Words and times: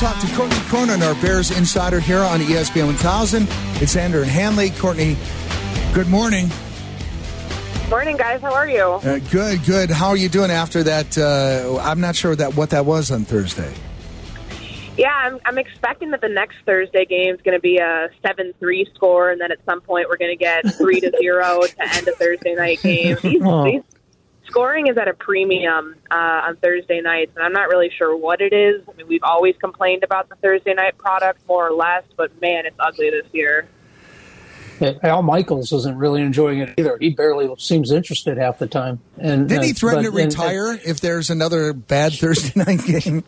talk 0.00 0.18
to 0.20 0.34
Courtney 0.34 0.56
Cronin, 0.60 1.02
our 1.02 1.14
Bears 1.16 1.50
insider 1.56 2.00
here 2.00 2.20
on 2.20 2.40
ESPN 2.40 2.86
1000. 2.86 3.42
It's 3.82 3.94
Xander 3.94 4.22
and 4.22 4.30
Hanley. 4.30 4.70
Courtney, 4.70 5.16
good 5.92 6.08
morning. 6.08 6.48
Morning, 7.90 8.16
guys. 8.16 8.40
How 8.40 8.54
are 8.54 8.68
you? 8.68 8.82
Uh, 8.82 9.18
good, 9.30 9.62
good. 9.64 9.90
How 9.90 10.08
are 10.08 10.16
you 10.16 10.28
doing 10.30 10.50
after 10.50 10.82
that? 10.84 11.18
Uh, 11.18 11.78
I'm 11.82 12.00
not 12.00 12.16
sure 12.16 12.34
that 12.36 12.54
what 12.56 12.70
that 12.70 12.86
was 12.86 13.10
on 13.10 13.24
Thursday. 13.24 13.72
Yeah, 14.96 15.12
I'm, 15.12 15.38
I'm 15.44 15.58
expecting 15.58 16.10
that 16.12 16.20
the 16.20 16.28
next 16.28 16.56
Thursday 16.64 17.04
game 17.04 17.34
is 17.34 17.40
going 17.42 17.56
to 17.56 17.60
be 17.60 17.78
a 17.78 18.08
seven-three 18.26 18.88
score, 18.94 19.30
and 19.30 19.40
then 19.40 19.50
at 19.52 19.58
some 19.64 19.80
point 19.80 20.08
we're 20.08 20.18
going 20.18 20.30
to 20.30 20.36
get 20.36 20.62
three 20.76 21.00
to 21.00 21.12
zero 21.20 21.60
to 21.62 21.94
end 21.96 22.06
a 22.08 22.12
Thursday 22.12 22.54
night 22.54 22.80
game. 22.82 23.16
These, 23.22 23.42
Oh. 23.44 23.64
these 23.64 23.82
scoring 24.50 24.86
is 24.88 24.96
at 24.98 25.08
a 25.08 25.14
premium 25.14 25.96
uh, 26.10 26.14
on 26.14 26.56
Thursday 26.56 27.00
nights, 27.00 27.32
and 27.36 27.44
I'm 27.44 27.52
not 27.52 27.68
really 27.68 27.90
sure 27.96 28.16
what 28.16 28.40
it 28.40 28.52
is. 28.52 28.82
I 28.88 28.96
mean, 28.96 29.06
we've 29.08 29.22
always 29.22 29.56
complained 29.56 30.04
about 30.04 30.28
the 30.28 30.36
Thursday 30.36 30.74
night 30.74 30.98
product 30.98 31.46
more 31.48 31.68
or 31.68 31.72
less, 31.72 32.04
but 32.16 32.38
man, 32.40 32.66
it's 32.66 32.76
ugly 32.78 33.10
this 33.10 33.26
year. 33.32 33.66
Yeah, 34.80 34.92
Al 35.02 35.22
Michaels 35.22 35.72
isn't 35.72 35.98
really 35.98 36.22
enjoying 36.22 36.60
it 36.60 36.74
either. 36.78 36.96
He 36.98 37.10
barely 37.10 37.54
seems 37.58 37.92
interested 37.92 38.38
half 38.38 38.58
the 38.58 38.66
time. 38.66 39.00
And 39.18 39.46
Did 39.48 39.62
he 39.62 39.70
uh, 39.72 39.74
threaten 39.74 40.04
but- 40.04 40.10
to 40.12 40.16
and- 40.22 40.32
retire 40.32 40.72
if 40.84 41.00
there's 41.00 41.28
another 41.30 41.72
bad 41.74 42.12
Thursday 42.14 42.52
night 42.56 42.84
game? 42.86 43.22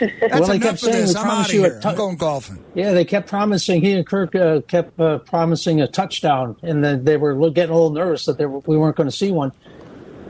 That's 0.00 0.32
Well, 0.32 0.46
they 0.46 0.54
enough 0.56 0.62
kept 0.62 0.78
saying 0.78 0.92
this. 1.06 1.14
I'm 1.16 1.28
out 1.28 1.46
of 1.46 1.50
here. 1.50 1.80
tou- 1.82 1.88
I'm 1.90 1.96
going 1.96 2.16
golfing. 2.16 2.64
Yeah, 2.74 2.92
they 2.92 3.04
kept 3.04 3.28
promising. 3.28 3.82
He 3.82 3.92
and 3.92 4.06
Kirk 4.06 4.34
uh, 4.34 4.62
kept 4.62 4.98
uh, 4.98 5.18
promising 5.18 5.82
a 5.82 5.86
touchdown, 5.86 6.56
and 6.62 6.82
then 6.82 7.04
they 7.04 7.18
were 7.18 7.34
getting 7.50 7.72
a 7.72 7.74
little 7.74 7.90
nervous 7.90 8.24
that 8.24 8.38
they 8.38 8.46
were, 8.46 8.60
we 8.60 8.78
weren't 8.78 8.96
going 8.96 9.08
to 9.10 9.14
see 9.14 9.30
one. 9.32 9.52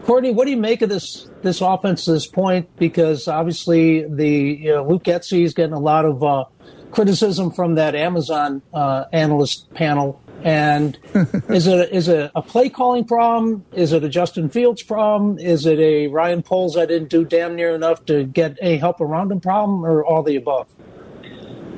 Courtney, 0.06 0.30
what 0.30 0.44
do 0.44 0.52
you 0.52 0.56
make 0.56 0.82
of 0.82 0.88
this 0.88 1.28
this 1.42 1.60
offense 1.60 2.04
to 2.04 2.12
this 2.12 2.28
point? 2.28 2.68
Because 2.76 3.26
obviously, 3.26 4.06
the 4.08 4.28
you 4.28 4.72
know, 4.72 4.86
Luke 4.86 5.02
Getsy 5.02 5.42
is 5.42 5.52
getting 5.52 5.72
a 5.72 5.80
lot 5.80 6.04
of 6.04 6.22
uh, 6.22 6.44
criticism 6.92 7.50
from 7.50 7.74
that 7.74 7.96
Amazon 7.96 8.62
uh, 8.72 9.06
analyst 9.12 9.68
panel. 9.74 10.22
And 10.44 10.96
is 11.48 11.66
it 11.66 11.92
is 11.92 12.06
it 12.06 12.30
a 12.36 12.40
play 12.40 12.68
calling 12.68 13.04
problem? 13.04 13.64
Is 13.72 13.92
it 13.92 14.04
a 14.04 14.08
Justin 14.08 14.48
Fields 14.48 14.80
problem? 14.84 15.40
Is 15.40 15.66
it 15.66 15.80
a 15.80 16.06
Ryan 16.06 16.44
Poles 16.44 16.74
that 16.74 16.86
didn't 16.86 17.08
do 17.08 17.24
damn 17.24 17.56
near 17.56 17.74
enough 17.74 18.04
to 18.04 18.22
get 18.22 18.56
a 18.62 18.76
help 18.76 19.00
around 19.00 19.32
him 19.32 19.40
problem, 19.40 19.84
or 19.84 20.04
all 20.04 20.22
the 20.22 20.36
above? 20.36 20.68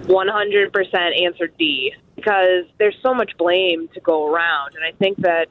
100% 0.03 1.25
answer 1.25 1.47
D 1.59 1.95
because 2.15 2.65
there's 2.79 2.97
so 3.03 3.15
much 3.15 3.33
blame 3.39 3.89
to 3.95 4.01
go 4.01 4.27
around. 4.31 4.75
And 4.75 4.85
I 4.85 4.93
think 4.99 5.17
that, 5.23 5.49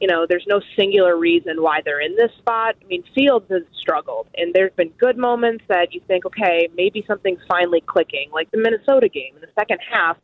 you 0.00 0.06
know, 0.06 0.26
there's 0.28 0.44
no 0.46 0.60
singular 0.76 1.16
reason 1.16 1.60
why 1.62 1.80
they're 1.84 2.00
in 2.00 2.14
this 2.16 2.30
spot. 2.38 2.76
I 2.80 2.86
mean, 2.86 3.02
Fields 3.14 3.46
has 3.50 3.62
struggled, 3.78 4.28
and 4.36 4.54
there's 4.54 4.72
been 4.74 4.90
good 4.90 5.18
moments 5.18 5.64
that 5.68 5.92
you 5.92 6.00
think, 6.06 6.24
okay, 6.26 6.68
maybe 6.76 7.04
something's 7.06 7.40
finally 7.48 7.82
clicking, 7.86 8.30
like 8.32 8.50
the 8.50 8.58
Minnesota 8.58 9.08
game 9.08 9.34
in 9.34 9.40
the 9.40 9.50
second 9.58 9.80
half. 9.90 10.16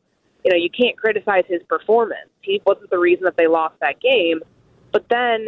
You 0.44 0.52
know, 0.52 0.56
you 0.56 0.68
can't 0.70 0.96
criticize 0.96 1.44
his 1.48 1.62
performance. 1.68 2.28
He 2.42 2.60
wasn't 2.66 2.90
the 2.90 2.98
reason 2.98 3.24
that 3.24 3.36
they 3.36 3.46
lost 3.46 3.76
that 3.80 4.00
game. 4.00 4.40
But 4.92 5.06
then, 5.08 5.46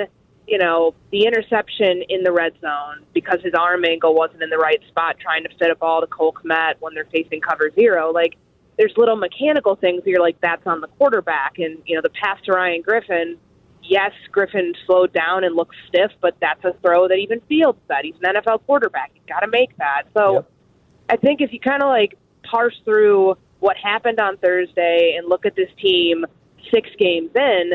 you 0.49 0.59
know, 0.59 0.95
the 1.13 1.25
interception 1.27 2.03
in 2.09 2.23
the 2.23 2.33
red 2.33 2.55
zone 2.61 3.05
because 3.13 3.39
his 3.45 3.53
arm 3.53 3.85
angle 3.85 4.15
wasn't 4.15 4.43
in 4.43 4.49
the 4.49 4.57
right 4.57 4.81
spot 4.89 5.17
trying 5.21 5.43
to 5.45 5.51
fit 5.59 5.71
a 5.71 5.77
ball 5.77 6.01
to 6.01 6.07
Cole 6.07 6.33
Kmet 6.33 6.75
when 6.81 6.95
they're 6.95 7.09
facing 7.13 7.41
cover 7.41 7.71
zero. 7.79 8.11
Like, 8.11 8.37
there's 8.79 8.93
little 8.97 9.17
mechanical 9.17 9.77
things 9.77 10.03
where 10.05 10.13
you're 10.13 10.23
like, 10.23 10.41
that's 10.41 10.67
on 10.67 10.81
the 10.81 10.89
quarterback. 10.89 11.59
And, 11.59 11.79
you 11.85 11.95
know, 11.95 12.03
the 12.03 12.11
pass 12.11 12.39
to 12.45 12.53
Ryan 12.53 12.83
Griffin, 12.83 13.37
yes, 13.89 14.13
Griffin 14.31 14.75
slowed 14.87 15.13
down 15.13 15.45
and 15.45 15.55
looked 15.55 15.75
stiff, 15.89 16.13
but 16.21 16.37
that's 16.41 16.65
a 16.65 16.73
throw 16.83 17.09
that 17.09 17.17
even 17.17 17.41
Fields 17.49 17.79
said. 17.89 17.99
He's 18.03 18.15
an 18.23 18.35
NFL 18.35 18.65
quarterback. 18.67 19.11
He's 19.15 19.23
got 19.29 19.41
to 19.41 19.49
make 19.49 19.77
that. 19.79 20.05
So 20.17 20.35
Yep. 20.35 20.51
I 21.09 21.17
think 21.17 21.41
if 21.41 21.53
you 21.53 21.61
kind 21.61 21.83
of 21.83 21.89
like 21.89 22.19
parse 22.43 22.79
through 22.85 23.37
what 23.61 23.77
happened 23.77 24.21
on 24.21 24.37
Thursday 24.39 25.15
and 25.17 25.29
look 25.29 25.47
at 25.47 25.55
this 25.57 25.71
team 25.81 26.25
six 26.73 26.89
games 26.99 27.31
in, 27.35 27.73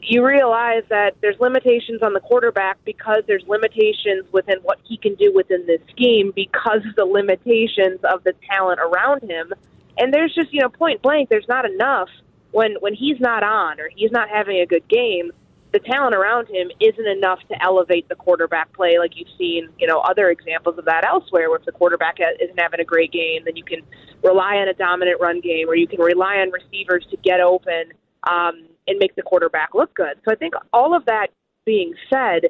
you 0.00 0.24
realize 0.24 0.84
that 0.90 1.16
there's 1.20 1.38
limitations 1.40 2.02
on 2.02 2.12
the 2.12 2.20
quarterback 2.20 2.78
because 2.84 3.22
there's 3.26 3.42
limitations 3.48 4.24
within 4.32 4.58
what 4.62 4.78
he 4.84 4.96
can 4.96 5.14
do 5.16 5.32
within 5.34 5.66
this 5.66 5.80
scheme 5.90 6.32
because 6.34 6.80
of 6.88 6.94
the 6.96 7.04
limitations 7.04 7.98
of 8.04 8.22
the 8.24 8.32
talent 8.48 8.78
around 8.80 9.22
him. 9.28 9.52
And 9.98 10.14
there's 10.14 10.32
just, 10.34 10.52
you 10.52 10.60
know, 10.60 10.68
point 10.68 11.02
blank, 11.02 11.28
there's 11.28 11.48
not 11.48 11.64
enough 11.64 12.08
when 12.52 12.76
when 12.80 12.94
he's 12.94 13.20
not 13.20 13.42
on 13.42 13.80
or 13.80 13.90
he's 13.94 14.12
not 14.12 14.28
having 14.28 14.60
a 14.60 14.66
good 14.66 14.86
game. 14.88 15.32
The 15.70 15.80
talent 15.80 16.14
around 16.14 16.48
him 16.48 16.70
isn't 16.80 17.06
enough 17.06 17.40
to 17.48 17.62
elevate 17.62 18.08
the 18.08 18.14
quarterback 18.14 18.72
play 18.72 18.98
like 18.98 19.16
you've 19.16 19.28
seen, 19.36 19.68
you 19.78 19.86
know, 19.86 19.98
other 20.00 20.30
examples 20.30 20.78
of 20.78 20.86
that 20.86 21.04
elsewhere. 21.04 21.50
Where 21.50 21.58
if 21.58 21.66
the 21.66 21.72
quarterback 21.72 22.16
isn't 22.20 22.58
having 22.58 22.80
a 22.80 22.84
great 22.84 23.12
game, 23.12 23.42
then 23.44 23.54
you 23.54 23.64
can 23.64 23.82
rely 24.22 24.56
on 24.56 24.68
a 24.68 24.74
dominant 24.74 25.20
run 25.20 25.40
game, 25.40 25.68
or 25.68 25.74
you 25.74 25.86
can 25.86 26.00
rely 26.00 26.36
on 26.36 26.50
receivers 26.50 27.06
to 27.10 27.18
get 27.18 27.40
open 27.40 27.92
um, 28.26 28.66
and 28.86 28.98
make 28.98 29.14
the 29.14 29.22
quarterback 29.22 29.74
look 29.74 29.94
good. 29.94 30.16
So 30.24 30.32
I 30.32 30.36
think 30.36 30.54
all 30.72 30.94
of 30.96 31.04
that 31.04 31.28
being 31.66 31.92
said, 32.08 32.46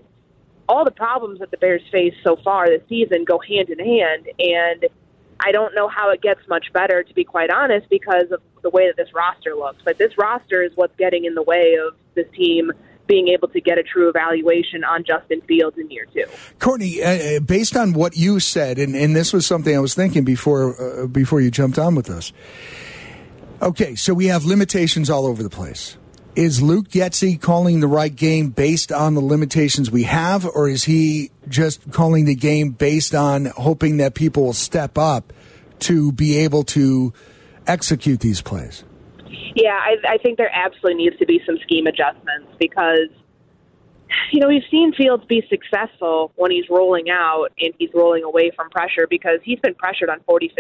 all 0.69 0.85
the 0.85 0.93
problems 0.93 1.41
that 1.41 1.51
the 1.51 1.57
Bears 1.57 1.83
face 1.91 2.15
so 2.23 2.37
far 2.45 2.69
this 2.69 2.83
season 2.89 3.25
go 3.25 3.41
hand 3.41 3.69
in 3.71 3.81
hand, 3.81 4.29
and 4.39 4.87
I 5.41 5.51
don't 5.51 5.75
know 5.75 5.89
how 5.89 6.11
it 6.11 6.23
gets 6.23 6.41
much 6.49 6.73
better, 6.73 7.03
to 7.03 7.15
be 7.15 7.25
quite 7.25 7.51
honest, 7.51 7.89
because 7.91 8.31
of 8.31 8.43
the 8.63 8.71
way 8.71 8.87
that 8.87 8.97
this 8.97 9.13
roster 9.13 9.57
looks. 9.57 9.85
Like 9.87 9.99
this 9.99 10.17
roster 10.17 10.63
is 10.63 10.73
what's 10.77 10.95
getting 10.97 11.25
in 11.25 11.35
the 11.35 11.43
way 11.43 11.77
of 11.85 11.95
this 12.15 12.27
team 12.33 12.71
being 13.09 13.29
able 13.29 13.49
to 13.49 13.61
get 13.61 13.79
a 13.79 13.83
true 13.83 14.09
evaluation 14.09 14.85
on 14.85 15.03
Justin 15.03 15.41
Fields 15.41 15.77
in 15.79 15.91
year 15.91 16.07
two. 16.13 16.25
Courtney, 16.61 17.03
uh, 17.03 17.41
based 17.41 17.77
on 17.77 17.95
what 17.95 18.17
you 18.17 18.39
said, 18.39 18.79
and, 18.79 18.95
and 18.95 19.17
this 19.17 19.33
was 19.33 19.47
something 19.47 19.75
I 19.75 19.81
was 19.81 19.95
thinking 19.95 20.25
before 20.25 21.03
uh, 21.03 21.07
before 21.07 21.41
you 21.41 21.51
jumped 21.51 21.79
on 21.79 21.95
with 21.95 22.11
us. 22.11 22.33
Okay, 23.61 23.97
so 23.97 24.15
we 24.15 24.27
have 24.27 24.45
limitations 24.45 25.11
all 25.11 25.27
over 25.27 25.43
the 25.43 25.51
place. 25.51 25.97
Is 26.37 26.63
Luke 26.63 26.89
Getsy 26.89 27.41
calling 27.41 27.81
the 27.81 27.89
right 27.89 28.15
game 28.15 28.51
based 28.51 28.93
on 28.93 29.15
the 29.15 29.21
limitations 29.21 29.91
we 29.91 30.05
have, 30.05 30.47
or 30.47 30.69
is 30.69 30.85
he 30.85 31.33
just 31.49 31.91
calling 31.91 32.27
the 32.27 32.37
game 32.37 32.71
based 32.71 33.13
on 33.13 33.47
hoping 33.47 33.97
that 33.97 34.15
people 34.15 34.45
will 34.45 34.53
step 34.53 34.97
up 34.97 35.33
to 35.81 36.13
be 36.13 36.39
able 36.39 36.63
to 36.65 37.13
execute 37.67 38.21
these 38.21 38.41
plays? 38.41 38.85
Yeah, 39.59 39.73
I, 39.73 39.97
I 40.15 40.19
think 40.19 40.39
there 40.39 40.51
absolutely 40.55 41.03
needs 41.03 41.19
to 41.19 41.27
be 41.27 41.41
some 41.45 41.59
scheme 41.65 41.89
adjustments 41.89 42.49
because, 42.61 43.09
you 44.31 44.39
know, 44.39 44.47
we've 44.47 44.63
seen 44.71 44.93
Fields 44.93 45.25
be 45.25 45.43
successful 45.51 46.31
when 46.37 46.53
he's 46.53 46.67
rolling 46.71 47.11
out 47.11 47.49
and 47.59 47.75
he's 47.77 47.91
rolling 47.93 48.23
away 48.23 48.53
from 48.55 48.71
pressure 48.71 49.09
because 49.11 49.41
he's 49.43 49.59
been 49.59 49.75
pressured 49.75 50.11
on 50.11 50.21
46% 50.21 50.51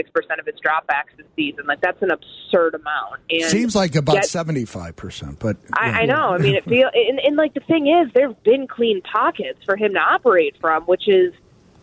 of 0.40 0.46
his 0.46 0.56
dropbacks 0.56 1.16
this 1.16 1.26
season. 1.36 1.64
Like, 1.66 1.80
that's 1.80 2.02
an 2.02 2.10
absurd 2.10 2.74
amount. 2.74 3.20
And 3.30 3.44
Seems 3.44 3.76
like 3.76 3.94
about 3.94 4.24
five 4.66 4.96
percent, 4.96 5.38
but 5.38 5.56
I, 5.72 6.02
I 6.02 6.04
know. 6.06 6.30
I 6.30 6.38
mean, 6.38 6.56
it 6.56 6.64
feel 6.64 6.90
and, 6.92 7.20
and 7.20 7.36
like 7.36 7.54
the 7.54 7.60
thing 7.60 7.86
is, 7.86 8.12
there've 8.14 8.42
been 8.42 8.66
clean 8.66 9.00
pockets 9.02 9.60
for 9.64 9.76
him 9.76 9.94
to 9.94 10.00
operate 10.00 10.56
from, 10.60 10.82
which 10.84 11.06
is, 11.06 11.32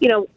you 0.01 0.09
know, 0.09 0.27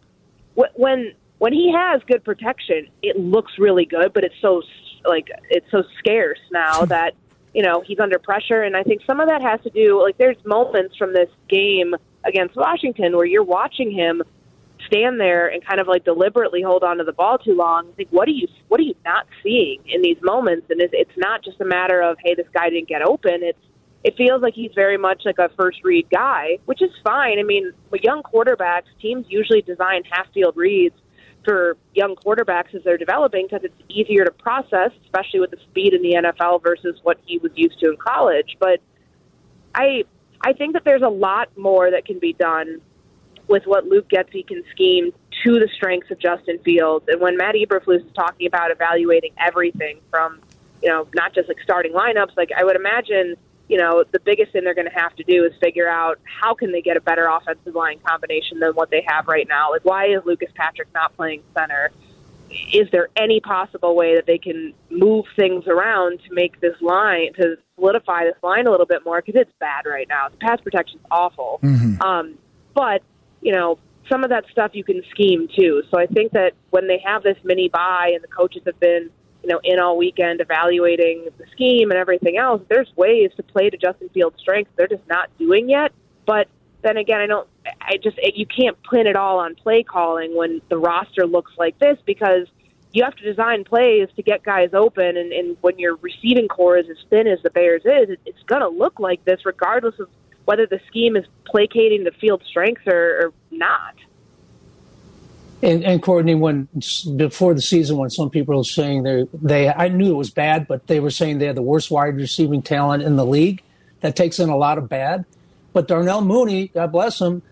when 0.54 1.12
when 1.38 1.52
he 1.52 1.72
has 1.72 2.02
good 2.06 2.24
protection, 2.24 2.88
it 3.02 3.18
looks 3.18 3.52
really 3.58 3.84
good, 3.84 4.12
but 4.12 4.22
it's 4.22 4.34
so 4.40 4.62
like 5.04 5.28
it's 5.50 5.70
so 5.70 5.82
scarce 5.98 6.40
now 6.50 6.84
that 6.86 7.14
you 7.54 7.62
know 7.62 7.82
he's 7.86 7.98
under 7.98 8.18
pressure, 8.18 8.62
and 8.62 8.76
I 8.76 8.82
think 8.82 9.02
some 9.06 9.20
of 9.20 9.28
that 9.28 9.42
has 9.42 9.60
to 9.62 9.70
do 9.70 10.02
like 10.02 10.18
there's 10.18 10.36
moments 10.44 10.96
from 10.96 11.12
this 11.12 11.30
game 11.48 11.94
against 12.24 12.56
Washington 12.56 13.16
where 13.16 13.26
you're 13.26 13.44
watching 13.44 13.90
him 13.90 14.22
stand 14.86 15.20
there 15.20 15.48
and 15.48 15.64
kind 15.64 15.80
of 15.80 15.86
like 15.86 16.04
deliberately 16.04 16.62
hold 16.62 16.82
on 16.82 16.98
to 16.98 17.04
the 17.04 17.12
ball 17.12 17.38
too 17.38 17.54
long. 17.54 17.92
Think, 17.96 18.08
what 18.10 18.28
are 18.28 18.32
you 18.32 18.48
what 18.68 18.80
are 18.80 18.84
you 18.84 18.94
not 19.04 19.26
seeing 19.42 19.80
in 19.86 20.02
these 20.02 20.18
moments? 20.22 20.66
And 20.70 20.80
it's, 20.80 20.94
it's 20.96 21.16
not 21.16 21.42
just 21.44 21.60
a 21.60 21.64
matter 21.64 22.00
of 22.00 22.16
hey, 22.22 22.34
this 22.34 22.46
guy 22.52 22.70
didn't 22.70 22.88
get 22.88 23.02
open. 23.02 23.42
It's 23.42 23.58
it 24.04 24.16
feels 24.16 24.42
like 24.42 24.54
he's 24.54 24.70
very 24.74 24.96
much 24.96 25.22
like 25.24 25.38
a 25.38 25.50
first 25.56 25.78
read 25.82 26.08
guy, 26.10 26.58
which 26.66 26.80
is 26.82 26.90
fine. 27.02 27.38
I 27.38 27.42
mean, 27.42 27.72
with 27.90 28.02
young 28.02 28.22
quarterbacks, 28.22 28.84
teams 29.02 29.26
usually 29.28 29.62
design 29.62 30.02
half 30.10 30.32
field 30.32 30.56
reads 30.56 30.94
for 31.44 31.76
young 31.94 32.16
quarterbacks 32.16 32.74
as 32.74 32.82
they're 32.84 32.98
developing 32.98 33.46
because 33.46 33.64
it's 33.64 33.82
easier 33.88 34.24
to 34.24 34.30
process, 34.30 34.90
especially 35.04 35.40
with 35.40 35.50
the 35.50 35.58
speed 35.70 35.94
in 35.94 36.02
the 36.02 36.14
NFL 36.14 36.62
versus 36.62 36.98
what 37.02 37.18
he 37.24 37.38
was 37.38 37.52
used 37.54 37.78
to 37.80 37.90
in 37.90 37.96
college. 37.96 38.56
But 38.60 38.80
I 39.74 40.04
I 40.40 40.52
think 40.52 40.74
that 40.74 40.84
there's 40.84 41.02
a 41.02 41.08
lot 41.08 41.56
more 41.56 41.90
that 41.90 42.04
can 42.04 42.18
be 42.18 42.32
done 42.32 42.80
with 43.48 43.64
what 43.64 43.86
Luke 43.86 44.08
Getsy 44.08 44.46
can 44.46 44.62
scheme 44.70 45.12
to 45.44 45.54
the 45.54 45.68
strengths 45.74 46.10
of 46.10 46.18
Justin 46.18 46.58
Fields. 46.64 47.06
And 47.08 47.20
when 47.20 47.36
Matt 47.36 47.54
Eberflus 47.54 48.04
is 48.04 48.12
talking 48.14 48.46
about 48.46 48.70
evaluating 48.70 49.32
everything 49.38 50.00
from, 50.10 50.40
you 50.82 50.90
know, 50.90 51.08
not 51.14 51.34
just 51.34 51.48
like 51.48 51.58
starting 51.62 51.92
lineups, 51.92 52.36
like 52.36 52.50
I 52.56 52.64
would 52.64 52.76
imagine, 52.76 53.36
you 53.68 53.76
know, 53.76 54.04
the 54.10 54.20
biggest 54.20 54.52
thing 54.52 54.64
they're 54.64 54.74
going 54.74 54.88
to 54.88 54.98
have 54.98 55.14
to 55.16 55.24
do 55.24 55.44
is 55.44 55.52
figure 55.60 55.88
out 55.88 56.18
how 56.24 56.54
can 56.54 56.72
they 56.72 56.80
get 56.80 56.96
a 56.96 57.00
better 57.00 57.26
offensive 57.26 57.74
line 57.74 58.00
combination 58.04 58.60
than 58.60 58.72
what 58.72 58.90
they 58.90 59.04
have 59.06 59.28
right 59.28 59.46
now. 59.46 59.70
Like, 59.70 59.84
why 59.84 60.06
is 60.06 60.22
Lucas 60.24 60.50
Patrick 60.54 60.88
not 60.94 61.14
playing 61.16 61.42
center? 61.54 61.90
Is 62.72 62.88
there 62.92 63.08
any 63.14 63.40
possible 63.40 63.94
way 63.94 64.14
that 64.14 64.24
they 64.24 64.38
can 64.38 64.72
move 64.90 65.26
things 65.36 65.66
around 65.66 66.20
to 66.26 66.34
make 66.34 66.60
this 66.60 66.80
line 66.80 67.34
to 67.34 67.58
solidify 67.74 68.24
this 68.24 68.42
line 68.42 68.66
a 68.66 68.70
little 68.70 68.86
bit 68.86 69.04
more? 69.04 69.20
Because 69.20 69.38
it's 69.38 69.52
bad 69.60 69.84
right 69.84 70.08
now. 70.08 70.28
The 70.30 70.38
pass 70.38 70.60
protection's 70.62 71.02
awful. 71.10 71.60
Um, 72.00 72.38
but 72.74 73.02
you 73.42 73.52
know, 73.52 73.78
some 74.08 74.24
of 74.24 74.30
that 74.30 74.44
stuff 74.50 74.70
you 74.74 74.82
can 74.84 75.02
scheme 75.10 75.48
too. 75.54 75.82
So 75.90 75.98
I 76.00 76.06
think 76.06 76.32
that 76.32 76.52
when 76.70 76.86
they 76.86 77.02
have 77.04 77.22
this 77.22 77.36
mini 77.44 77.68
buy 77.68 78.12
and 78.14 78.24
the 78.24 78.28
coaches 78.28 78.62
have 78.64 78.80
been, 78.80 79.10
you 79.42 79.48
know, 79.48 79.60
in 79.62 79.78
all 79.78 79.96
weekend 79.96 80.40
evaluating 80.40 81.28
the 81.38 81.44
scheme 81.52 81.90
and 81.90 81.98
everything 81.98 82.36
else, 82.36 82.62
there's 82.68 82.90
ways 82.96 83.30
to 83.36 83.42
play 83.42 83.70
to 83.70 83.76
Justin 83.76 84.08
Fields' 84.10 84.36
strengths. 84.40 84.70
They're 84.76 84.88
just 84.88 85.06
not 85.08 85.30
doing 85.38 85.68
yet. 85.68 85.92
But 86.26 86.48
then 86.82 86.96
again, 86.96 87.20
I 87.20 87.26
don't. 87.26 87.48
I 87.80 87.96
just 88.02 88.18
you 88.34 88.46
can't 88.46 88.76
pin 88.90 89.06
it 89.06 89.16
all 89.16 89.38
on 89.38 89.54
play 89.54 89.82
calling 89.82 90.36
when 90.36 90.60
the 90.68 90.78
roster 90.78 91.26
looks 91.26 91.52
like 91.58 91.78
this 91.78 91.98
because 92.06 92.46
you 92.92 93.04
have 93.04 93.14
to 93.16 93.24
design 93.24 93.64
plays 93.64 94.08
to 94.16 94.22
get 94.22 94.42
guys 94.42 94.70
open, 94.72 95.16
and, 95.16 95.32
and 95.32 95.56
when 95.60 95.78
your 95.78 95.96
receiving 95.96 96.48
core 96.48 96.78
is 96.78 96.86
as 96.90 96.96
thin 97.10 97.26
as 97.26 97.38
the 97.42 97.50
Bears 97.50 97.82
is, 97.84 98.10
it, 98.10 98.20
it's 98.24 98.42
going 98.44 98.62
to 98.62 98.68
look 98.68 98.98
like 98.98 99.24
this 99.24 99.44
regardless 99.44 99.98
of 99.98 100.08
whether 100.46 100.66
the 100.66 100.80
scheme 100.86 101.16
is 101.16 101.24
placating 101.44 102.04
the 102.04 102.12
field 102.12 102.42
strengths 102.48 102.86
or, 102.86 103.26
or 103.26 103.32
not. 103.50 103.94
And, 105.60 105.84
and 105.84 106.02
Courtney, 106.02 106.36
when 106.36 106.68
before 107.16 107.52
the 107.52 107.60
season, 107.60 107.96
when 107.96 108.10
some 108.10 108.30
people 108.30 108.56
were 108.56 108.64
saying 108.64 109.02
they 109.02 109.26
they, 109.32 109.68
I 109.68 109.88
knew 109.88 110.12
it 110.12 110.16
was 110.16 110.30
bad, 110.30 110.68
but 110.68 110.86
they 110.86 111.00
were 111.00 111.10
saying 111.10 111.38
they 111.38 111.46
had 111.46 111.56
the 111.56 111.62
worst 111.62 111.90
wide 111.90 112.16
receiving 112.16 112.62
talent 112.62 113.02
in 113.02 113.16
the 113.16 113.26
league. 113.26 113.62
That 114.00 114.14
takes 114.14 114.38
in 114.38 114.48
a 114.48 114.56
lot 114.56 114.78
of 114.78 114.88
bad. 114.88 115.24
But 115.72 115.88
Darnell 115.88 116.20
Mooney, 116.20 116.68
God 116.68 116.92
bless 116.92 117.20
him, 117.20 117.42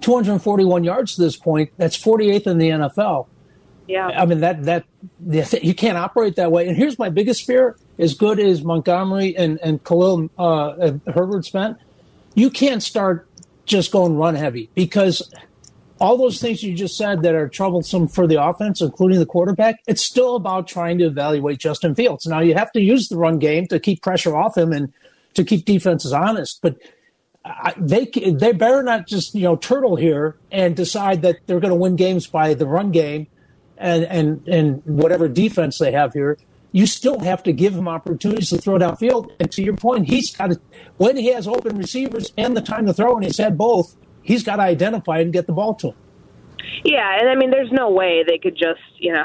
241 0.00 0.84
yards 0.84 1.16
to 1.16 1.22
this 1.22 1.36
point. 1.36 1.72
That's 1.76 1.96
48th 1.96 2.46
in 2.46 2.58
the 2.58 2.68
NFL. 2.68 3.26
Yeah. 3.88 4.08
I 4.08 4.26
mean 4.26 4.40
that 4.40 4.64
that 4.64 4.84
you 5.64 5.74
can't 5.74 5.96
operate 5.96 6.36
that 6.36 6.50
way. 6.50 6.68
And 6.68 6.76
here's 6.76 6.98
my 6.98 7.08
biggest 7.08 7.46
fear: 7.46 7.76
as 7.98 8.14
good 8.14 8.38
as 8.38 8.62
Montgomery 8.62 9.36
and 9.36 9.58
and 9.62 9.82
Khalil 9.82 10.28
uh, 10.38 10.92
Herbert 11.12 11.44
spent, 11.44 11.78
you 12.34 12.50
can't 12.50 12.82
start 12.82 13.28
just 13.64 13.92
going 13.92 14.16
run 14.16 14.34
heavy 14.34 14.70
because 14.74 15.32
all 15.98 16.18
those 16.18 16.40
things 16.40 16.62
you 16.62 16.74
just 16.74 16.96
said 16.96 17.22
that 17.22 17.34
are 17.34 17.48
troublesome 17.48 18.08
for 18.08 18.26
the 18.26 18.42
offense, 18.42 18.80
including 18.82 19.18
the 19.18 19.26
quarterback, 19.26 19.80
it's 19.86 20.02
still 20.04 20.36
about 20.36 20.68
trying 20.68 20.98
to 20.98 21.06
evaluate 21.06 21.58
Justin 21.58 21.94
Fields. 21.94 22.26
Now 22.26 22.40
you 22.40 22.54
have 22.54 22.72
to 22.72 22.80
use 22.80 23.08
the 23.08 23.16
run 23.16 23.38
game 23.38 23.66
to 23.68 23.80
keep 23.80 24.02
pressure 24.02 24.36
off 24.36 24.56
him 24.56 24.72
and 24.72 24.92
to 25.34 25.44
keep 25.44 25.64
defenses 25.64 26.12
honest, 26.12 26.60
but 26.62 26.76
they 27.76 28.06
they 28.06 28.52
better 28.52 28.82
not 28.82 29.06
just 29.06 29.34
you 29.34 29.42
know 29.42 29.56
turtle 29.56 29.96
here 29.96 30.36
and 30.50 30.74
decide 30.74 31.22
that 31.22 31.36
they're 31.46 31.60
going 31.60 31.70
to 31.70 31.76
win 31.76 31.96
games 31.96 32.26
by 32.26 32.54
the 32.54 32.66
run 32.66 32.90
game 32.90 33.26
and 33.78 34.04
and 34.04 34.46
and 34.48 34.82
whatever 34.84 35.28
defense 35.28 35.78
they 35.78 35.92
have 35.92 36.12
here. 36.12 36.38
You 36.72 36.86
still 36.86 37.20
have 37.20 37.42
to 37.44 37.52
give 37.52 37.74
him 37.74 37.88
opportunities 37.88 38.50
to 38.50 38.58
throw 38.58 38.78
downfield. 38.78 39.30
And 39.40 39.50
to 39.52 39.62
your 39.62 39.76
point, 39.76 40.08
he's 40.08 40.34
got 40.34 40.50
to 40.50 40.60
when 40.96 41.16
he 41.16 41.28
has 41.32 41.48
open 41.48 41.78
receivers 41.78 42.32
and 42.36 42.56
the 42.56 42.60
time 42.60 42.86
to 42.86 42.92
throw, 42.92 43.14
and 43.16 43.24
he's 43.24 43.38
had 43.38 43.56
both. 43.56 43.96
He's 44.26 44.42
got 44.42 44.56
to 44.56 44.62
identify 44.62 45.20
and 45.20 45.32
get 45.32 45.46
the 45.46 45.52
ball 45.52 45.74
to 45.76 45.88
him. 45.88 45.96
Yeah, 46.84 47.18
and 47.18 47.28
I 47.28 47.34
mean, 47.34 47.50
there's 47.50 47.70
no 47.72 47.90
way 47.90 48.24
they 48.26 48.38
could 48.38 48.56
just 48.56 48.80
you 48.98 49.12
know 49.12 49.24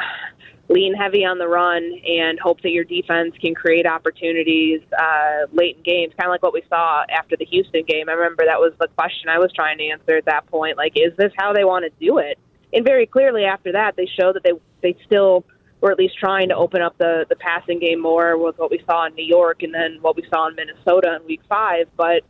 lean 0.69 0.93
heavy 0.93 1.25
on 1.25 1.37
the 1.37 1.47
run 1.47 1.83
and 2.07 2.39
hope 2.39 2.61
that 2.61 2.69
your 2.69 2.85
defense 2.85 3.35
can 3.41 3.53
create 3.53 3.85
opportunities 3.85 4.81
uh, 4.97 5.45
late 5.51 5.77
in 5.77 5.83
games, 5.83 6.13
kind 6.17 6.27
of 6.27 6.31
like 6.31 6.43
what 6.43 6.53
we 6.53 6.63
saw 6.69 7.03
after 7.09 7.35
the 7.35 7.45
Houston 7.45 7.83
game. 7.85 8.09
I 8.09 8.13
remember 8.13 8.45
that 8.45 8.59
was 8.59 8.73
the 8.79 8.87
question 8.95 9.29
I 9.29 9.37
was 9.37 9.51
trying 9.53 9.77
to 9.79 9.89
answer 9.89 10.17
at 10.17 10.25
that 10.25 10.47
point. 10.47 10.77
Like, 10.77 10.93
is 10.95 11.15
this 11.17 11.31
how 11.37 11.51
they 11.51 11.65
want 11.65 11.85
to 11.85 12.05
do 12.05 12.19
it? 12.19 12.39
And 12.73 12.85
very 12.85 13.05
clearly 13.05 13.43
after 13.43 13.71
that, 13.73 13.95
they 13.97 14.07
showed 14.19 14.35
that 14.35 14.43
they 14.43 14.53
they 14.81 14.97
still 15.05 15.45
were 15.81 15.91
at 15.91 15.97
least 15.97 16.17
trying 16.17 16.49
to 16.49 16.55
open 16.55 16.81
up 16.81 16.97
the 16.97 17.25
the 17.27 17.35
passing 17.35 17.79
game 17.79 17.99
more 17.99 18.37
with 18.37 18.57
what 18.57 18.71
we 18.71 18.81
saw 18.85 19.05
in 19.07 19.15
New 19.15 19.25
York 19.25 19.63
and 19.63 19.73
then 19.73 19.97
what 20.01 20.15
we 20.15 20.23
saw 20.33 20.47
in 20.47 20.55
Minnesota 20.55 21.17
in 21.19 21.27
Week 21.27 21.41
Five. 21.49 21.87
But 21.97 22.23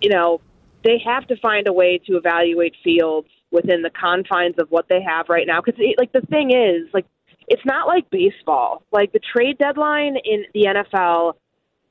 you 0.00 0.08
know, 0.08 0.40
they 0.84 0.98
have 1.04 1.26
to 1.28 1.36
find 1.36 1.68
a 1.68 1.72
way 1.72 1.98
to 2.06 2.16
evaluate 2.16 2.74
Fields 2.82 3.28
within 3.50 3.82
the 3.82 3.90
confines 3.90 4.56
of 4.58 4.70
what 4.70 4.88
they 4.88 5.02
have 5.02 5.28
right 5.28 5.46
now. 5.46 5.60
Because 5.60 5.80
like 5.98 6.12
the 6.12 6.22
thing 6.22 6.50
is, 6.50 6.88
like 6.94 7.06
it's 7.48 7.64
not 7.64 7.86
like 7.86 8.08
baseball. 8.10 8.84
Like 8.92 9.12
the 9.12 9.18
trade 9.18 9.58
deadline 9.58 10.16
in 10.24 10.44
the 10.54 10.66
NFL, 10.66 11.34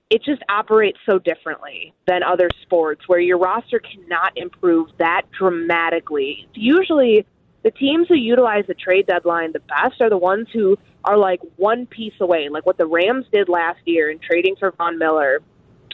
it 0.09 0.23
just 0.23 0.41
operates 0.49 0.97
so 1.05 1.19
differently 1.19 1.93
than 2.07 2.23
other 2.23 2.49
sports 2.63 3.07
where 3.07 3.19
your 3.19 3.37
roster 3.37 3.79
cannot 3.79 4.31
improve 4.37 4.89
that 4.97 5.23
dramatically. 5.37 6.47
Usually, 6.53 7.25
the 7.63 7.71
teams 7.71 8.07
who 8.07 8.15
utilize 8.15 8.63
the 8.67 8.73
trade 8.73 9.05
deadline 9.05 9.51
the 9.51 9.59
best 9.59 10.01
are 10.01 10.09
the 10.09 10.17
ones 10.17 10.47
who 10.53 10.77
are 11.03 11.17
like 11.17 11.41
one 11.57 11.85
piece 11.85 12.13
away, 12.21 12.47
like 12.49 12.65
what 12.65 12.77
the 12.77 12.87
Rams 12.87 13.25
did 13.31 13.49
last 13.49 13.79
year 13.85 14.09
in 14.09 14.19
trading 14.19 14.55
for 14.57 14.71
Von 14.71 14.97
Miller 14.97 15.41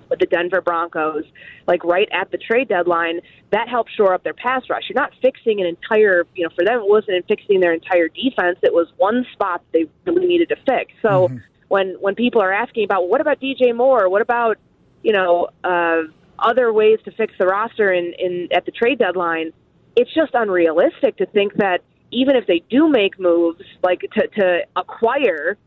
with 0.10 0.20
the 0.20 0.26
Denver 0.26 0.62
Broncos, 0.62 1.24
like 1.68 1.84
right 1.84 2.08
at 2.12 2.32
the 2.32 2.38
trade 2.38 2.70
deadline, 2.70 3.22
that 3.52 3.68
helped 3.68 3.92
shore 3.96 4.14
up 4.14 4.24
their 4.24 4.34
pass 4.34 4.64
rush. 4.70 4.84
You're 4.90 5.02
not 5.02 5.12
fixing 5.22 5.62
an 5.62 5.68
entire, 5.68 6.26
you 6.36 6.44
know, 6.44 6.50
for 6.56 6.64
them 6.66 6.80
it 6.80 6.88
wasn't 6.88 7.26
fixing 7.28 7.60
their 7.60 7.74
entire 7.74 8.08
defense. 8.08 8.58
It 8.62 8.74
was 8.74 8.88
one 8.98 9.26
spot 9.34 9.64
they 9.74 9.86
really 10.06 10.28
needed 10.28 10.50
to 10.50 10.56
fix. 10.66 10.94
So 11.02 11.28
mm-hmm. 11.28 11.38
when 11.68 11.96
when 12.00 12.16
people 12.16 12.42
are 12.42 12.54
asking 12.54 12.84
about 12.86 13.10
what 13.10 13.22
about 13.22 13.40
DJ 13.40 13.76
Moore, 13.76 14.10
what 14.10 14.22
about 14.22 14.58
you 15.04 15.14
know 15.14 15.50
uh, 15.64 16.04
other 16.40 16.72
ways 16.74 17.00
to 17.06 17.12
fix 17.12 17.34
the 17.40 17.46
roster 17.46 17.92
in, 17.92 18.14
in 18.20 18.50
at 18.52 18.66
the 18.66 18.72
trade 18.72 19.00
deadline, 19.00 19.52
it's 19.96 20.14
just 20.14 20.32
unrealistic 20.34 21.18
to 21.18 21.26
think 21.28 21.54
that 21.56 21.82
even 22.12 22.36
if 22.36 22.48
they 22.48 22.62
do 22.70 22.90
make 22.90 23.20
moves 23.20 23.62
like 23.84 24.02
to, 24.14 24.28
to 24.28 24.60
acquire 24.76 25.58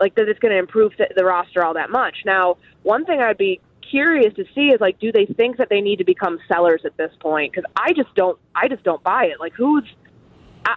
like 0.00 0.14
that 0.14 0.28
it's 0.28 0.40
going 0.40 0.52
to 0.52 0.58
improve 0.58 0.92
the, 0.98 1.08
the 1.14 1.24
roster 1.24 1.62
all 1.62 1.74
that 1.74 1.90
much. 1.90 2.16
Now, 2.24 2.56
one 2.82 3.04
thing 3.04 3.20
I'd 3.20 3.36
be 3.38 3.60
curious 3.90 4.34
to 4.34 4.44
see 4.54 4.68
is 4.68 4.80
like, 4.80 4.98
do 4.98 5.12
they 5.12 5.26
think 5.26 5.56
that 5.58 5.68
they 5.68 5.80
need 5.80 5.96
to 5.96 6.04
become 6.04 6.38
sellers 6.48 6.82
at 6.84 6.96
this 6.96 7.12
point? 7.20 7.52
Because 7.52 7.70
I 7.76 7.92
just 7.92 8.14
don't, 8.14 8.38
I 8.54 8.68
just 8.68 8.82
don't 8.84 9.02
buy 9.02 9.24
it. 9.24 9.40
Like, 9.40 9.52
who's 9.54 9.84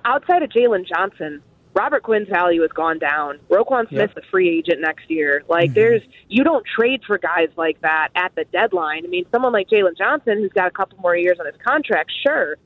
outside 0.06 0.44
of 0.44 0.50
Jaylon 0.50 0.88
Johnson? 0.88 1.42
Robert 1.76 2.04
Quinn's 2.04 2.30
value 2.30 2.62
has 2.62 2.72
gone 2.72 3.00
down. 3.00 3.40
Roquan 3.50 3.90
Smith's 3.90 4.14
yep. 4.16 4.24
a 4.24 4.30
free 4.30 4.50
agent 4.60 4.80
next 4.80 5.10
year. 5.10 5.44
Like, 5.50 5.72
mm-hmm. 5.72 5.74
there's 5.74 6.02
you 6.30 6.44
don't 6.44 6.64
trade 6.66 7.02
for 7.06 7.18
guys 7.18 7.50
like 7.58 7.82
that 7.82 8.10
at 8.16 8.34
the 8.36 8.46
deadline. 8.46 9.06
I 9.06 9.08
mean, 9.08 9.26
someone 9.32 9.54
like 9.54 9.70
Jaylon 9.70 9.98
Johnson, 9.98 10.38
who's 10.38 10.54
got 10.54 10.68
a 10.68 10.72
couple 10.72 11.00
more 11.00 11.16
years 11.16 11.38
on 11.40 11.48
his 11.48 11.56
contract, 11.66 12.12
sure, 12.22 12.58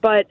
but 0.00 0.26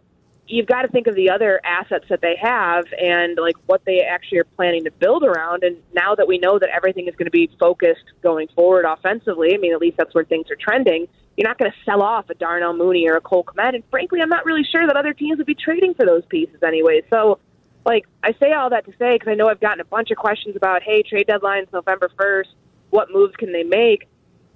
you've 0.48 0.68
got 0.68 0.82
to 0.82 0.88
think 0.90 1.08
of 1.08 1.16
the 1.16 1.30
other 1.30 1.62
assets 1.64 2.06
that 2.10 2.22
they 2.22 2.36
have 2.42 2.86
and 3.00 3.38
like 3.38 3.56
what 3.68 3.84
they 3.86 4.02
actually 4.02 4.40
are 4.40 4.48
planning 4.56 4.84
to 4.84 4.92
build 4.92 5.24
around. 5.24 5.64
And 5.64 5.78
now 5.94 6.16
that 6.16 6.28
we 6.28 6.38
know 6.38 6.60
that 6.60 6.70
everything 6.70 7.08
is 7.08 7.16
going 7.16 7.26
to 7.26 7.32
be 7.32 7.50
focused 7.60 8.04
going 8.22 8.48
forward 8.50 8.86
offensively, 8.86 9.54
I 9.54 9.58
mean, 9.58 9.74
at 9.74 9.80
least 9.80 9.98
that's 9.98 10.14
where 10.14 10.26
things 10.26 10.50
are 10.52 10.58
trending. 10.58 11.08
You're 11.38 11.48
not 11.48 11.58
going 11.58 11.72
to 11.72 11.78
sell 11.86 12.02
off 12.02 12.30
a 12.30 12.34
Darnell 12.34 12.76
Mooney 12.76 13.08
or 13.10 13.16
a 13.16 13.22
Cole 13.22 13.44
Kmet. 13.44 13.76
And 13.76 13.84
frankly, 13.90 14.20
I'm 14.22 14.30
not 14.30 14.46
really 14.46 14.66
sure 14.70 14.86
that 14.86 14.98
other 14.98 15.14
teams 15.14 15.38
would 15.38 15.48
be 15.48 15.56
trading 15.56 15.94
for 15.94 16.06
those 16.06 16.24
pieces 16.26 16.58
anyway. 16.66 17.02
So, 17.10 17.40
like, 17.86 18.06
I 18.24 18.34
say 18.34 18.52
all 18.52 18.70
that 18.70 18.86
to 18.86 18.92
say 19.00 19.14
because 19.14 19.30
I 19.30 19.36
know 19.36 19.48
I've 19.48 19.62
gotten 19.62 19.80
a 19.80 19.86
bunch 19.86 20.12
of 20.12 20.18
questions 20.18 20.56
about, 20.56 20.84
hey, 20.84 21.02
trade 21.04 21.28
deadline's 21.28 21.70
November 21.72 22.10
1st. 22.20 22.48
What 22.90 23.10
moves 23.12 23.36
can 23.38 23.54
they 23.54 23.64
make? 23.64 24.08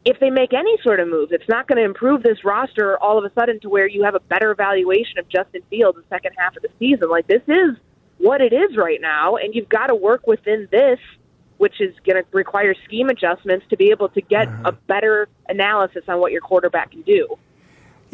If 0.05 0.19
they 0.19 0.29
make 0.29 0.53
any 0.53 0.77
sort 0.83 0.99
of 0.99 1.07
move, 1.07 1.31
it's 1.31 1.49
not 1.49 1.67
going 1.67 1.77
to 1.77 1.83
improve 1.83 2.21
this 2.21 2.45
roster 2.45 2.97
all 2.99 3.17
of 3.17 3.25
a 3.25 3.33
sudden 3.33 3.59
to 3.61 3.69
where 3.69 3.87
you 3.87 4.03
have 4.03 4.13
a 4.13 4.19
better 4.19 4.51
evaluation 4.51 5.17
of 5.17 5.27
Justin 5.27 5.63
Fields 5.69 5.97
the 5.97 6.03
second 6.09 6.33
half 6.37 6.55
of 6.55 6.61
the 6.61 6.69
season. 6.77 7.09
Like 7.09 7.25
this 7.27 7.41
is 7.47 7.75
what 8.19 8.39
it 8.39 8.53
is 8.53 8.77
right 8.77 9.01
now, 9.01 9.35
and 9.35 9.55
you've 9.55 9.67
got 9.67 9.87
to 9.87 9.95
work 9.95 10.27
within 10.27 10.67
this, 10.71 10.99
which 11.57 11.81
is 11.81 11.93
going 12.05 12.23
to 12.23 12.29
require 12.31 12.75
scheme 12.85 13.09
adjustments 13.09 13.65
to 13.69 13.77
be 13.77 13.89
able 13.89 14.09
to 14.09 14.21
get 14.21 14.47
uh-huh. 14.47 14.61
a 14.65 14.71
better 14.71 15.27
analysis 15.49 16.03
on 16.07 16.19
what 16.19 16.31
your 16.31 16.41
quarterback 16.41 16.91
can 16.91 17.01
do. 17.01 17.35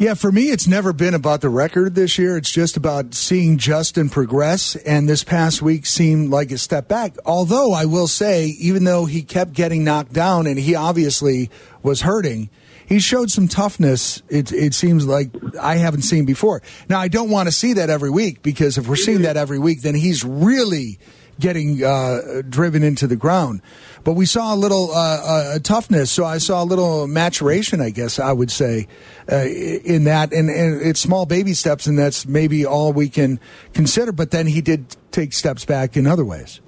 Yeah, 0.02 0.14
for 0.14 0.32
me, 0.32 0.50
it's 0.50 0.66
never 0.66 0.92
been 0.92 1.14
about 1.14 1.42
the 1.42 1.48
record 1.48 1.94
this 1.94 2.18
year. 2.18 2.36
It's 2.36 2.50
just 2.50 2.76
about 2.76 3.14
seeing 3.14 3.56
Justin 3.56 4.10
progress. 4.10 4.74
And 4.74 5.08
this 5.08 5.22
past 5.22 5.62
week 5.62 5.86
seemed 5.86 6.28
like 6.28 6.50
a 6.50 6.58
step 6.58 6.88
back. 6.88 7.14
Although 7.24 7.72
I 7.72 7.84
will 7.84 8.08
say, 8.08 8.46
even 8.58 8.82
though 8.82 9.04
he 9.04 9.22
kept 9.22 9.52
getting 9.52 9.84
knocked 9.84 10.12
down 10.12 10.48
and 10.48 10.58
he 10.58 10.74
obviously 10.74 11.52
was 11.84 12.00
hurting, 12.00 12.50
he 12.84 12.98
showed 12.98 13.30
some 13.30 13.46
toughness. 13.46 14.24
It, 14.28 14.50
it 14.50 14.74
seems 14.74 15.06
like 15.06 15.30
I 15.54 15.76
haven't 15.76 16.02
seen 16.02 16.24
before. 16.24 16.62
Now, 16.88 16.98
I 16.98 17.06
don't 17.06 17.30
want 17.30 17.46
to 17.46 17.52
see 17.52 17.74
that 17.74 17.88
every 17.88 18.10
week 18.10 18.42
because 18.42 18.78
if 18.78 18.88
we're 18.88 18.96
seeing 18.96 19.22
that 19.22 19.36
every 19.36 19.60
week, 19.60 19.82
then 19.82 19.94
he's 19.94 20.24
really 20.24 20.98
getting 21.38 21.82
uh, 21.84 22.42
driven 22.48 22.82
into 22.82 23.06
the 23.06 23.16
ground. 23.16 23.62
But 24.04 24.14
we 24.14 24.26
saw 24.26 24.54
a 24.54 24.56
little 24.56 24.90
uh, 24.90 24.96
uh, 24.96 25.58
toughness, 25.60 26.10
so 26.10 26.24
I 26.24 26.38
saw 26.38 26.62
a 26.62 26.66
little 26.66 27.06
maturation, 27.06 27.80
I 27.80 27.90
guess 27.90 28.18
I 28.18 28.32
would 28.32 28.50
say, 28.50 28.88
uh, 29.30 29.36
in 29.36 30.04
that. 30.04 30.32
And, 30.32 30.50
and 30.50 30.82
it's 30.82 31.00
small 31.00 31.26
baby 31.26 31.54
steps, 31.54 31.86
and 31.86 31.98
that's 31.98 32.26
maybe 32.26 32.66
all 32.66 32.92
we 32.92 33.08
can 33.08 33.38
consider. 33.72 34.12
But 34.12 34.32
then 34.32 34.46
he 34.46 34.60
did 34.60 34.96
take 35.12 35.32
steps 35.32 35.64
back 35.64 35.96
in 35.96 36.06
other 36.06 36.24
ways. 36.24 36.60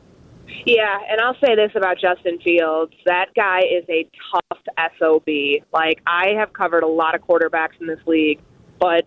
Yeah, 0.67 0.97
and 1.11 1.21
I'll 1.21 1.37
say 1.45 1.55
this 1.57 1.73
about 1.75 1.99
Justin 1.99 2.39
Fields. 2.41 2.95
That 3.05 3.27
guy 3.37 3.61
is 3.61 3.85
a 3.89 4.09
tough 4.33 4.59
SOB. 4.99 5.27
Like, 5.73 6.01
I 6.07 6.29
have 6.39 6.53
covered 6.53 6.85
a 6.85 6.89
lot 6.89 7.15
of 7.15 7.21
quarterbacks 7.21 7.81
in 7.81 7.87
this 7.87 8.01
league, 8.07 8.41
but 8.79 9.05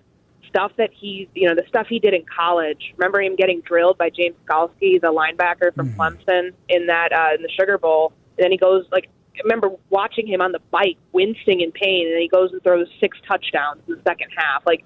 stuff 0.58 0.72
that 0.78 0.90
he, 0.92 1.30
you 1.36 1.48
know, 1.48 1.54
the 1.54 1.64
stuff 1.68 1.86
he 1.88 2.00
did 2.00 2.14
in 2.14 2.26
college. 2.26 2.94
Remember 2.98 3.22
him 3.22 3.36
getting 3.36 3.62
drilled 3.62 3.98
by 3.98 4.10
James 4.10 4.36
Skalski, 4.48 5.00
the 5.00 5.14
linebacker 5.14 5.74
from 5.76 5.90
mm-hmm. 5.90 6.02
Clemson, 6.02 6.54
in 6.68 6.88
that 6.88 7.14
uh, 7.14 7.36
in 7.36 7.44
the 7.44 7.50
Sugar 7.60 7.78
Bowl. 7.78 8.14
And 8.38 8.46
then 8.46 8.52
he 8.52 8.58
goes 8.58 8.86
like, 8.92 9.08
I 9.36 9.42
remember 9.44 9.70
watching 9.90 10.26
him 10.26 10.42
on 10.42 10.52
the 10.52 10.60
bike, 10.72 10.98
wincing 11.12 11.62
in 11.62 11.72
pain, 11.72 12.08
and 12.08 12.16
then 12.16 12.22
he 12.22 12.28
goes 12.28 12.52
and 12.52 12.64
throws 12.64 12.88
six 13.00 13.18
touchdowns 13.28 13.82
in 13.88 13.96
the 13.96 14.02
second 14.08 14.30
half. 14.36 14.64
Like 14.66 14.84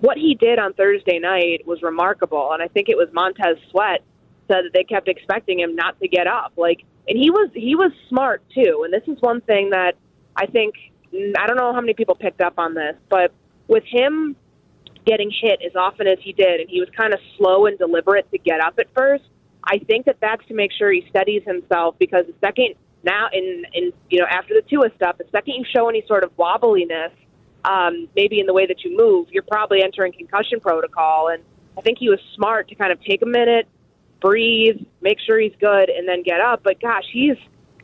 what 0.00 0.16
he 0.16 0.36
did 0.36 0.58
on 0.60 0.74
Thursday 0.74 1.18
night 1.18 1.66
was 1.66 1.82
remarkable, 1.82 2.52
and 2.52 2.62
I 2.62 2.68
think 2.68 2.88
it 2.88 2.96
was 2.96 3.08
Montez 3.12 3.56
Sweat 3.70 4.02
said 4.46 4.66
that 4.66 4.70
they 4.74 4.84
kept 4.84 5.08
expecting 5.08 5.58
him 5.58 5.74
not 5.74 5.98
to 6.00 6.06
get 6.06 6.28
up. 6.28 6.52
Like, 6.56 6.84
and 7.08 7.18
he 7.18 7.30
was 7.30 7.50
he 7.52 7.74
was 7.74 7.90
smart 8.08 8.42
too. 8.54 8.82
And 8.84 8.94
this 8.94 9.02
is 9.08 9.20
one 9.20 9.40
thing 9.40 9.70
that 9.70 9.94
I 10.36 10.46
think 10.46 10.74
I 11.12 11.46
don't 11.48 11.56
know 11.56 11.72
how 11.72 11.80
many 11.80 11.94
people 11.94 12.14
picked 12.14 12.40
up 12.40 12.54
on 12.58 12.74
this, 12.74 12.94
but 13.08 13.32
with 13.66 13.84
him 13.86 14.36
getting 15.04 15.30
hit 15.30 15.60
as 15.64 15.76
often 15.76 16.06
as 16.06 16.18
he 16.20 16.32
did, 16.32 16.60
and 16.60 16.68
he 16.68 16.80
was 16.80 16.88
kind 16.96 17.12
of 17.12 17.20
slow 17.36 17.66
and 17.66 17.78
deliberate 17.78 18.30
to 18.30 18.38
get 18.38 18.60
up 18.60 18.78
at 18.78 18.86
first. 18.94 19.24
I 19.64 19.78
think 19.78 20.06
that 20.06 20.16
that's 20.20 20.46
to 20.48 20.54
make 20.54 20.72
sure 20.72 20.92
he 20.92 21.06
steadies 21.08 21.42
himself 21.46 21.96
because 21.98 22.26
the 22.26 22.34
second 22.40 22.74
now 23.02 23.28
in 23.32 23.64
in 23.72 23.92
you 24.10 24.18
know 24.20 24.26
after 24.28 24.54
the 24.54 24.62
Tua 24.62 24.90
stuff, 24.96 25.18
the 25.18 25.24
second 25.32 25.54
you 25.54 25.64
show 25.74 25.88
any 25.88 26.04
sort 26.06 26.24
of 26.24 26.36
wobbliness, 26.36 27.12
um, 27.64 28.08
maybe 28.14 28.40
in 28.40 28.46
the 28.46 28.52
way 28.52 28.66
that 28.66 28.84
you 28.84 28.96
move, 28.96 29.28
you're 29.30 29.42
probably 29.42 29.82
entering 29.82 30.12
concussion 30.12 30.60
protocol. 30.60 31.28
And 31.28 31.42
I 31.78 31.80
think 31.80 31.98
he 31.98 32.08
was 32.08 32.20
smart 32.34 32.68
to 32.68 32.74
kind 32.74 32.92
of 32.92 33.02
take 33.02 33.22
a 33.22 33.26
minute, 33.26 33.66
breathe, 34.20 34.76
make 35.00 35.18
sure 35.20 35.38
he's 35.38 35.54
good, 35.60 35.88
and 35.88 36.08
then 36.08 36.22
get 36.22 36.40
up. 36.40 36.62
But 36.62 36.80
gosh, 36.80 37.04
he's 37.12 37.36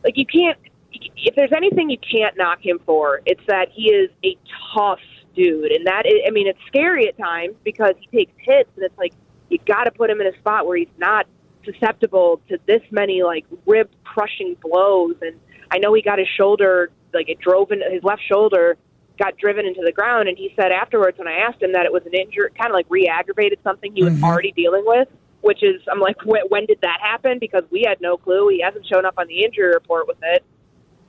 like 0.03 0.17
you 0.17 0.25
can't. 0.25 0.57
If 0.93 1.35
there's 1.35 1.53
anything 1.55 1.89
you 1.89 1.97
can't 1.97 2.35
knock 2.37 2.59
him 2.61 2.79
for, 2.85 3.21
it's 3.25 3.41
that 3.47 3.69
he 3.71 3.89
is 3.89 4.11
a 4.25 4.37
tough 4.75 4.99
dude, 5.35 5.71
and 5.71 5.87
that 5.87 6.05
is, 6.05 6.21
I 6.27 6.31
mean, 6.31 6.47
it's 6.47 6.59
scary 6.67 7.07
at 7.07 7.17
times 7.17 7.55
because 7.63 7.93
he 7.99 8.17
takes 8.17 8.33
hits, 8.37 8.69
and 8.75 8.85
it's 8.85 8.97
like 8.97 9.13
you 9.49 9.59
got 9.65 9.83
to 9.83 9.91
put 9.91 10.09
him 10.09 10.21
in 10.21 10.27
a 10.27 10.37
spot 10.39 10.65
where 10.65 10.77
he's 10.77 10.87
not 10.97 11.27
susceptible 11.65 12.41
to 12.49 12.57
this 12.65 12.81
many 12.91 13.23
like 13.23 13.45
rib 13.65 13.89
crushing 14.03 14.55
blows. 14.61 15.15
And 15.21 15.39
I 15.69 15.77
know 15.77 15.93
he 15.93 16.01
got 16.01 16.19
his 16.19 16.27
shoulder 16.37 16.89
like 17.13 17.29
it 17.29 17.39
drove 17.39 17.71
in 17.71 17.81
his 17.91 18.03
left 18.03 18.21
shoulder 18.27 18.77
got 19.19 19.37
driven 19.37 19.65
into 19.65 19.81
the 19.85 19.91
ground. 19.91 20.29
And 20.29 20.37
he 20.37 20.53
said 20.55 20.71
afterwards, 20.71 21.17
when 21.17 21.27
I 21.27 21.39
asked 21.39 21.61
him 21.61 21.73
that 21.73 21.85
it 21.85 21.91
was 21.91 22.03
an 22.05 22.13
injury, 22.13 22.49
kind 22.57 22.71
of 22.71 22.73
like 22.73 22.87
re-aggravated 22.89 23.59
something 23.63 23.93
he 23.93 24.03
was 24.03 24.13
mm-hmm. 24.13 24.23
already 24.23 24.51
dealing 24.53 24.83
with. 24.85 25.07
Which 25.41 25.63
is, 25.63 25.81
I'm 25.91 25.99
like, 25.99 26.17
when 26.23 26.67
did 26.67 26.79
that 26.81 26.99
happen? 27.01 27.39
Because 27.39 27.63
we 27.71 27.83
had 27.87 27.99
no 27.99 28.15
clue. 28.15 28.49
He 28.49 28.61
hasn't 28.61 28.85
shown 28.85 29.05
up 29.05 29.15
on 29.17 29.25
the 29.25 29.43
injury 29.43 29.73
report 29.73 30.07
with 30.07 30.19
it 30.21 30.43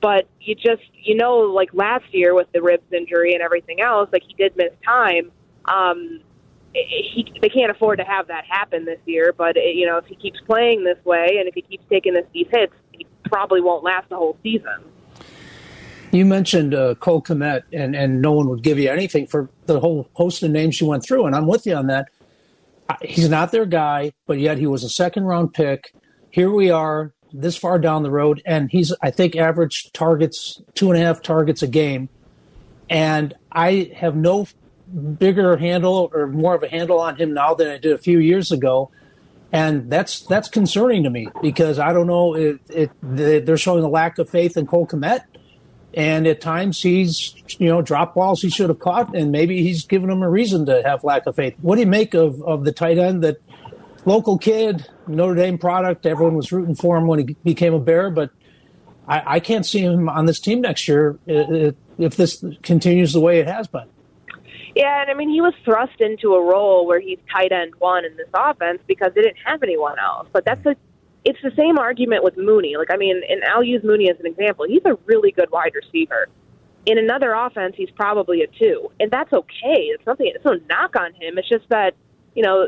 but 0.03 0.27
you 0.41 0.53
just 0.53 0.83
you 1.01 1.15
know 1.15 1.37
like 1.37 1.73
last 1.73 2.03
year 2.11 2.35
with 2.35 2.51
the 2.51 2.61
ribs 2.61 2.83
injury 2.91 3.33
and 3.33 3.41
everything 3.41 3.79
else 3.79 4.09
like 4.11 4.21
he 4.27 4.33
did 4.33 4.55
miss 4.57 4.73
time 4.85 5.31
um 5.65 6.19
he 6.73 7.33
they 7.41 7.49
can't 7.49 7.71
afford 7.71 7.97
to 7.97 8.03
have 8.03 8.27
that 8.27 8.43
happen 8.45 8.83
this 8.85 8.99
year 9.05 9.33
but 9.35 9.55
it, 9.55 9.75
you 9.75 9.87
know 9.87 9.97
if 9.97 10.05
he 10.05 10.15
keeps 10.15 10.39
playing 10.41 10.83
this 10.83 11.03
way 11.05 11.37
and 11.39 11.47
if 11.47 11.55
he 11.55 11.61
keeps 11.61 11.85
taking 11.89 12.13
this, 12.13 12.25
these 12.33 12.47
hits 12.51 12.73
he 12.91 13.07
probably 13.23 13.61
won't 13.61 13.83
last 13.83 14.07
the 14.09 14.15
whole 14.15 14.37
season 14.43 14.83
you 16.11 16.25
mentioned 16.25 16.75
uh, 16.75 16.93
Cole 16.93 17.23
Kmet, 17.23 17.63
and, 17.73 17.95
and 17.95 18.21
no 18.21 18.33
one 18.33 18.47
would 18.47 18.61
give 18.61 18.77
you 18.77 18.87
anything 18.87 19.25
for 19.25 19.49
the 19.65 19.79
whole 19.79 20.07
host 20.13 20.43
of 20.43 20.51
names 20.51 20.79
you 20.79 20.85
went 20.85 21.03
through, 21.03 21.25
and 21.25 21.35
I'm 21.35 21.47
with 21.47 21.65
you 21.65 21.73
on 21.73 21.87
that. 21.87 22.09
He's 23.01 23.29
not 23.29 23.51
their 23.51 23.65
guy, 23.65 24.13
but 24.27 24.37
yet 24.37 24.59
he 24.59 24.67
was 24.67 24.83
a 24.83 24.89
second 24.89 25.23
round 25.23 25.55
pick. 25.55 25.91
Here 26.29 26.51
we 26.51 26.69
are, 26.69 27.15
this 27.33 27.57
far 27.57 27.79
down 27.79 28.03
the 28.03 28.11
road, 28.11 28.41
and 28.45 28.69
he's 28.71 28.93
I 29.01 29.09
think 29.09 29.35
average 29.35 29.91
targets 29.91 30.61
two 30.75 30.91
and 30.91 31.01
a 31.01 31.03
half 31.03 31.21
targets 31.21 31.63
a 31.63 31.67
game, 31.67 32.09
and 32.89 33.33
I 33.51 33.91
have 33.95 34.15
no 34.15 34.47
bigger 35.17 35.57
handle 35.57 36.11
or 36.13 36.27
more 36.27 36.53
of 36.53 36.61
a 36.61 36.69
handle 36.69 36.99
on 36.99 37.15
him 37.15 37.33
now 37.33 37.55
than 37.55 37.67
I 37.67 37.77
did 37.79 37.91
a 37.91 37.97
few 37.97 38.19
years 38.19 38.51
ago, 38.51 38.91
and 39.51 39.89
that's 39.89 40.21
that's 40.21 40.47
concerning 40.47 41.03
to 41.03 41.09
me 41.09 41.27
because 41.41 41.79
I 41.79 41.91
don't 41.91 42.07
know 42.07 42.35
if 42.35 42.59
it, 42.69 42.91
they're 43.01 43.57
showing 43.57 43.83
a 43.83 43.89
lack 43.89 44.19
of 44.19 44.29
faith 44.29 44.55
in 44.55 44.67
Cole 44.67 44.85
Kmet, 44.85 45.21
and 45.95 46.27
at 46.27 46.39
times 46.39 46.81
he's 46.83 47.33
you 47.57 47.67
know 47.67 47.81
drop 47.81 48.13
balls 48.13 48.43
he 48.43 48.49
should 48.49 48.69
have 48.69 48.79
caught, 48.79 49.15
and 49.15 49.31
maybe 49.31 49.63
he's 49.63 49.85
given 49.85 50.09
them 50.09 50.21
a 50.21 50.29
reason 50.29 50.67
to 50.67 50.83
have 50.83 51.03
lack 51.03 51.25
of 51.25 51.35
faith. 51.35 51.55
What 51.61 51.75
do 51.75 51.81
you 51.81 51.87
make 51.87 52.13
of 52.13 52.41
of 52.43 52.63
the 52.63 52.71
tight 52.71 52.99
end 52.99 53.23
that? 53.23 53.37
Local 54.05 54.37
kid, 54.37 54.87
Notre 55.07 55.35
Dame 55.35 55.57
product. 55.57 56.05
Everyone 56.05 56.35
was 56.35 56.51
rooting 56.51 56.75
for 56.75 56.97
him 56.97 57.07
when 57.07 57.19
he 57.19 57.35
became 57.43 57.73
a 57.73 57.79
Bear, 57.79 58.09
but 58.09 58.31
I, 59.07 59.35
I 59.35 59.39
can't 59.39 59.65
see 59.65 59.79
him 59.79 60.09
on 60.09 60.25
this 60.25 60.39
team 60.39 60.61
next 60.61 60.87
year 60.87 61.17
if 61.25 62.15
this 62.15 62.43
continues 62.61 63.13
the 63.13 63.19
way 63.19 63.39
it 63.39 63.47
has 63.47 63.67
been. 63.67 63.87
Yeah, 64.75 65.01
and 65.01 65.11
I 65.11 65.13
mean, 65.13 65.29
he 65.29 65.39
was 65.39 65.53
thrust 65.63 65.99
into 66.01 66.33
a 66.33 66.43
role 66.43 66.87
where 66.87 66.99
he's 66.99 67.19
tight 67.31 67.51
end 67.51 67.73
one 67.77 68.05
in 68.05 68.17
this 68.17 68.29
offense 68.33 68.79
because 68.87 69.11
they 69.13 69.21
didn't 69.21 69.37
have 69.45 69.61
anyone 69.61 69.99
else. 69.99 70.27
But 70.33 70.45
that's 70.45 70.65
a, 70.65 70.75
it's 71.23 71.39
the 71.43 71.51
same 71.55 71.77
argument 71.77 72.23
with 72.23 72.37
Mooney. 72.37 72.75
Like, 72.77 72.89
I 72.91 72.97
mean, 72.97 73.21
and 73.29 73.43
I'll 73.43 73.63
use 73.63 73.83
Mooney 73.83 74.09
as 74.09 74.19
an 74.19 74.25
example. 74.25 74.65
He's 74.67 74.81
a 74.85 74.97
really 75.05 75.31
good 75.31 75.51
wide 75.51 75.73
receiver. 75.75 76.27
In 76.85 76.97
another 76.97 77.33
offense, 77.33 77.75
he's 77.77 77.91
probably 77.91 78.41
a 78.41 78.47
two, 78.47 78.89
and 78.99 79.11
that's 79.11 79.31
okay. 79.31 79.89
It's 79.93 80.05
nothing. 80.05 80.31
It's 80.33 80.43
no 80.43 80.59
knock 80.67 80.95
on 80.95 81.13
him. 81.13 81.37
It's 81.37 81.47
just 81.47 81.69
that 81.69 81.93
you 82.35 82.43
know 82.43 82.67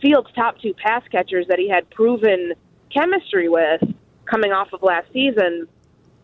Fields' 0.00 0.30
top 0.34 0.58
two 0.60 0.74
pass 0.74 1.02
catchers 1.10 1.46
that 1.48 1.58
he 1.58 1.68
had 1.68 1.88
proven 1.90 2.54
chemistry 2.92 3.48
with 3.48 3.82
coming 4.24 4.52
off 4.52 4.72
of 4.72 4.82
last 4.82 5.06
season, 5.12 5.66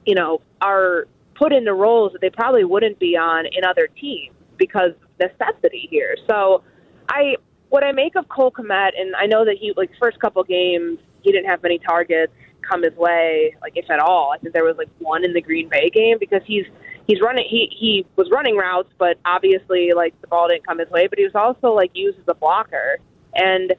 you 0.04 0.14
know, 0.14 0.40
are 0.61 1.06
put 1.35 1.52
into 1.52 1.75
roles 1.75 2.12
that 2.12 2.21
they 2.21 2.30
probably 2.30 2.64
wouldn't 2.64 2.99
be 2.99 3.16
on 3.16 3.47
in 3.47 3.64
other 3.64 3.88
teams 4.00 4.35
because 4.56 4.92
necessity 5.21 5.87
here. 5.90 6.16
So 6.28 6.62
I 7.09 7.37
what 7.68 7.85
I 7.85 7.92
make 7.92 8.16
of 8.16 8.28
Cole 8.28 8.52
Kmet, 8.52 8.92
and 8.99 9.14
I 9.16 9.26
know 9.26 9.45
that 9.45 9.56
he 9.59 9.73
like 9.76 9.90
first 10.00 10.18
couple 10.21 10.42
games 10.45 10.99
he 11.23 11.33
didn't 11.33 11.50
have 11.50 11.62
many 11.62 11.78
targets 11.78 12.33
come 12.68 12.83
his 12.83 12.95
way, 12.97 13.54
like 13.61 13.73
if 13.76 13.90
at 13.90 14.00
all. 14.00 14.33
I 14.33 14.38
think 14.38 14.54
there 14.54 14.64
was 14.64 14.76
like 14.76 14.88
one 14.99 15.25
in 15.25 15.33
the 15.33 15.40
Green 15.40 15.68
Bay 15.68 15.90
game 15.90 16.18
because 16.18 16.42
he's 16.47 16.64
he's 17.06 17.21
running 17.21 17.47
he 17.49 17.68
he 17.76 18.06
was 18.16 18.28
running 18.30 18.56
routes, 18.56 18.92
but 18.99 19.18
obviously 19.25 19.92
like 19.95 20.18
the 20.21 20.26
ball 20.26 20.49
didn't 20.49 20.66
come 20.66 20.78
his 20.78 20.90
way. 20.90 21.06
But 21.06 21.18
he 21.18 21.25
was 21.25 21.35
also 21.35 21.75
like 21.75 21.90
used 21.95 22.18
as 22.18 22.25
a 22.28 22.35
blocker. 22.35 22.99
And 23.37 23.75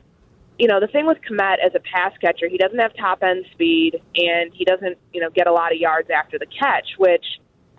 you 0.60 0.68
know, 0.68 0.80
the 0.80 0.88
thing 0.88 1.06
with 1.06 1.20
Kmet 1.30 1.58
as 1.64 1.74
a 1.76 1.80
pass 1.80 2.14
catcher, 2.20 2.48
he 2.48 2.58
doesn't 2.58 2.80
have 2.80 2.96
top 2.96 3.22
end 3.22 3.46
speed 3.52 4.02
and 4.16 4.52
he 4.54 4.66
doesn't, 4.66 4.98
you 5.14 5.22
know, 5.22 5.30
get 5.30 5.46
a 5.46 5.52
lot 5.52 5.72
of 5.72 5.78
yards 5.78 6.10
after 6.10 6.40
the 6.40 6.48
catch, 6.48 6.88
which 6.98 7.24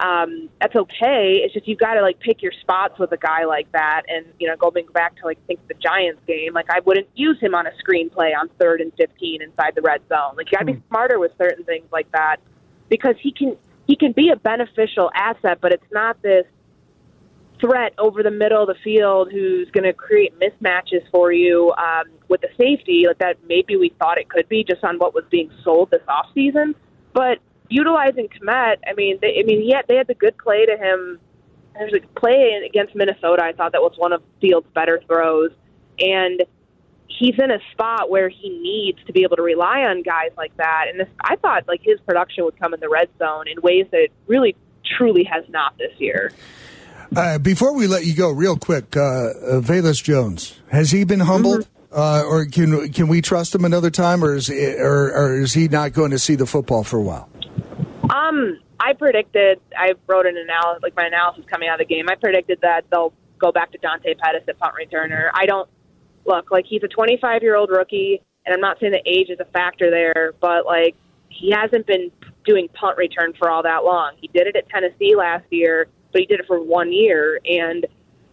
um, 0.00 0.48
that's 0.60 0.76
okay. 0.76 1.40
It's 1.42 1.52
just 1.52 1.66
you've 1.66 1.80
got 1.80 1.94
to 1.94 2.02
like 2.02 2.20
pick 2.20 2.40
your 2.40 2.52
spots 2.60 2.98
with 2.98 3.10
a 3.12 3.16
guy 3.16 3.44
like 3.44 3.70
that, 3.72 4.02
and 4.08 4.26
you 4.38 4.46
know, 4.46 4.56
going 4.56 4.86
back 4.94 5.16
to 5.16 5.24
like 5.24 5.44
think 5.46 5.66
the 5.66 5.74
Giants 5.74 6.20
game, 6.26 6.54
like 6.54 6.70
I 6.70 6.80
wouldn't 6.80 7.08
use 7.16 7.38
him 7.40 7.54
on 7.54 7.66
a 7.66 7.72
screenplay 7.84 8.30
on 8.38 8.48
third 8.60 8.80
and 8.80 8.92
fifteen 8.96 9.42
inside 9.42 9.74
the 9.74 9.82
red 9.82 10.00
zone. 10.08 10.36
Like 10.36 10.52
you 10.52 10.58
got 10.58 10.60
to 10.60 10.66
be 10.66 10.72
hmm. 10.74 10.88
smarter 10.88 11.18
with 11.18 11.32
certain 11.36 11.64
things 11.64 11.86
like 11.90 12.10
that 12.12 12.36
because 12.88 13.16
he 13.20 13.32
can 13.32 13.56
he 13.88 13.96
can 13.96 14.12
be 14.12 14.30
a 14.30 14.36
beneficial 14.36 15.10
asset, 15.14 15.58
but 15.60 15.72
it's 15.72 15.90
not 15.90 16.22
this 16.22 16.46
threat 17.60 17.94
over 17.98 18.22
the 18.22 18.30
middle 18.30 18.62
of 18.62 18.68
the 18.68 18.76
field 18.82 19.30
who's 19.32 19.70
going 19.70 19.84
to 19.84 19.92
create 19.92 20.32
mismatches 20.38 21.08
for 21.10 21.32
you 21.32 21.72
um, 21.72 22.04
with 22.28 22.40
the 22.40 22.48
safety 22.58 23.04
like 23.06 23.18
that 23.18 23.36
maybe 23.48 23.76
we 23.76 23.92
thought 23.98 24.18
it 24.18 24.28
could 24.28 24.48
be 24.48 24.64
just 24.64 24.84
on 24.84 24.98
what 24.98 25.14
was 25.14 25.24
being 25.30 25.50
sold 25.64 25.90
this 25.90 26.02
off 26.08 26.26
season. 26.34 26.74
But 27.12 27.38
utilizing 27.68 28.28
Kmet, 28.28 28.76
I 28.86 28.94
mean, 28.94 29.18
they, 29.20 29.40
I 29.40 29.42
mean, 29.44 29.70
had, 29.74 29.86
they 29.88 29.96
had 29.96 30.06
the 30.06 30.14
good 30.14 30.36
play 30.38 30.66
to 30.66 30.76
him. 30.76 31.20
There's 31.74 31.94
a 31.94 32.18
play 32.18 32.60
against 32.66 32.94
Minnesota. 32.94 33.42
I 33.44 33.52
thought 33.52 33.72
that 33.72 33.82
was 33.82 33.94
one 33.96 34.12
of 34.12 34.22
Fields' 34.40 34.66
better 34.74 35.00
throws, 35.06 35.52
and 36.00 36.42
he's 37.06 37.34
in 37.38 37.50
a 37.50 37.58
spot 37.72 38.10
where 38.10 38.28
he 38.28 38.50
needs 38.50 38.98
to 39.06 39.12
be 39.12 39.22
able 39.22 39.36
to 39.36 39.42
rely 39.42 39.82
on 39.82 40.02
guys 40.02 40.30
like 40.36 40.56
that. 40.56 40.86
And 40.88 41.00
this, 41.00 41.08
I 41.22 41.36
thought 41.36 41.66
like 41.68 41.80
his 41.82 42.00
production 42.00 42.44
would 42.44 42.58
come 42.58 42.74
in 42.74 42.80
the 42.80 42.88
red 42.88 43.08
zone 43.18 43.46
in 43.48 43.60
ways 43.62 43.86
that 43.92 44.08
really 44.26 44.56
truly 44.96 45.24
has 45.24 45.44
not 45.48 45.76
this 45.78 45.92
year. 45.98 46.32
Uh, 47.16 47.38
before 47.38 47.74
we 47.74 47.86
let 47.86 48.04
you 48.04 48.14
go, 48.14 48.30
real 48.30 48.56
quick, 48.56 48.96
uh, 48.96 49.00
uh, 49.00 49.60
Velus 49.60 50.02
Jones 50.02 50.58
has 50.70 50.90
he 50.90 51.04
been 51.04 51.20
humbled, 51.20 51.60
mm-hmm. 51.60 51.98
uh, 51.98 52.22
or 52.22 52.44
can 52.46 52.92
can 52.92 53.08
we 53.08 53.22
trust 53.22 53.54
him 53.54 53.64
another 53.64 53.90
time, 53.90 54.22
or 54.22 54.34
is 54.34 54.50
or, 54.50 55.12
or 55.14 55.40
is 55.40 55.54
he 55.54 55.68
not 55.68 55.92
going 55.92 56.10
to 56.10 56.18
see 56.18 56.34
the 56.34 56.46
football 56.46 56.84
for 56.84 56.98
a 56.98 57.02
while? 57.02 57.28
Um, 58.10 58.58
I 58.78 58.92
predicted. 58.92 59.60
I 59.76 59.94
wrote 60.06 60.26
an 60.26 60.36
analysis, 60.36 60.82
like 60.82 60.96
my 60.96 61.06
analysis 61.06 61.44
coming 61.50 61.68
out 61.68 61.80
of 61.80 61.88
the 61.88 61.94
game. 61.94 62.06
I 62.10 62.14
predicted 62.14 62.60
that 62.60 62.84
they'll 62.90 63.14
go 63.38 63.52
back 63.52 63.72
to 63.72 63.78
Dante 63.78 64.14
Pettis 64.14 64.42
at 64.46 64.58
punt 64.58 64.74
returner. 64.74 65.30
I 65.32 65.46
don't 65.46 65.68
look 66.26 66.50
like 66.50 66.66
he's 66.66 66.82
a 66.82 66.88
25 66.88 67.42
year 67.42 67.56
old 67.56 67.70
rookie, 67.70 68.20
and 68.44 68.54
I'm 68.54 68.60
not 68.60 68.78
saying 68.80 68.92
that 68.92 69.02
age 69.06 69.30
is 69.30 69.40
a 69.40 69.46
factor 69.46 69.90
there, 69.90 70.34
but 70.40 70.66
like 70.66 70.94
he 71.30 71.52
hasn't 71.52 71.86
been 71.86 72.10
doing 72.44 72.68
punt 72.68 72.98
return 72.98 73.32
for 73.38 73.50
all 73.50 73.62
that 73.62 73.84
long. 73.84 74.12
He 74.20 74.28
did 74.28 74.46
it 74.46 74.56
at 74.56 74.68
Tennessee 74.68 75.14
last 75.16 75.44
year 75.50 75.88
but 76.12 76.20
he 76.20 76.26
did 76.26 76.40
it 76.40 76.46
for 76.46 76.62
one 76.62 76.92
year, 76.92 77.40
and 77.44 77.86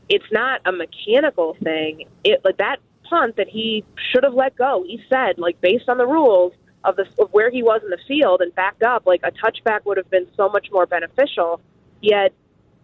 it's 0.10 0.26
not 0.32 0.62
a 0.66 0.72
mechanical 0.72 1.56
thing. 1.64 2.08
It 2.24 2.42
like 2.44 2.58
that 2.58 2.78
punt 3.10 3.36
that 3.38 3.48
he 3.48 3.84
should 4.12 4.24
have 4.24 4.34
let 4.34 4.56
go. 4.56 4.84
He 4.86 5.02
said, 5.10 5.38
like 5.38 5.60
based 5.62 5.90
on 5.90 5.98
the 5.98 6.08
rules 6.08 6.54
of 6.84 6.96
the 6.96 7.06
of 7.20 7.32
where 7.32 7.50
he 7.50 7.64
was 7.64 7.82
in 7.84 7.90
the 7.90 8.00
field 8.08 8.42
and 8.42 8.54
backed 8.56 8.84
up, 8.84 9.06
like 9.06 9.22
a 9.24 9.32
touchback 9.32 9.86
would 9.86 9.98
have 9.98 10.10
been 10.10 10.28
so 10.36 10.50
much 10.50 10.68
more 10.72 10.86
beneficial. 10.86 11.60
Yet, 12.02 12.34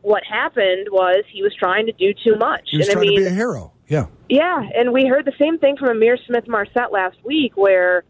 what 0.01 0.23
happened 0.23 0.87
was 0.91 1.23
he 1.31 1.43
was 1.43 1.53
trying 1.55 1.85
to 1.85 1.91
do 1.91 2.13
too 2.13 2.35
much. 2.35 2.69
He 2.71 2.77
was 2.77 2.87
and 2.87 2.93
trying 2.93 3.07
I 3.07 3.09
mean, 3.09 3.19
to 3.19 3.25
be 3.25 3.31
a 3.31 3.33
hero. 3.33 3.73
Yeah. 3.87 4.07
Yeah, 4.29 4.69
and 4.75 4.93
we 4.93 5.05
heard 5.05 5.25
the 5.25 5.33
same 5.39 5.59
thing 5.59 5.75
from 5.77 5.89
Ihmir 5.89 6.17
Smith-Marsette 6.25 6.91
last 6.91 7.17
week, 7.25 7.57
where 7.57 8.03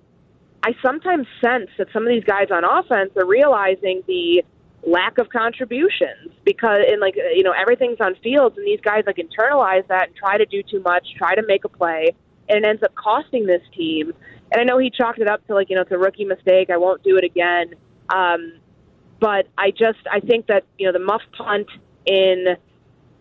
I 0.64 0.76
sometimes 0.84 1.26
sense 1.44 1.70
that 1.80 1.88
some 1.92 2.04
of 2.04 2.10
these 2.10 2.24
guys 2.24 2.50
on 2.52 2.64
offense 2.64 3.12
are 3.18 3.26
realizing 3.26 4.04
the 4.08 4.44
lack 4.86 5.18
of 5.20 5.30
contributions 5.30 6.32
because 6.44 6.80
and 6.88 7.00
like 7.00 7.16
you 7.16 7.44
know 7.44 7.52
everything's 7.52 8.00
on 8.00 8.16
fields 8.24 8.58
and 8.58 8.66
these 8.66 8.82
guys 8.82 9.04
like 9.06 9.18
internalize 9.18 9.88
that 9.88 10.08
and 10.08 10.16
try 10.16 10.38
to 10.38 10.46
do 10.46 10.64
too 10.64 10.82
much, 10.82 11.08
try 11.18 11.36
to 11.36 11.44
make 11.46 11.64
a 11.66 11.70
play, 11.70 12.10
and 12.50 12.64
it 12.64 12.68
ends 12.68 12.84
up 12.84 12.94
costing 12.96 13.46
this 13.46 13.62
team. 13.76 14.14
And 14.52 14.60
I 14.60 14.64
know 14.64 14.78
he 14.80 14.90
chalked 14.90 15.20
it 15.20 15.30
up 15.30 15.46
to 15.48 15.54
like 15.54 15.70
you 15.70 15.76
know 15.76 15.84
it's 15.84 15.92
a 15.92 15.98
rookie 15.98 16.26
mistake. 16.26 16.70
I 16.70 16.78
won't 16.78 17.04
do 17.04 17.18
it 17.18 17.24
again. 17.24 17.76
Um, 18.14 18.54
but 19.20 19.48
I 19.58 19.72
just 19.72 20.00
I 20.12 20.20
think 20.20 20.48
that 20.48 20.66
you 20.78 20.88
know 20.88 20.94
the 20.94 21.04
muff 21.04 21.22
punt 21.38 21.68
in 22.06 22.58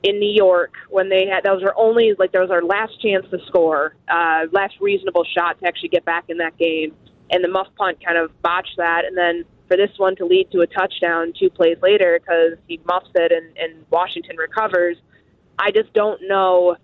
in 0.02 0.19
New 0.19 0.33
York 0.33 0.73
when 0.88 1.11
they 1.11 1.26
had 1.26 1.45
those 1.45 1.62
were 1.62 1.75
only 1.76 2.14
like 2.19 2.33
that 2.33 2.40
was 2.40 2.50
our 2.50 2.62
last 2.62 3.00
chance 3.02 3.26
to 3.31 3.38
score, 3.47 3.95
uh, 4.09 4.47
last 4.50 4.75
reasonable 4.81 5.25
shot 5.37 5.61
to 5.61 5.67
actually 5.67 5.90
get 5.90 6.05
back 6.05 6.25
in 6.29 6.38
that 6.38 6.57
game, 6.57 6.95
and 7.31 7.45
the 7.45 7.49
muff 7.49 7.69
punt 7.76 7.99
kind 8.05 8.17
of 8.17 8.31
botched 8.43 8.76
that, 8.79 9.05
and 9.05 9.17
then 9.17 9.45
for 9.71 9.77
this 9.77 9.97
one 9.99 10.17
to 10.17 10.27
lead 10.27 10.50
to 10.50 10.62
a 10.62 10.67
touchdown 10.67 11.33
two 11.39 11.49
plays 11.49 11.79
later 11.81 12.19
because 12.21 12.59
he 12.67 12.81
muffs 12.85 13.11
it 13.15 13.31
and, 13.31 13.57
and 13.57 13.87
Washington 13.89 14.37
recovers. 14.37 14.97
I 15.57 15.71
just 15.71 15.93
don't 15.93 16.21
know 16.27 16.77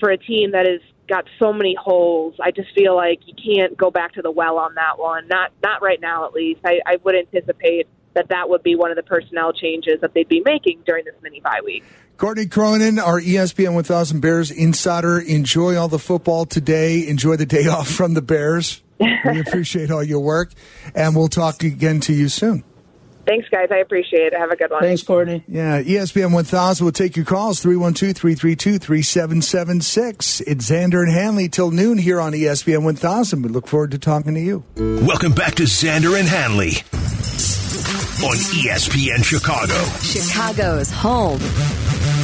for 0.00 0.10
a 0.10 0.18
team 0.18 0.50
that 0.50 0.66
has 0.66 0.80
got 1.08 1.26
so 1.38 1.52
many 1.52 1.76
holes. 1.80 2.34
I 2.42 2.50
just 2.50 2.74
feel 2.74 2.96
like 2.96 3.20
you 3.26 3.34
can't 3.34 3.76
go 3.76 3.92
back 3.92 4.14
to 4.14 4.22
the 4.22 4.32
well 4.32 4.58
on 4.58 4.74
that 4.74 4.98
one. 4.98 5.28
Not 5.28 5.52
not 5.62 5.80
right 5.80 6.00
now, 6.00 6.26
at 6.26 6.32
least. 6.32 6.60
I, 6.64 6.80
I 6.84 6.96
would 7.04 7.14
anticipate 7.14 7.86
that 8.14 8.30
that 8.30 8.48
would 8.48 8.64
be 8.64 8.74
one 8.74 8.90
of 8.90 8.96
the 8.96 9.04
personnel 9.04 9.52
changes 9.52 10.00
that 10.00 10.12
they'd 10.12 10.28
be 10.28 10.42
making 10.44 10.82
during 10.84 11.04
this 11.04 11.14
mini 11.22 11.38
bye 11.38 11.60
week. 11.64 11.84
Courtney 12.16 12.46
Cronin, 12.46 12.98
our 12.98 13.20
ESPN 13.20 13.74
1000 13.74 14.20
Bears 14.20 14.50
insider. 14.50 15.20
Enjoy 15.20 15.76
all 15.76 15.88
the 15.88 16.00
football 16.00 16.46
today. 16.46 17.06
Enjoy 17.06 17.36
the 17.36 17.46
day 17.46 17.66
off 17.68 17.88
from 17.88 18.14
the 18.14 18.22
Bears. 18.22 18.82
We 19.24 19.40
appreciate 19.40 19.90
all 19.90 20.04
your 20.04 20.20
work, 20.20 20.52
and 20.94 21.16
we'll 21.16 21.28
talk 21.28 21.62
again 21.62 22.00
to 22.00 22.12
you 22.12 22.28
soon. 22.28 22.62
Thanks, 23.26 23.48
guys. 23.48 23.68
I 23.70 23.78
appreciate 23.78 24.32
it. 24.32 24.38
Have 24.38 24.50
a 24.50 24.56
good 24.56 24.70
one. 24.70 24.82
Thanks, 24.82 25.02
Courtney. 25.02 25.42
Yeah, 25.48 25.82
ESPN 25.82 26.32
1000 26.32 26.84
will 26.84 26.92
take 26.92 27.16
your 27.16 27.24
calls 27.24 27.60
312 27.60 28.14
332 28.16 28.78
3776. 28.78 30.40
It's 30.42 30.70
Xander 30.70 31.02
and 31.02 31.10
Hanley 31.10 31.48
till 31.48 31.70
noon 31.70 31.96
here 31.98 32.20
on 32.20 32.32
ESPN 32.32 32.84
1000. 32.84 33.42
We 33.42 33.48
look 33.48 33.66
forward 33.66 33.92
to 33.92 33.98
talking 33.98 34.34
to 34.34 34.40
you. 34.40 34.62
Welcome 34.76 35.32
back 35.32 35.54
to 35.54 35.62
Xander 35.64 36.18
and 36.18 36.28
Hanley 36.28 36.72
on 38.24 38.36
ESPN 38.36 39.24
Chicago. 39.24 39.74
Chicago's 40.00 40.90
home 40.90 41.38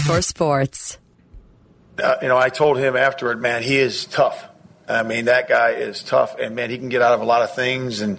for 0.06 0.20
sports. 0.20 0.98
Uh, 2.02 2.16
you 2.22 2.28
know, 2.28 2.38
I 2.38 2.48
told 2.48 2.78
him 2.78 2.96
afterward, 2.96 3.40
man, 3.40 3.62
he 3.62 3.78
is 3.78 4.04
tough. 4.06 4.49
I 4.90 5.02
mean, 5.02 5.26
that 5.26 5.48
guy 5.48 5.70
is 5.70 6.02
tough, 6.02 6.36
and 6.38 6.56
man, 6.56 6.70
he 6.70 6.78
can 6.78 6.88
get 6.88 7.02
out 7.02 7.14
of 7.14 7.20
a 7.20 7.24
lot 7.24 7.42
of 7.42 7.54
things. 7.54 8.00
And 8.00 8.18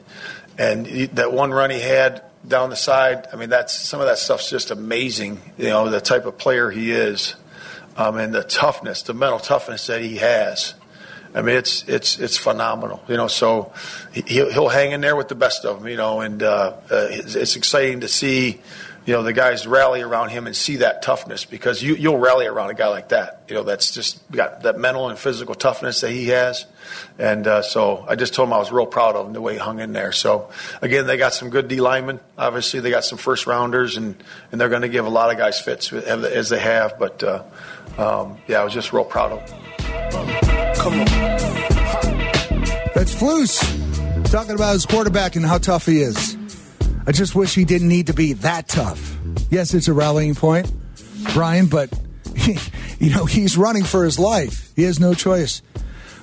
and 0.57 0.85
that 1.15 1.33
one 1.33 1.51
run 1.51 1.69
he 1.69 1.79
had 1.79 2.23
down 2.47 2.69
the 2.69 2.75
side, 2.75 3.27
I 3.31 3.35
mean, 3.35 3.49
that's 3.49 3.73
some 3.73 3.99
of 3.99 4.07
that 4.07 4.17
stuff's 4.17 4.49
just 4.49 4.71
amazing. 4.71 5.39
You 5.57 5.69
know, 5.69 5.89
the 5.89 6.01
type 6.01 6.25
of 6.25 6.37
player 6.37 6.71
he 6.71 6.91
is, 6.91 7.35
um, 7.97 8.17
and 8.17 8.33
the 8.33 8.43
toughness, 8.43 9.03
the 9.03 9.13
mental 9.13 9.39
toughness 9.39 9.87
that 9.87 10.01
he 10.01 10.17
has. 10.17 10.73
I 11.33 11.41
mean, 11.41 11.55
it's 11.55 11.87
it's 11.87 12.19
it's 12.19 12.37
phenomenal. 12.37 13.03
You 13.07 13.17
know, 13.17 13.27
so 13.27 13.71
he'll, 14.13 14.51
he'll 14.51 14.69
hang 14.69 14.91
in 14.91 15.01
there 15.01 15.15
with 15.15 15.29
the 15.29 15.35
best 15.35 15.65
of 15.65 15.79
them. 15.79 15.87
You 15.87 15.97
know, 15.97 16.21
and 16.21 16.41
uh, 16.43 16.75
uh, 16.91 17.07
it's, 17.09 17.35
it's 17.35 17.55
exciting 17.55 18.01
to 18.01 18.07
see 18.07 18.61
you 19.05 19.13
know 19.13 19.23
the 19.23 19.33
guys 19.33 19.65
rally 19.65 20.01
around 20.01 20.29
him 20.29 20.45
and 20.45 20.55
see 20.55 20.77
that 20.77 21.01
toughness 21.01 21.43
because 21.45 21.81
you 21.81 21.95
you'll 21.95 22.19
rally 22.19 22.45
around 22.45 22.69
a 22.69 22.73
guy 22.73 22.87
like 22.87 23.09
that. 23.09 23.43
You 23.47 23.55
know 23.55 23.63
that's 23.63 23.91
just 23.91 24.19
got 24.31 24.63
that 24.63 24.77
mental 24.77 25.09
and 25.09 25.17
physical 25.17 25.55
toughness 25.55 26.01
that 26.01 26.11
he 26.11 26.27
has, 26.27 26.65
and 27.17 27.47
uh, 27.47 27.61
so 27.63 28.05
I 28.07 28.15
just 28.15 28.33
told 28.33 28.49
him 28.49 28.53
I 28.53 28.59
was 28.59 28.71
real 28.71 28.85
proud 28.85 29.15
of 29.15 29.27
him 29.27 29.33
the 29.33 29.41
way 29.41 29.53
he 29.53 29.59
hung 29.59 29.79
in 29.79 29.93
there. 29.93 30.11
So 30.11 30.51
again, 30.81 31.07
they 31.07 31.17
got 31.17 31.33
some 31.33 31.49
good 31.49 31.67
D 31.67 31.81
linemen. 31.81 32.19
Obviously, 32.37 32.79
they 32.79 32.91
got 32.91 33.03
some 33.03 33.17
first 33.17 33.47
rounders, 33.47 33.97
and 33.97 34.21
and 34.51 34.61
they're 34.61 34.69
going 34.69 34.83
to 34.83 34.89
give 34.89 35.05
a 35.05 35.09
lot 35.09 35.31
of 35.31 35.37
guys 35.37 35.59
fits 35.59 35.91
as 35.91 36.49
they 36.49 36.59
have. 36.59 36.99
But 36.99 37.23
uh, 37.23 37.43
um, 37.97 38.37
yeah, 38.47 38.61
I 38.61 38.63
was 38.63 38.73
just 38.73 38.93
real 38.93 39.05
proud 39.05 39.31
of 39.31 39.49
him. 39.49 39.59
Come 40.75 40.93
on, 40.93 41.05
that's 42.93 43.15
Flus 43.15 44.31
talking 44.31 44.55
about 44.55 44.73
his 44.73 44.85
quarterback 44.85 45.35
and 45.35 45.45
how 45.45 45.57
tough 45.57 45.85
he 45.85 46.01
is. 46.01 46.30
I 47.05 47.11
just 47.11 47.35
wish 47.35 47.55
he 47.55 47.65
didn't 47.65 47.87
need 47.87 48.07
to 48.07 48.13
be 48.13 48.33
that 48.33 48.67
tough. 48.67 49.17
Yes, 49.49 49.73
it's 49.73 49.87
a 49.87 49.93
rallying 49.93 50.35
point, 50.35 50.71
Brian, 51.33 51.67
but 51.67 51.91
you 52.99 53.09
know 53.09 53.25
he's 53.25 53.57
running 53.57 53.83
for 53.83 54.03
his 54.03 54.19
life. 54.19 54.71
He 54.75 54.83
has 54.83 54.99
no 54.99 55.13
choice 55.13 55.61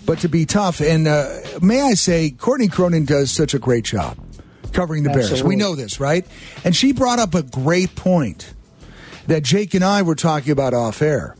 but 0.09 0.21
to 0.21 0.29
be 0.29 0.47
tough. 0.47 0.81
And 0.81 1.07
uh, 1.07 1.41
may 1.61 1.83
I 1.83 1.93
say, 1.93 2.31
Courtney 2.31 2.69
Cronin 2.69 3.05
does 3.05 3.31
such 3.31 3.53
a 3.53 3.59
great 3.59 3.85
job 3.85 4.17
covering 4.73 5.03
the 5.03 5.11
Absolutely. 5.11 5.37
Bears. 5.37 5.45
We 5.45 5.57
know 5.57 5.75
this, 5.75 6.01
right? 6.01 6.27
And 6.65 6.75
she 6.75 6.93
brought 6.93 7.19
up 7.19 7.35
a 7.35 7.43
great 7.43 7.95
point 7.95 8.55
that 9.27 9.43
Jake 9.43 9.75
and 9.75 9.85
I 9.85 10.01
were 10.01 10.15
talking 10.15 10.51
about 10.51 10.73
off 10.73 11.03
air 11.03 11.37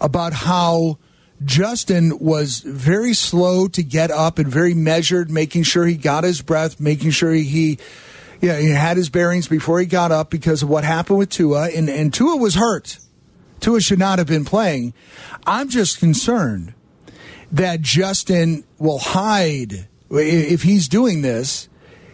about 0.00 0.32
how 0.32 0.98
Justin 1.44 2.18
was 2.18 2.60
very 2.60 3.12
slow 3.12 3.68
to 3.68 3.82
get 3.82 4.10
up 4.10 4.38
and 4.38 4.48
very 4.48 4.72
measured, 4.72 5.30
making 5.30 5.64
sure 5.64 5.84
he 5.84 5.96
got 5.96 6.24
his 6.24 6.40
breath, 6.40 6.80
making 6.80 7.10
sure 7.10 7.32
he 7.32 7.78
yeah, 8.42 8.58
he 8.58 8.70
had 8.70 8.96
his 8.96 9.08
bearings 9.08 9.46
before 9.46 9.78
he 9.78 9.86
got 9.86 10.10
up 10.10 10.28
because 10.28 10.64
of 10.64 10.68
what 10.68 10.82
happened 10.82 11.18
with 11.18 11.30
Tua, 11.30 11.70
and, 11.70 11.88
and 11.88 12.12
Tua 12.12 12.36
was 12.36 12.56
hurt. 12.56 12.98
Tua 13.60 13.80
should 13.80 14.00
not 14.00 14.18
have 14.18 14.26
been 14.26 14.44
playing. 14.44 14.94
I'm 15.46 15.68
just 15.68 16.00
concerned 16.00 16.74
that 17.52 17.80
Justin 17.80 18.64
will 18.78 18.98
hide, 18.98 19.86
if 20.10 20.64
he's 20.64 20.88
doing 20.88 21.22
this, 21.22 21.68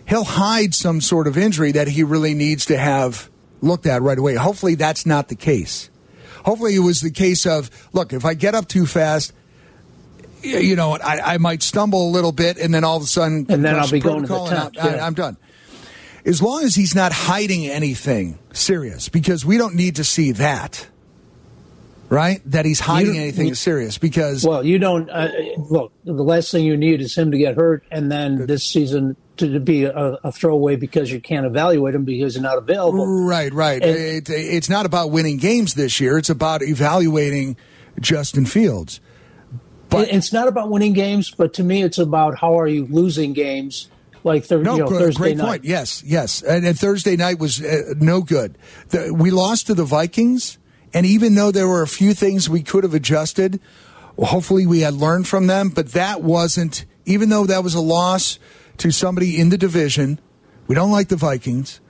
he'll 0.06 0.24
hide 0.24 0.74
some 0.74 1.00
sort 1.00 1.26
of 1.26 1.38
injury 1.38 1.72
that 1.72 1.88
he 1.88 2.02
really 2.02 2.34
needs 2.34 2.66
to 2.66 2.76
have 2.76 3.30
looked 3.62 3.86
at 3.86 4.02
right 4.02 4.18
away. 4.18 4.34
Hopefully, 4.34 4.74
that's 4.74 5.06
not 5.06 5.28
the 5.28 5.34
case. 5.34 5.88
Hopefully, 6.44 6.74
it 6.74 6.80
was 6.80 7.00
the 7.00 7.10
case 7.10 7.46
of 7.46 7.70
look, 7.94 8.12
if 8.12 8.26
I 8.26 8.34
get 8.34 8.54
up 8.54 8.68
too 8.68 8.84
fast, 8.84 9.32
you 10.42 10.76
know, 10.76 10.92
I, 10.92 11.34
I 11.34 11.38
might 11.38 11.62
stumble 11.62 12.06
a 12.06 12.12
little 12.12 12.32
bit, 12.32 12.58
and 12.58 12.74
then 12.74 12.84
all 12.84 12.98
of 12.98 13.02
a 13.02 13.06
sudden, 13.06 13.46
and 13.48 13.64
then 13.64 13.76
I'll 13.76 13.90
be 13.90 14.00
going 14.00 14.22
to 14.22 14.28
the 14.28 14.44
tent. 14.44 14.74
Yeah. 14.76 15.06
I'm 15.06 15.14
done 15.14 15.38
as 16.28 16.42
long 16.42 16.62
as 16.62 16.74
he's 16.74 16.94
not 16.94 17.10
hiding 17.10 17.66
anything 17.66 18.38
serious, 18.52 19.08
because 19.08 19.46
we 19.46 19.56
don't 19.56 19.74
need 19.74 19.96
to 19.96 20.04
see 20.04 20.32
that. 20.32 20.86
Right? 22.10 22.40
That 22.46 22.64
he's 22.64 22.80
hiding 22.80 23.16
you, 23.16 23.20
anything 23.20 23.48
you, 23.48 23.54
serious 23.54 23.98
because. 23.98 24.44
Well, 24.44 24.64
you 24.64 24.78
don't. 24.78 25.10
Uh, 25.10 25.30
look, 25.58 25.92
the 26.04 26.12
last 26.12 26.50
thing 26.50 26.64
you 26.64 26.76
need 26.76 27.00
is 27.02 27.16
him 27.16 27.32
to 27.32 27.38
get 27.38 27.56
hurt 27.56 27.84
and 27.90 28.10
then 28.10 28.46
this 28.46 28.64
season 28.64 29.16
to 29.36 29.60
be 29.60 29.84
a, 29.84 29.92
a, 30.24 30.32
throwaway 30.32 30.76
because 30.76 31.12
you 31.12 31.20
can't 31.20 31.44
evaluate 31.46 31.94
him 31.94 32.04
because 32.04 32.34
he's 32.34 32.42
not 32.42 32.58
available. 32.58 33.06
Right, 33.06 33.52
right. 33.52 33.82
It, 33.82 34.28
it's 34.30 34.68
not 34.70 34.84
about 34.86 35.10
winning 35.10 35.36
games 35.36 35.74
this 35.74 36.00
year. 36.00 36.18
It's 36.18 36.30
about 36.30 36.62
evaluating 36.62 37.56
Justin 38.00 38.46
Fields. 38.46 39.00
But 39.90 40.08
it's 40.08 40.32
not 40.32 40.48
about 40.48 40.70
winning 40.70 40.94
games, 40.94 41.30
but 41.30 41.54
to 41.54 41.62
me, 41.62 41.82
it's 41.82 41.98
about 41.98 42.38
how 42.38 42.58
are 42.58 42.66
you 42.66 42.86
losing 42.86 43.32
games 43.32 43.88
like 44.24 44.44
thir- 44.44 44.62
no, 44.62 44.74
you 44.74 44.80
know, 44.80 44.88
Thursday 44.88 45.20
great 45.20 45.36
night. 45.36 45.46
point. 45.46 45.64
Yes, 45.64 46.02
yes. 46.04 46.42
And, 46.42 46.66
and 46.66 46.78
Thursday 46.78 47.16
night 47.16 47.38
was 47.38 47.62
uh, 47.62 47.94
no 47.98 48.20
good. 48.22 48.58
The, 48.88 49.12
we 49.14 49.30
lost 49.30 49.66
to 49.68 49.74
the 49.74 49.84
Vikings, 49.84 50.58
and 50.92 51.06
even 51.06 51.34
though 51.34 51.50
there 51.50 51.68
were 51.68 51.82
a 51.82 51.88
few 51.88 52.14
things 52.14 52.48
we 52.48 52.62
could 52.62 52.84
have 52.84 52.94
adjusted, 52.94 53.60
well, 54.16 54.28
hopefully 54.28 54.66
we 54.66 54.80
had 54.80 54.94
learned 54.94 55.28
from 55.28 55.46
them. 55.46 55.70
But 55.70 55.92
that 55.92 56.22
wasn't. 56.22 56.84
Even 57.06 57.30
though 57.30 57.46
that 57.46 57.64
was 57.64 57.74
a 57.74 57.80
loss 57.80 58.38
to 58.78 58.90
somebody 58.90 59.40
in 59.40 59.48
the 59.48 59.58
division, 59.58 60.20
we 60.66 60.74
don't 60.74 60.90
like 60.90 61.08
the 61.08 61.16
Vikings, 61.16 61.80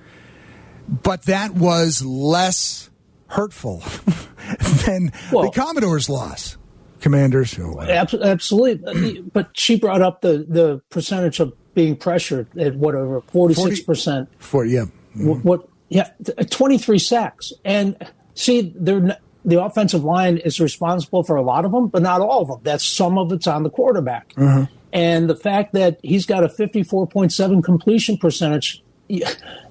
but 0.88 1.24
that 1.24 1.54
was 1.54 2.04
less 2.04 2.88
hurtful 3.26 3.78
than 4.86 5.12
well, 5.32 5.44
the 5.44 5.50
Commodores' 5.54 6.08
loss. 6.08 6.56
Commanders. 7.00 7.58
Absolutely. 7.58 9.22
But 9.32 9.50
she 9.54 9.78
brought 9.78 10.02
up 10.02 10.20
the, 10.20 10.46
the 10.48 10.82
percentage 10.90 11.40
of 11.40 11.52
being 11.74 11.96
pressured 11.96 12.48
at 12.58 12.74
whatever 12.76 13.20
forty 13.22 13.54
six 13.54 13.80
percent. 13.80 14.28
Forty, 14.38 14.70
yeah. 14.70 14.87
Mm-hmm. 15.16 15.42
What, 15.42 15.68
Yeah, 15.90 16.11
twenty 16.50 16.76
three 16.76 16.98
sacks, 16.98 17.52
and 17.64 17.96
see, 18.34 18.74
they're 18.76 19.16
the 19.44 19.62
offensive 19.62 20.04
line 20.04 20.37
is 20.37 20.61
responsible 20.61 21.22
for 21.22 21.37
a 21.37 21.42
lot 21.42 21.64
of 21.64 21.72
them, 21.72 21.88
but 21.88 22.02
not 22.02 22.20
all 22.20 22.42
of 22.42 22.48
them. 22.48 22.61
That's 22.62 22.84
some 22.84 23.16
of 23.16 23.32
it's 23.32 23.46
on 23.46 23.62
the 23.62 23.70
quarterback, 23.70 24.34
uh-huh. 24.37 24.66
and 24.92 25.30
the 25.30 25.37
fact 25.37 25.72
that 25.72 25.98
he's 26.02 26.26
got 26.26 26.44
a 26.44 26.48
fifty 26.48 26.82
four 26.82 27.06
point 27.06 27.32
seven 27.32 27.62
completion 27.62 28.18
percentage. 28.18 28.82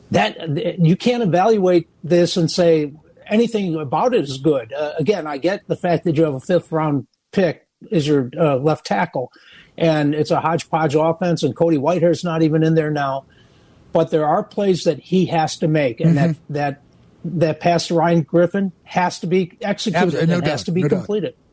That 0.09 0.79
you 0.79 0.95
can't 0.95 1.21
evaluate 1.21 1.89
this 2.03 2.37
and 2.37 2.49
say 2.49 2.93
anything 3.27 3.75
about 3.75 4.15
it 4.15 4.23
is 4.23 4.37
good. 4.37 4.73
Uh, 4.73 4.93
again, 4.97 5.27
I 5.27 5.37
get 5.37 5.67
the 5.67 5.75
fact 5.75 6.05
that 6.05 6.15
you 6.15 6.23
have 6.23 6.33
a 6.33 6.39
fifth 6.39 6.71
round 6.71 7.05
pick 7.37 7.67
is 7.91 8.07
your 8.07 8.29
uh, 8.37 8.57
left 8.57 8.85
tackle, 8.85 9.31
and 9.77 10.15
it's 10.15 10.31
a 10.31 10.39
hodgepodge 10.39 10.95
offense, 10.95 11.43
and 11.43 11.55
Cody 11.55 11.77
Whitehair's 11.77 12.23
not 12.23 12.41
even 12.41 12.63
in 12.63 12.73
there 12.73 12.91
now. 12.91 13.25
But 13.93 14.11
there 14.11 14.25
are 14.25 14.43
plays 14.43 14.83
that 14.83 14.99
he 14.99 15.27
has 15.27 15.57
to 15.57 15.67
make, 15.67 15.99
and 15.99 16.17
mm-hmm. 16.17 16.53
that 16.53 16.81
that 17.23 17.39
that 17.39 17.59
pass 17.59 17.87
to 17.87 17.95
Ryan 17.95 18.23
Griffin 18.23 18.71
has 18.83 19.19
to 19.19 19.27
be 19.27 19.57
executed 19.61 20.07
Absolutely, 20.07 20.27
no 20.27 20.33
and 20.35 20.43
doubt, 20.43 20.51
has 20.51 20.63
to 20.63 20.71
be 20.71 20.83
no 20.83 20.89
completed. 20.89 21.35
Doubt. 21.35 21.43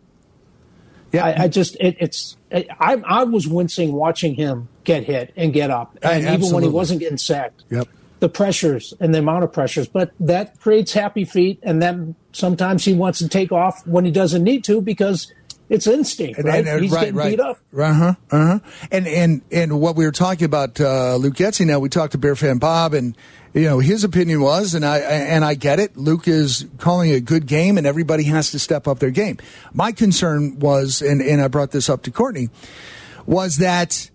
Yeah, 1.13 1.25
I, 1.27 1.45
I 1.45 1.49
just 1.49 1.77
it, 1.77 1.97
it's 2.01 2.37
it, 2.51 2.67
I 2.81 2.95
I 3.07 3.25
was 3.25 3.47
wincing 3.47 3.93
watching 3.93 4.35
him 4.35 4.69
get 4.85 5.05
hit 5.05 5.33
and 5.37 5.53
get 5.53 5.71
up, 5.71 5.99
and 6.03 6.27
I, 6.27 6.35
even 6.35 6.51
when 6.53 6.63
he 6.63 6.69
wasn't 6.69 7.01
getting 7.01 7.19
sacked. 7.19 7.65
Yep. 7.71 7.89
the 8.21 8.29
pressures 8.29 8.95
and 9.01 9.15
the 9.15 9.19
amount 9.19 9.45
of 9.45 9.53
pressures, 9.53 9.87
but 9.87 10.13
that 10.19 10.59
creates 10.59 10.93
happy 10.95 11.25
feet, 11.25 11.61
and 11.63 11.83
then 11.83 12.15
sometimes 12.33 12.85
he 12.85 12.95
wants 12.95 13.19
to 13.19 13.29
take 13.29 13.53
off 13.53 13.87
when 13.87 14.05
he 14.05 14.11
doesn't 14.11 14.43
need 14.43 14.65
to 14.65 14.81
because 14.81 15.33
it's 15.69 15.87
instinct, 15.87 16.39
right? 16.43 16.59
And- 16.61 16.69
and- 16.69 16.83
He's 16.83 16.91
right, 16.93 17.01
getting 17.01 17.15
right. 17.17 17.31
beat 17.31 17.41
up. 17.41 17.59
Uh 17.77 17.93
huh. 17.93 18.15
Uh 18.31 18.47
huh. 18.47 18.59
And 18.91 19.07
and 19.09 19.43
and 19.51 19.81
what 19.81 19.97
we 19.97 20.05
were 20.05 20.13
talking 20.13 20.45
about, 20.45 20.81
uh, 20.81 21.17
Luke 21.17 21.35
Getsy. 21.35 21.67
Now 21.67 21.79
we 21.79 21.89
talked 21.89 22.13
to 22.13 22.19
Bear 22.19 22.37
fan 22.37 22.59
Bob, 22.59 22.95
and 22.95 23.17
you 23.55 23.63
know 23.63 23.79
his 23.79 24.05
opinion 24.05 24.41
was, 24.41 24.75
and 24.75 24.85
I 24.85 24.99
and 24.99 25.45
I 25.45 25.55
get 25.55 25.81
it. 25.81 25.97
Luke 25.97 26.29
is 26.29 26.67
calling 26.79 27.13
a 27.13 27.21
good 27.21 27.47
game, 27.47 27.79
and 27.79 27.87
everybody 27.87 28.25
has 28.25 28.51
to 28.51 28.59
step 28.59 28.87
up 28.87 28.99
their 28.99 29.11
game. 29.11 29.39
My 29.73 29.93
concern 29.93 30.59
was, 30.59 31.01
and 31.03 31.21
and 31.23 31.41
I 31.41 31.49
brought 31.49 31.71
this 31.71 31.89
up 31.89 32.03
to 32.03 32.11
Courtney, 32.11 32.51
was 33.27 33.57
that 33.59 34.11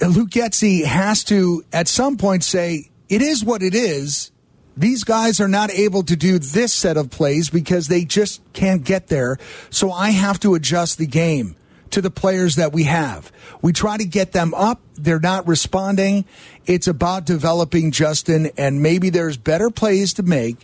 Luke 0.00 0.30
Getsy 0.30 0.84
has 0.84 1.22
to 1.24 1.64
at 1.72 1.86
some 1.88 2.16
point 2.16 2.44
say 2.44 2.90
it 3.08 3.20
is 3.22 3.44
what 3.44 3.62
it 3.62 3.74
is. 3.74 4.30
These 4.76 5.04
guys 5.04 5.40
are 5.40 5.48
not 5.48 5.70
able 5.70 6.02
to 6.04 6.16
do 6.16 6.38
this 6.38 6.72
set 6.72 6.96
of 6.96 7.10
plays 7.10 7.50
because 7.50 7.88
they 7.88 8.04
just 8.04 8.40
can't 8.52 8.84
get 8.84 9.08
there. 9.08 9.38
So 9.70 9.92
I 9.92 10.10
have 10.10 10.40
to 10.40 10.54
adjust 10.54 10.98
the 10.98 11.06
game 11.06 11.56
to 11.90 12.00
the 12.00 12.10
players 12.10 12.56
that 12.56 12.72
we 12.72 12.84
have. 12.84 13.30
We 13.62 13.72
try 13.72 13.96
to 13.96 14.04
get 14.04 14.32
them 14.32 14.52
up. 14.52 14.80
They're 14.96 15.20
not 15.20 15.46
responding. 15.46 16.24
It's 16.66 16.88
about 16.88 17.24
developing 17.24 17.92
Justin 17.92 18.50
and 18.58 18.82
maybe 18.82 19.10
there's 19.10 19.36
better 19.36 19.70
plays 19.70 20.12
to 20.14 20.24
make 20.24 20.56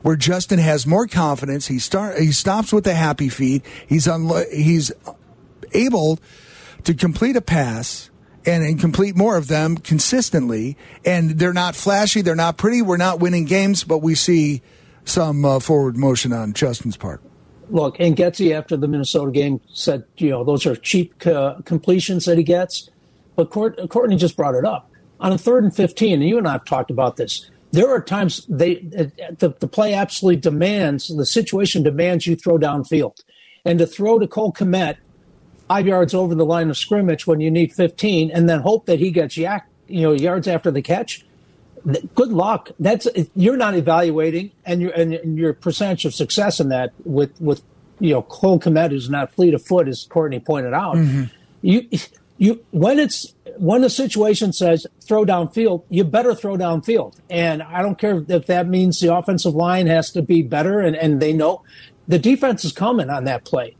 where 0.00 0.16
Justin 0.16 0.58
has 0.58 0.86
more 0.86 1.06
confidence. 1.06 1.66
He 1.66 1.78
start, 1.78 2.18
he 2.18 2.32
stops 2.32 2.72
with 2.72 2.84
the 2.84 2.94
happy 2.94 3.28
feet. 3.28 3.66
He's 3.86 4.06
unlo- 4.06 4.50
he's 4.50 4.90
able 5.72 6.18
to 6.84 6.94
complete 6.94 7.36
a 7.36 7.42
pass 7.42 8.08
and, 8.48 8.64
and 8.64 8.80
complete 8.80 9.14
more 9.14 9.36
of 9.36 9.48
them 9.48 9.76
consistently. 9.76 10.76
And 11.04 11.38
they're 11.38 11.52
not 11.52 11.76
flashy, 11.76 12.22
they're 12.22 12.34
not 12.34 12.56
pretty. 12.56 12.82
We're 12.82 12.96
not 12.96 13.20
winning 13.20 13.44
games, 13.44 13.84
but 13.84 13.98
we 13.98 14.14
see 14.14 14.62
some 15.04 15.44
uh, 15.44 15.60
forward 15.60 15.96
motion 15.96 16.32
on 16.32 16.52
Justin's 16.52 16.96
part. 16.96 17.22
Look, 17.70 18.00
and 18.00 18.16
Getsy 18.16 18.56
after 18.56 18.78
the 18.78 18.88
Minnesota 18.88 19.30
game 19.30 19.60
said, 19.72 20.04
you 20.16 20.30
know, 20.30 20.42
those 20.42 20.64
are 20.64 20.74
cheap 20.74 21.26
uh, 21.26 21.56
completions 21.64 22.24
that 22.24 22.38
he 22.38 22.44
gets. 22.44 22.88
But 23.36 23.50
Court, 23.50 23.78
Courtney 23.90 24.16
just 24.16 24.36
brought 24.36 24.54
it 24.54 24.64
up 24.64 24.90
on 25.20 25.32
a 25.32 25.38
third 25.38 25.64
and 25.64 25.74
fifteen, 25.74 26.14
and 26.20 26.28
you 26.28 26.38
and 26.38 26.48
I 26.48 26.52
have 26.52 26.64
talked 26.64 26.90
about 26.90 27.16
this. 27.16 27.50
There 27.70 27.88
are 27.88 28.00
times 28.00 28.46
they 28.48 28.76
the, 28.76 29.54
the 29.60 29.68
play 29.68 29.92
absolutely 29.92 30.40
demands 30.40 31.14
the 31.14 31.26
situation 31.26 31.82
demands 31.82 32.26
you 32.26 32.34
throw 32.34 32.58
downfield, 32.58 33.20
and 33.64 33.78
to 33.78 33.86
throw 33.86 34.18
to 34.18 34.26
Cole 34.26 34.52
Kmet 34.52 34.96
five 35.68 35.86
yards 35.86 36.14
over 36.14 36.34
the 36.34 36.44
line 36.44 36.70
of 36.70 36.76
scrimmage 36.76 37.26
when 37.26 37.40
you 37.40 37.50
need 37.50 37.72
15 37.72 38.30
and 38.30 38.48
then 38.48 38.60
hope 38.60 38.86
that 38.86 38.98
he 38.98 39.10
gets 39.10 39.36
yak, 39.36 39.68
you 39.86 40.02
know, 40.02 40.12
yards 40.12 40.48
after 40.48 40.70
the 40.70 40.82
catch. 40.82 41.24
Good 42.14 42.32
luck. 42.32 42.70
That's 42.80 43.06
you're 43.34 43.56
not 43.56 43.74
evaluating 43.74 44.50
and 44.64 44.82
your 44.82 44.90
and, 44.90 45.38
your 45.38 45.52
percentage 45.52 46.04
of 46.04 46.14
success 46.14 46.58
in 46.58 46.70
that 46.70 46.92
with 47.04 47.40
with 47.40 47.62
you 48.00 48.14
know 48.14 48.22
Cole 48.22 48.58
Kmet 48.58 48.90
who's 48.90 49.08
not 49.08 49.32
fleet 49.32 49.54
of 49.54 49.64
foot 49.64 49.86
as 49.86 50.04
Courtney 50.10 50.40
pointed 50.40 50.74
out. 50.74 50.96
Mm-hmm. 50.96 51.24
You 51.62 51.88
you 52.36 52.64
when 52.72 52.98
it's 52.98 53.32
when 53.56 53.82
the 53.82 53.90
situation 53.90 54.52
says 54.52 54.86
throw 55.00 55.24
downfield, 55.24 55.84
you 55.88 56.04
better 56.04 56.34
throw 56.34 56.56
downfield. 56.56 57.14
And 57.30 57.62
I 57.62 57.80
don't 57.80 57.98
care 57.98 58.24
if 58.28 58.46
that 58.46 58.68
means 58.68 58.98
the 58.98 59.14
offensive 59.14 59.54
line 59.54 59.86
has 59.86 60.10
to 60.12 60.22
be 60.22 60.42
better 60.42 60.80
and, 60.80 60.96
and 60.96 61.20
they 61.20 61.32
know 61.32 61.62
the 62.06 62.18
defense 62.18 62.64
is 62.64 62.72
coming 62.72 63.08
on 63.08 63.24
that 63.24 63.44
play 63.44 63.76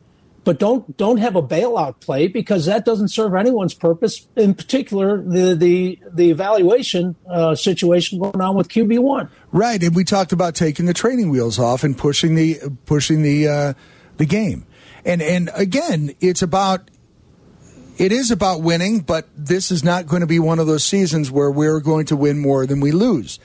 but 0.48 0.58
don't 0.58 0.96
don't 0.96 1.18
have 1.18 1.36
a 1.36 1.42
bailout 1.42 2.00
play 2.00 2.26
because 2.26 2.64
that 2.64 2.86
doesn't 2.86 3.08
serve 3.08 3.34
anyone's 3.34 3.74
purpose. 3.74 4.26
In 4.34 4.54
particular, 4.54 5.20
the 5.20 5.54
the 5.54 5.98
the 6.10 6.30
evaluation 6.30 7.16
uh, 7.28 7.54
situation 7.54 8.18
going 8.18 8.40
on 8.40 8.56
with 8.56 8.70
QB 8.70 9.00
one. 9.00 9.28
Right, 9.52 9.82
and 9.82 9.94
we 9.94 10.04
talked 10.04 10.32
about 10.32 10.54
taking 10.54 10.86
the 10.86 10.94
training 10.94 11.28
wheels 11.28 11.58
off 11.58 11.84
and 11.84 11.98
pushing 11.98 12.34
the 12.34 12.58
pushing 12.86 13.20
the 13.20 13.46
uh, 13.46 13.74
the 14.16 14.24
game. 14.24 14.64
And 15.04 15.20
and 15.20 15.50
again, 15.52 16.14
it's 16.18 16.40
about 16.40 16.90
it 17.98 18.10
is 18.10 18.30
about 18.30 18.62
winning, 18.62 19.00
but 19.00 19.28
this 19.36 19.70
is 19.70 19.84
not 19.84 20.06
going 20.06 20.20
to 20.20 20.26
be 20.26 20.38
one 20.38 20.58
of 20.58 20.66
those 20.66 20.82
seasons 20.82 21.30
where 21.30 21.50
we're 21.50 21.80
going 21.80 22.06
to 22.06 22.16
win 22.16 22.38
more 22.38 22.64
than 22.64 22.80
we 22.80 22.90
lose. 22.90 23.38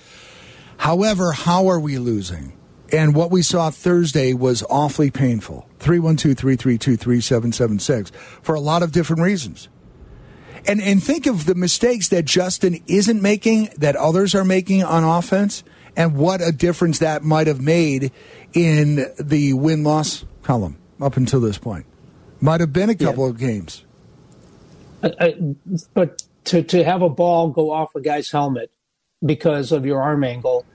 However, 0.77 1.33
how 1.33 1.67
are 1.67 1.81
we 1.81 1.97
losing? 1.97 2.53
And 2.93 3.15
what 3.15 3.31
we 3.31 3.41
saw 3.41 3.71
Thursday 3.71 4.33
was 4.33 4.63
awfully 4.69 5.09
painful. 5.09 5.67
312 5.79 6.37
332 6.37 6.95
3776 6.95 8.11
for 8.43 8.53
a 8.53 8.59
lot 8.59 8.83
of 8.83 8.91
different 8.91 9.23
reasons. 9.23 9.67
And 10.65 10.79
and 10.79 11.03
think 11.03 11.25
of 11.25 11.45
the 11.45 11.55
mistakes 11.55 12.09
that 12.09 12.23
Justin 12.23 12.81
isn't 12.87 13.21
making 13.21 13.69
that 13.77 13.95
others 13.95 14.33
are 14.35 14.45
making 14.45 14.83
on 14.83 15.03
offense 15.03 15.63
and 15.95 16.15
what 16.15 16.41
a 16.41 16.51
difference 16.51 16.99
that 16.99 17.23
might 17.23 17.47
have 17.47 17.59
made 17.59 18.11
in 18.53 19.11
the 19.19 19.53
win 19.53 19.83
loss 19.83 20.23
column 20.43 20.77
up 21.01 21.17
until 21.17 21.41
this 21.41 21.57
point. 21.57 21.85
Might 22.39 22.61
have 22.61 22.71
been 22.71 22.89
a 22.89 22.95
couple 22.95 23.27
of 23.27 23.37
games. 23.37 23.83
I, 25.01 25.13
I, 25.19 25.35
but 25.93 26.23
to 26.45 26.61
to 26.61 26.83
have 26.83 27.01
a 27.01 27.09
ball 27.09 27.49
go 27.49 27.71
off 27.71 27.95
a 27.95 28.01
guy's 28.01 28.31
helmet 28.31 28.71
because 29.25 29.71
of 29.71 29.85
your 29.85 30.01
arm 30.01 30.23
angle, 30.23 30.65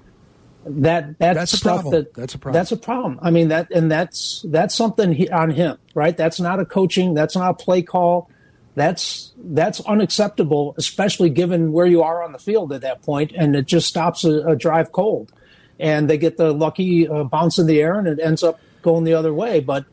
that 0.67 1.19
that's, 1.19 1.53
stuff 1.53 1.83
problem. 1.83 1.93
that 1.93 2.15
That's 2.15 2.35
a 2.35 2.39
problem. 2.39 2.61
That's 2.61 2.73
a 2.73 2.77
problem. 2.77 3.19
I 3.23 3.31
mean 3.31 3.49
that 3.49 3.71
and 3.71 3.91
that's 3.91 4.45
that's 4.49 4.75
something 4.75 5.13
he, 5.13 5.29
on 5.29 5.51
him, 5.51 5.79
right? 5.95 6.17
That's 6.17 6.41
not 6.41 6.61
a 6.61 6.65
coaching. 6.65 7.15
That's 7.15 7.37
not 7.37 7.51
a 7.51 7.55
play 7.55 7.83
call. 7.83 8.31
That's 8.75 9.33
that's 9.37 9.81
unacceptable, 9.81 10.75
especially 10.77 11.31
given 11.31 11.73
where 11.73 11.87
you 11.87 12.03
are 12.03 12.23
on 12.23 12.33
the 12.33 12.39
field 12.39 12.73
at 12.73 12.83
that 12.83 13.03
point, 13.03 13.33
and 13.35 13.57
it 13.57 13.67
just 13.67 13.89
stops 13.89 14.25
a, 14.25 14.41
a 14.49 14.57
drive 14.57 14.93
cold, 14.93 15.33
and 15.81 16.09
they 16.09 16.19
get 16.19 16.37
the 16.37 16.53
lucky 16.53 17.09
uh, 17.09 17.25
bounce 17.25 17.59
in 17.59 17.67
the 17.67 17.81
air, 17.81 17.99
and 17.99 18.07
it 18.07 18.21
ends 18.23 18.43
up 18.43 18.61
going 18.83 19.05
the 19.05 19.15
other 19.15 19.35
way. 19.35 19.59
But 19.59 19.85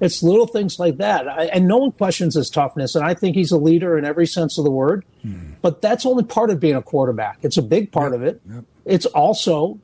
it's 0.00 0.24
little 0.24 0.48
things 0.48 0.80
like 0.80 0.96
that, 0.96 1.28
I, 1.28 1.44
and 1.46 1.68
no 1.68 1.76
one 1.76 1.92
questions 1.92 2.34
his 2.34 2.50
toughness, 2.50 2.96
and 2.96 3.04
I 3.04 3.14
think 3.14 3.36
he's 3.36 3.52
a 3.52 3.58
leader 3.58 3.96
in 3.96 4.04
every 4.04 4.26
sense 4.26 4.58
of 4.58 4.64
the 4.64 4.70
word. 4.72 5.04
But 5.62 5.80
that's 5.80 6.04
only 6.04 6.24
part 6.24 6.50
of 6.50 6.58
being 6.58 6.74
a 6.74 6.82
quarterback. 6.82 7.38
It's 7.42 7.56
a 7.56 7.62
big 7.62 7.92
part 7.92 8.12
of 8.12 8.24
it. 8.24 8.42
It's 8.84 9.06
also 9.06 9.78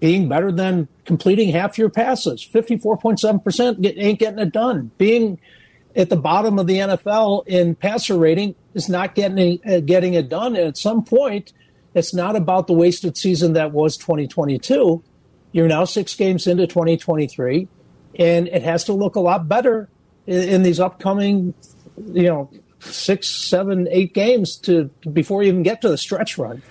being 0.00 0.28
better 0.28 0.52
than 0.52 0.88
completing 1.04 1.50
half 1.50 1.78
your 1.78 1.90
passes. 1.90 2.42
Fifty-four 2.42 2.96
point 2.98 3.20
seven 3.20 3.40
percent 3.40 3.84
ain't 3.84 4.18
getting 4.18 4.38
it 4.38 4.52
done. 4.52 4.90
Being 4.98 5.38
at 5.96 6.10
the 6.10 6.16
bottom 6.16 6.58
of 6.58 6.66
the 6.66 6.78
NFL 6.78 7.46
in 7.46 7.74
passer 7.74 8.18
rating 8.18 8.54
is 8.74 8.88
not 8.88 9.14
getting 9.14 9.60
uh, 9.66 9.80
getting 9.80 10.14
it 10.14 10.28
done. 10.28 10.56
And 10.56 10.66
at 10.66 10.76
some 10.76 11.04
point, 11.04 11.52
it's 11.94 12.12
not 12.12 12.36
about 12.36 12.66
the 12.66 12.72
wasted 12.72 13.16
season 13.16 13.52
that 13.54 13.72
was 13.72 13.96
2022. 13.96 15.02
You're 15.52 15.68
now 15.68 15.84
six 15.84 16.14
games 16.16 16.46
into 16.46 16.66
2023, 16.66 17.68
and 18.18 18.48
it 18.48 18.62
has 18.62 18.84
to 18.84 18.92
look 18.92 19.14
a 19.14 19.20
lot 19.20 19.48
better 19.48 19.88
in, 20.26 20.48
in 20.48 20.62
these 20.62 20.80
upcoming, 20.80 21.54
you 22.12 22.24
know, 22.24 22.50
six, 22.80 23.28
seven, 23.28 23.88
eight 23.90 24.14
games 24.14 24.56
to 24.56 24.90
before 25.12 25.42
you 25.42 25.50
even 25.50 25.62
get 25.62 25.80
to 25.82 25.88
the 25.88 25.98
stretch 25.98 26.36
run. 26.38 26.62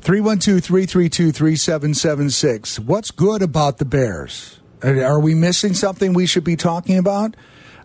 312 0.00 0.62
332 0.64 1.32
3776. 1.32 2.78
What's 2.80 3.10
good 3.10 3.42
about 3.42 3.78
the 3.78 3.84
Bears? 3.84 4.60
Are 4.82 5.20
we 5.20 5.34
missing 5.34 5.74
something 5.74 6.12
we 6.12 6.26
should 6.26 6.44
be 6.44 6.56
talking 6.56 6.98
about? 6.98 7.36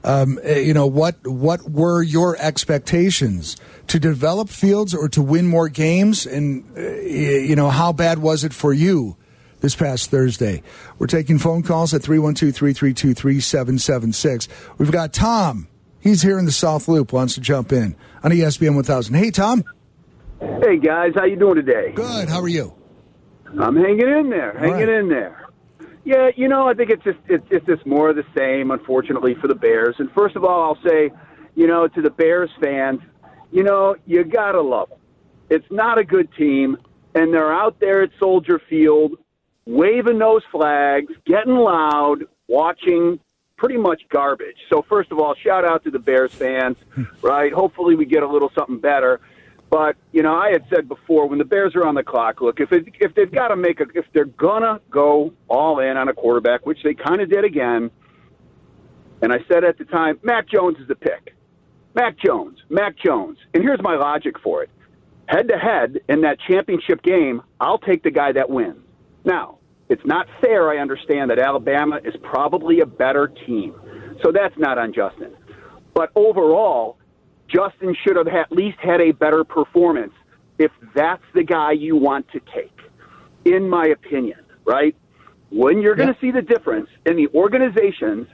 Um, 0.03 0.39
eh, 0.43 0.59
you 0.59 0.73
know, 0.73 0.85
what, 0.85 1.15
what 1.25 1.69
were 1.69 2.03
your 2.03 2.37
expectations 2.37 3.55
to 3.87 3.99
develop 3.99 4.49
fields 4.49 4.93
or 4.93 5.07
to 5.09 5.21
win 5.21 5.47
more 5.47 5.69
games? 5.69 6.25
And, 6.25 6.65
uh, 6.77 6.81
you 6.81 7.55
know, 7.55 7.69
how 7.69 7.93
bad 7.93 8.19
was 8.19 8.43
it 8.43 8.53
for 8.53 8.73
you 8.73 9.15
this 9.61 9.75
past 9.75 10.11
Thursday? 10.11 10.61
We're 10.99 11.07
taking 11.07 11.39
phone 11.39 11.63
calls 11.63 11.93
at 11.93 12.03
312 12.03 12.53
332 12.53 13.13
3776. 13.13 14.47
We've 14.77 14.91
got 14.91 15.13
Tom. 15.13 15.67
He's 15.99 16.21
here 16.21 16.37
in 16.37 16.45
the 16.45 16.51
South 16.51 16.89
Loop, 16.89 17.13
wants 17.13 17.35
to 17.35 17.41
jump 17.41 17.71
in 17.71 17.95
on 18.23 18.31
ESPN 18.31 18.75
1000. 18.75 19.15
Hey, 19.15 19.31
Tom. 19.31 19.63
Hey 20.43 20.77
guys, 20.77 21.13
how 21.15 21.23
you 21.23 21.37
doing 21.37 21.55
today? 21.55 21.93
Good. 21.93 22.27
How 22.27 22.41
are 22.41 22.49
you? 22.49 22.73
I'm 23.59 23.77
hanging 23.77 24.09
in 24.09 24.29
there, 24.29 24.57
hanging 24.57 24.87
right. 24.87 24.89
in 24.89 25.07
there. 25.07 25.47
Yeah, 26.03 26.31
you 26.35 26.49
know, 26.49 26.67
I 26.67 26.73
think 26.73 26.89
it's 26.89 27.03
just 27.03 27.19
it's, 27.29 27.45
it's 27.49 27.65
just 27.65 27.85
more 27.85 28.09
of 28.09 28.17
the 28.17 28.25
same, 28.35 28.71
unfortunately, 28.71 29.35
for 29.39 29.47
the 29.47 29.55
Bears. 29.55 29.95
And 29.99 30.11
first 30.11 30.35
of 30.35 30.43
all, 30.43 30.61
I'll 30.63 30.89
say, 30.89 31.11
you 31.55 31.65
know, 31.65 31.87
to 31.87 32.01
the 32.01 32.09
Bears 32.09 32.49
fans, 32.61 32.99
you 33.51 33.63
know, 33.63 33.95
you 34.05 34.25
gotta 34.25 34.61
love 34.61 34.89
them. 34.89 34.99
It's 35.49 35.67
not 35.71 35.97
a 35.97 36.03
good 36.03 36.27
team, 36.37 36.77
and 37.15 37.33
they're 37.33 37.53
out 37.53 37.79
there 37.79 38.01
at 38.01 38.09
Soldier 38.19 38.59
Field, 38.69 39.13
waving 39.65 40.19
those 40.19 40.41
flags, 40.51 41.13
getting 41.25 41.55
loud, 41.55 42.25
watching 42.47 43.17
pretty 43.55 43.77
much 43.77 44.01
garbage. 44.09 44.57
So 44.69 44.83
first 44.89 45.09
of 45.11 45.19
all, 45.19 45.35
shout 45.35 45.63
out 45.63 45.85
to 45.85 45.91
the 45.91 45.99
Bears 45.99 46.33
fans, 46.33 46.75
hmm. 46.95 47.03
right? 47.21 47.53
Hopefully, 47.53 47.95
we 47.95 48.05
get 48.05 48.23
a 48.23 48.27
little 48.27 48.51
something 48.53 48.79
better. 48.79 49.21
But 49.73 49.95
you 50.11 50.21
know, 50.21 50.35
I 50.35 50.51
had 50.51 50.65
said 50.71 50.87
before 50.87 51.27
when 51.27 51.39
the 51.39 51.45
Bears 51.45 51.75
are 51.75 51.83
on 51.83 51.95
the 51.95 52.03
clock, 52.03 52.41
look 52.41 52.59
if 52.59 52.71
it, 52.71 52.85
if 52.99 53.15
they've 53.15 53.31
got 53.31 53.47
to 53.47 53.55
make 53.55 53.79
a 53.79 53.85
if 53.95 54.05
they're 54.13 54.25
gonna 54.25 54.79
go 54.91 55.33
all 55.47 55.79
in 55.79 55.97
on 55.97 56.09
a 56.09 56.13
quarterback, 56.13 56.67
which 56.67 56.77
they 56.83 56.93
kind 56.93 57.21
of 57.21 57.31
did 57.31 57.43
again, 57.43 57.89
and 59.23 59.33
I 59.33 59.39
said 59.51 59.63
at 59.63 59.79
the 59.79 59.85
time, 59.85 60.19
Mac 60.21 60.47
Jones 60.47 60.77
is 60.77 60.87
the 60.87 60.93
pick. 60.93 61.33
Mac 61.95 62.19
Jones, 62.19 62.59
Mac 62.69 62.95
Jones, 63.03 63.39
and 63.55 63.63
here's 63.63 63.81
my 63.81 63.95
logic 63.95 64.35
for 64.43 64.61
it. 64.61 64.69
head 65.25 65.47
to 65.47 65.57
head 65.57 66.01
in 66.07 66.21
that 66.21 66.37
championship 66.47 67.01
game, 67.01 67.41
I'll 67.59 67.79
take 67.79 68.03
the 68.03 68.11
guy 68.11 68.31
that 68.33 68.51
wins. 68.51 68.77
Now, 69.25 69.57
it's 69.89 70.05
not 70.05 70.27
fair, 70.39 70.69
I 70.69 70.77
understand, 70.77 71.31
that 71.31 71.39
Alabama 71.39 71.99
is 72.05 72.13
probably 72.21 72.81
a 72.81 72.85
better 72.85 73.27
team. 73.27 73.73
So 74.23 74.31
that's 74.31 74.55
not 74.55 74.77
on 74.77 74.93
Justin. 74.93 75.35
But 75.95 76.11
overall, 76.15 76.97
Justin 77.53 77.95
should 78.03 78.15
have 78.15 78.27
at 78.27 78.51
least 78.51 78.79
had 78.79 79.01
a 79.01 79.11
better 79.11 79.43
performance 79.43 80.13
if 80.57 80.71
that's 80.95 81.23
the 81.33 81.43
guy 81.43 81.71
you 81.71 81.95
want 81.95 82.27
to 82.31 82.39
take, 82.53 82.77
in 83.45 83.69
my 83.69 83.85
opinion, 83.87 84.39
right? 84.65 84.95
When 85.49 85.81
you're 85.81 85.95
going 85.95 86.13
to 86.13 86.19
see 86.19 86.31
the 86.31 86.41
difference 86.41 86.89
in 87.05 87.15
the 87.15 87.27
organizations 87.35 88.27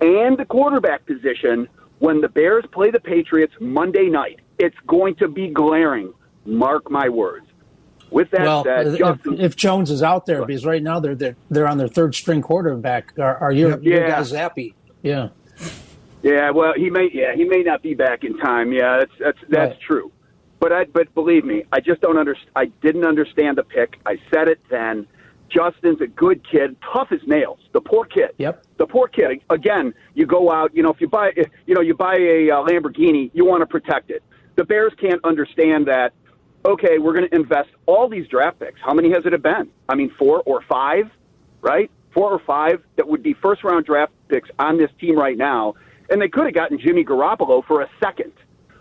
and 0.00 0.38
the 0.38 0.44
quarterback 0.44 1.06
position 1.06 1.68
when 1.98 2.20
the 2.20 2.28
Bears 2.28 2.64
play 2.72 2.90
the 2.90 3.00
Patriots 3.00 3.54
Monday 3.60 4.08
night, 4.08 4.40
it's 4.58 4.76
going 4.86 5.14
to 5.16 5.28
be 5.28 5.48
glaring. 5.48 6.12
Mark 6.44 6.90
my 6.90 7.08
words. 7.08 7.46
With 8.10 8.30
that 8.32 8.42
well, 8.42 8.64
said, 8.64 8.88
if, 8.88 8.98
Justin, 8.98 9.40
if 9.40 9.56
Jones 9.56 9.90
is 9.90 10.02
out 10.02 10.26
there, 10.26 10.44
because 10.44 10.66
right 10.66 10.82
now 10.82 11.00
they're 11.00 11.14
they're, 11.14 11.36
they're 11.50 11.68
on 11.68 11.78
their 11.78 11.88
third 11.88 12.14
string 12.14 12.42
quarterback, 12.42 13.14
are, 13.18 13.36
are 13.38 13.52
your, 13.52 13.80
your 13.80 14.00
Yeah. 14.02 14.08
guys 14.08 14.30
happy? 14.32 14.74
Yeah. 15.02 15.28
Yeah, 16.22 16.50
well, 16.50 16.72
he 16.76 16.90
may. 16.90 17.10
Yeah, 17.12 17.34
he 17.34 17.44
may 17.44 17.62
not 17.62 17.82
be 17.82 17.94
back 17.94 18.24
in 18.24 18.38
time. 18.38 18.72
Yeah, 18.72 18.98
that's 18.98 19.12
that's 19.18 19.38
that's 19.48 19.70
Right. 19.72 19.80
true. 19.80 20.12
But 20.60 20.72
I, 20.72 20.84
but 20.84 21.12
believe 21.14 21.44
me, 21.44 21.64
I 21.72 21.80
just 21.80 22.00
don't 22.00 22.16
understand. 22.16 22.50
I 22.54 22.66
didn't 22.80 23.04
understand 23.04 23.58
the 23.58 23.64
pick. 23.64 23.98
I 24.06 24.18
said 24.32 24.48
it 24.48 24.60
then. 24.70 25.06
Justin's 25.48 26.00
a 26.00 26.06
good 26.06 26.40
kid, 26.48 26.76
tough 26.92 27.08
as 27.12 27.20
nails. 27.26 27.58
The 27.72 27.80
poor 27.80 28.06
kid. 28.06 28.30
Yep. 28.38 28.64
The 28.78 28.86
poor 28.86 29.06
kid. 29.08 29.42
Again, 29.50 29.92
you 30.14 30.24
go 30.24 30.50
out. 30.50 30.74
You 30.74 30.82
know, 30.82 30.90
if 30.90 31.00
you 31.00 31.08
buy, 31.08 31.32
if, 31.36 31.48
you 31.66 31.74
know, 31.74 31.82
you 31.82 31.94
buy 31.94 32.14
a 32.16 32.50
uh, 32.50 32.64
Lamborghini, 32.64 33.30
you 33.34 33.44
want 33.44 33.60
to 33.60 33.66
protect 33.66 34.10
it. 34.10 34.22
The 34.56 34.64
Bears 34.64 34.92
can't 34.98 35.22
understand 35.24 35.86
that. 35.88 36.14
Okay, 36.64 36.98
we're 36.98 37.12
going 37.12 37.28
to 37.28 37.34
invest 37.34 37.68
all 37.86 38.08
these 38.08 38.26
draft 38.28 38.60
picks. 38.60 38.80
How 38.80 38.94
many 38.94 39.10
has 39.10 39.26
it 39.26 39.42
been? 39.42 39.68
I 39.88 39.94
mean, 39.96 40.10
four 40.18 40.42
or 40.46 40.62
five, 40.62 41.10
right? 41.60 41.90
Four 42.14 42.30
or 42.32 42.38
five 42.38 42.82
that 42.96 43.08
would 43.08 43.22
be 43.22 43.34
first 43.34 43.62
round 43.64 43.84
draft 43.84 44.12
picks 44.28 44.48
on 44.58 44.78
this 44.78 44.90
team 45.00 45.18
right 45.18 45.36
now. 45.36 45.74
And 46.12 46.20
they 46.20 46.28
could 46.28 46.44
have 46.44 46.54
gotten 46.54 46.78
Jimmy 46.78 47.04
Garoppolo 47.04 47.64
for 47.64 47.80
a 47.80 47.88
second. 47.98 48.32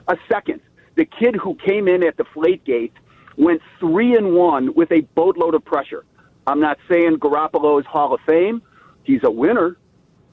A 0.10 0.18
second. 0.30 0.60
The 0.96 1.06
kid 1.06 1.38
who 1.38 1.56
came 1.56 1.88
in 1.88 2.04
at 2.04 2.18
the 2.18 2.26
flate 2.26 2.66
gate 2.66 2.94
went 3.38 3.62
three 3.80 4.18
and 4.18 4.34
one 4.36 4.74
with 4.74 4.92
a 4.92 5.00
boatload 5.16 5.56
of 5.56 5.64
pressure. 5.64 6.04
I'm 6.46 6.60
not 6.60 6.78
saying 6.90 7.20
Garoppolo 7.20 7.80
is 7.80 7.86
Hall 7.86 8.14
of 8.14 8.20
Fame. 8.28 8.62
He's 9.04 9.24
a 9.24 9.32
winner. 9.32 9.78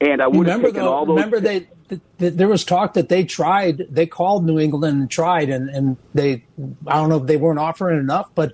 And 0.01 0.21
I 0.21 0.27
would 0.27 0.47
have 0.47 0.57
Remember 0.57 0.67
taken 0.67 0.83
though, 0.83 0.93
all 0.93 1.05
those. 1.05 1.15
remember 1.15 1.39
they 1.39 1.67
th- 1.87 2.01
th- 2.19 2.33
there 2.33 2.49
was 2.49 2.65
talk 2.65 2.93
that 2.95 3.07
they 3.07 3.23
tried, 3.23 3.87
they 3.89 4.05
called 4.05 4.45
New 4.45 4.59
England 4.59 4.99
and 4.99 5.09
tried, 5.09 5.49
and 5.49 5.69
and 5.69 5.97
they 6.13 6.45
I 6.87 6.95
don't 6.95 7.09
know 7.09 7.17
if 7.17 7.27
they 7.27 7.37
weren't 7.37 7.59
offering 7.59 7.99
enough, 7.99 8.29
but 8.35 8.53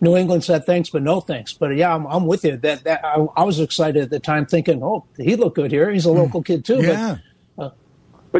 New 0.00 0.16
England 0.16 0.44
said 0.44 0.64
thanks, 0.64 0.90
but 0.90 1.02
no 1.02 1.20
thanks. 1.20 1.52
But 1.52 1.76
yeah, 1.76 1.94
I'm, 1.94 2.06
I'm 2.06 2.26
with 2.26 2.44
you. 2.44 2.56
That 2.56 2.84
that 2.84 3.04
I, 3.04 3.26
I 3.36 3.44
was 3.44 3.60
excited 3.60 4.02
at 4.04 4.10
the 4.10 4.20
time, 4.20 4.46
thinking, 4.46 4.82
oh, 4.82 5.04
he 5.18 5.36
looked 5.36 5.56
good 5.56 5.70
here. 5.70 5.90
He's 5.90 6.06
a 6.06 6.10
hmm. 6.10 6.18
local 6.18 6.42
kid 6.42 6.64
too. 6.64 6.82
Yeah. 6.82 7.16
But 7.16 7.20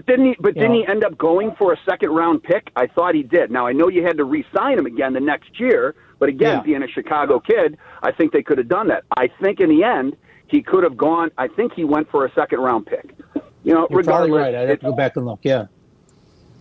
didn't 0.05 0.27
he? 0.27 0.37
But 0.41 0.55
didn't 0.55 0.75
he 0.75 0.87
end 0.87 1.05
up 1.05 1.17
going 1.17 1.55
for 1.57 1.73
a 1.73 1.77
second 1.89 2.11
round 2.11 2.43
pick? 2.43 2.71
I 2.77 2.87
thought 2.89 3.15
he 3.15 3.23
did. 3.23 3.51
Now 3.51 3.67
I 3.67 3.73
know 3.73 3.89
you 3.89 4.03
had 4.03 4.17
to 4.19 4.25
re-sign 4.25 4.79
him 4.79 4.85
again 4.85 5.13
the 5.13 5.21
next 5.21 5.59
year, 5.61 5.95
but 6.19 6.29
again, 6.29 6.59
Yeah. 6.59 6.63
being 6.63 6.83
a 6.83 6.89
Chicago 6.89 7.39
kid, 7.39 7.79
I 8.03 8.11
think 8.13 8.33
they 8.33 8.43
could 8.43 8.59
have 8.59 8.69
done 8.69 8.89
that. 8.89 9.05
I 9.17 9.29
think 9.41 9.61
in 9.61 9.69
the 9.71 9.85
end 9.85 10.17
he 10.49 10.61
could 10.61 10.83
have 10.83 10.97
gone. 10.97 11.31
I 11.39 11.49
think 11.49 11.73
he 11.75 11.85
went 11.85 12.11
for 12.11 12.27
a 12.27 12.33
second 12.33 12.61
round 12.61 12.87
pick. 12.87 13.15
You 13.65 13.75
know, 13.75 13.87
You're 13.89 13.99
regardless, 13.99 14.43
right. 14.43 14.55
I'd 14.55 14.69
have 14.69 14.81
to 14.81 14.87
go 14.87 14.93
back 14.93 15.17
and 15.17 15.25
look. 15.25 15.41
Yeah. 15.43 15.67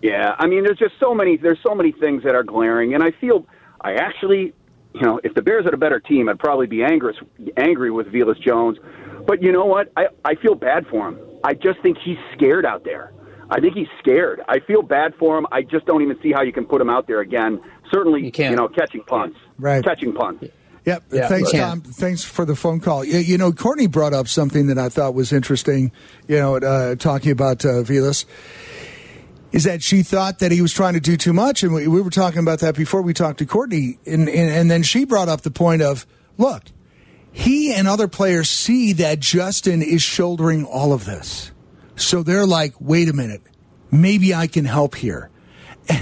yeah, 0.01 0.35
I 0.37 0.47
mean, 0.47 0.63
there's 0.63 0.77
just 0.79 0.95
so 0.99 1.13
many. 1.13 1.37
There's 1.37 1.59
so 1.61 1.73
many 1.75 1.91
things 1.91 2.23
that 2.23 2.35
are 2.35 2.43
glaring, 2.43 2.93
and 2.93 3.03
I 3.03 3.11
feel 3.11 3.45
I 3.81 3.93
actually, 3.95 4.53
you 4.93 5.01
know, 5.01 5.19
if 5.23 5.33
the 5.35 5.41
Bears 5.41 5.65
had 5.65 5.73
a 5.73 5.77
better 5.77 5.99
team, 5.99 6.29
I'd 6.29 6.39
probably 6.39 6.67
be 6.67 6.83
angry 6.83 7.15
angry 7.57 7.91
with 7.91 8.07
Velus 8.07 8.39
Jones. 8.39 8.77
But 9.27 9.41
you 9.43 9.51
know 9.51 9.65
what? 9.65 9.91
I 9.97 10.07
I 10.23 10.35
feel 10.35 10.55
bad 10.55 10.87
for 10.87 11.07
him. 11.09 11.19
I 11.43 11.53
just 11.53 11.79
think 11.81 11.97
he's 11.99 12.17
scared 12.33 12.65
out 12.65 12.83
there. 12.83 13.11
I 13.49 13.59
think 13.59 13.75
he's 13.75 13.87
scared. 13.99 14.41
I 14.47 14.59
feel 14.59 14.81
bad 14.81 15.13
for 15.15 15.37
him. 15.37 15.45
I 15.51 15.61
just 15.61 15.85
don't 15.85 16.01
even 16.01 16.19
see 16.21 16.31
how 16.31 16.41
you 16.41 16.51
can 16.51 16.65
put 16.65 16.81
him 16.81 16.89
out 16.89 17.07
there 17.07 17.21
again. 17.21 17.61
Certainly, 17.91 18.25
You 18.25 18.31
can't. 18.31 18.51
you 18.51 18.57
know, 18.57 18.67
catching 18.67 19.03
punts, 19.03 19.37
Right. 19.59 19.83
Catching 19.83 20.13
punts. 20.13 20.45
Yep. 20.85 21.03
Yeah, 21.11 21.27
Thanks, 21.27 21.51
you 21.53 21.59
Tom. 21.59 21.81
Thanks 21.81 22.23
for 22.23 22.45
the 22.45 22.55
phone 22.55 22.79
call. 22.79 23.03
You, 23.03 23.17
you 23.17 23.37
know, 23.39 23.51
Courtney 23.51 23.87
brought 23.87 24.13
up 24.13 24.27
something 24.27 24.67
that 24.67 24.77
I 24.77 24.89
thought 24.89 25.15
was 25.15 25.33
interesting. 25.33 25.91
You 26.27 26.37
know, 26.37 26.57
uh, 26.57 26.95
talking 26.95 27.31
about 27.31 27.65
uh, 27.65 27.81
Velus, 27.81 28.25
is 29.51 29.63
that 29.63 29.81
she 29.81 30.03
thought 30.03 30.39
that 30.39 30.51
he 30.51 30.61
was 30.61 30.73
trying 30.73 30.93
to 30.93 30.99
do 30.99 31.17
too 31.17 31.33
much, 31.33 31.63
and 31.63 31.73
we, 31.73 31.87
we 31.87 32.01
were 32.01 32.09
talking 32.11 32.39
about 32.39 32.59
that 32.59 32.75
before 32.75 33.01
we 33.01 33.13
talked 33.13 33.39
to 33.39 33.45
Courtney, 33.47 33.97
and, 34.05 34.29
and 34.29 34.49
and 34.51 34.69
then 34.69 34.83
she 34.83 35.05
brought 35.05 35.27
up 35.29 35.41
the 35.41 35.49
point 35.51 35.81
of, 35.81 36.05
look, 36.37 36.63
he 37.31 37.73
and 37.73 37.87
other 37.87 38.07
players 38.07 38.49
see 38.49 38.93
that 38.93 39.19
Justin 39.19 39.81
is 39.81 40.01
shouldering 40.03 40.65
all 40.65 40.93
of 40.93 41.05
this, 41.05 41.51
so 41.95 42.23
they're 42.23 42.45
like, 42.45 42.73
wait 42.79 43.09
a 43.09 43.13
minute, 43.13 43.41
maybe 43.91 44.33
I 44.33 44.47
can 44.47 44.65
help 44.65 44.95
here. 44.95 45.29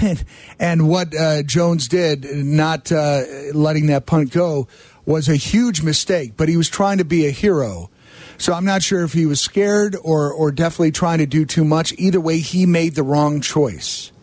And 0.02 0.24
and 0.60 0.88
what 0.88 1.14
uh, 1.14 1.44
Jones 1.44 1.90
did, 1.90 2.24
not 2.24 2.90
uh, 2.90 3.24
letting 3.54 3.88
that 3.88 4.06
punt 4.06 4.32
go, 4.32 4.70
was 5.06 5.28
a 5.28 5.36
huge 5.36 5.82
mistake. 5.84 6.36
But 6.38 6.48
he 6.48 6.56
was 6.56 6.70
trying 6.70 7.00
to 7.00 7.04
be 7.04 7.28
a 7.28 7.32
hero. 7.32 7.90
So 8.38 8.54
I'm 8.54 8.64
not 8.64 8.82
sure 8.82 9.04
if 9.04 9.12
he 9.12 9.26
was 9.26 9.42
scared 9.42 9.98
or 10.02 10.32
or 10.32 10.54
definitely 10.54 10.92
trying 10.94 11.18
to 11.18 11.26
do 11.26 11.44
too 11.46 11.66
much. 11.66 11.94
Either 11.98 12.22
way, 12.22 12.40
he 12.40 12.66
made 12.66 12.96
the 12.96 13.04
wrong 13.04 13.42
choice. 13.42 14.14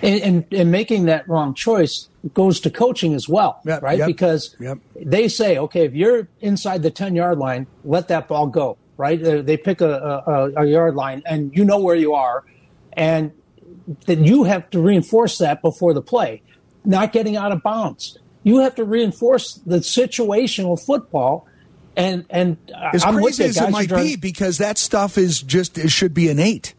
and, 0.00 0.22
and, 0.22 0.44
and 0.52 0.70
making 0.70 1.06
that 1.06 1.28
wrong 1.28 1.54
choice 1.54 2.08
goes 2.32 2.60
to 2.60 2.70
coaching 2.70 3.12
as 3.14 3.28
well, 3.28 3.60
Yep, 3.64 3.82
right? 3.82 3.98
yep, 3.98 4.06
because 4.06 4.54
yep. 4.60 4.78
they 4.94 5.26
say, 5.28 5.58
okay, 5.58 5.84
if 5.86 5.92
you're 5.94 6.28
inside 6.40 6.82
the 6.84 6.90
10 6.90 7.16
yard 7.16 7.38
line, 7.38 7.66
let 7.84 8.06
that 8.08 8.28
ball 8.28 8.46
go, 8.46 8.78
right? 9.00 9.20
Uh, 9.22 9.42
They 9.42 9.56
pick 9.56 9.80
a, 9.80 10.22
a, 10.26 10.62
a 10.62 10.66
yard 10.66 10.94
line 10.94 11.22
and 11.26 11.56
you 11.56 11.64
know 11.64 11.78
where 11.80 11.96
you 11.96 12.12
are. 12.14 12.44
And 12.92 13.32
then 14.06 14.24
you 14.24 14.44
have 14.44 14.68
to 14.70 14.80
reinforce 14.80 15.38
that 15.38 15.62
before 15.62 15.94
the 15.94 16.02
play, 16.02 16.42
not 16.84 17.12
getting 17.12 17.36
out 17.36 17.50
of 17.50 17.62
bounds. 17.62 18.18
You 18.42 18.58
have 18.60 18.74
to 18.76 18.84
reinforce 18.84 19.54
the 19.66 19.78
situational 19.78 20.78
football. 20.78 21.46
And, 21.96 22.24
and 22.30 22.56
As 22.92 23.04
I'm 23.04 23.16
with 23.16 23.36
crazy 23.36 23.44
as 23.44 23.56
guys 23.56 23.68
it 23.68 23.70
might 23.72 23.88
trying- 23.88 24.04
be, 24.06 24.16
because 24.16 24.58
that 24.58 24.78
stuff 24.78 25.18
is 25.18 25.42
just 25.42 25.76
it 25.78 25.90
should 25.90 26.14
be 26.14 26.28
innate. 26.28 26.74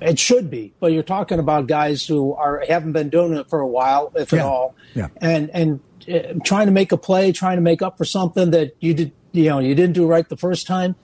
It 0.00 0.18
should 0.18 0.50
be, 0.50 0.74
but 0.80 0.92
you're 0.92 1.02
talking 1.02 1.38
about 1.38 1.66
guys 1.66 2.04
who 2.06 2.34
are 2.34 2.62
haven't 2.68 2.92
been 2.92 3.08
doing 3.08 3.32
it 3.34 3.48
for 3.48 3.60
a 3.60 3.66
while, 3.66 4.12
if 4.14 4.32
Yeah. 4.32 4.40
at 4.40 4.44
all, 4.44 4.74
Yeah. 4.94 5.08
and 5.22 5.50
and 5.54 5.80
uh, 6.12 6.34
trying 6.44 6.66
to 6.66 6.72
make 6.72 6.92
a 6.92 6.98
play, 6.98 7.32
trying 7.32 7.56
to 7.56 7.62
make 7.62 7.80
up 7.80 7.96
for 7.96 8.04
something 8.04 8.50
that 8.50 8.76
you 8.80 8.92
did, 8.92 9.12
you 9.32 9.48
know, 9.48 9.60
you 9.60 9.74
didn't 9.74 9.94
do 9.94 10.06
right 10.06 10.28
the 10.28 10.36
first 10.36 10.66
time. 10.66 10.94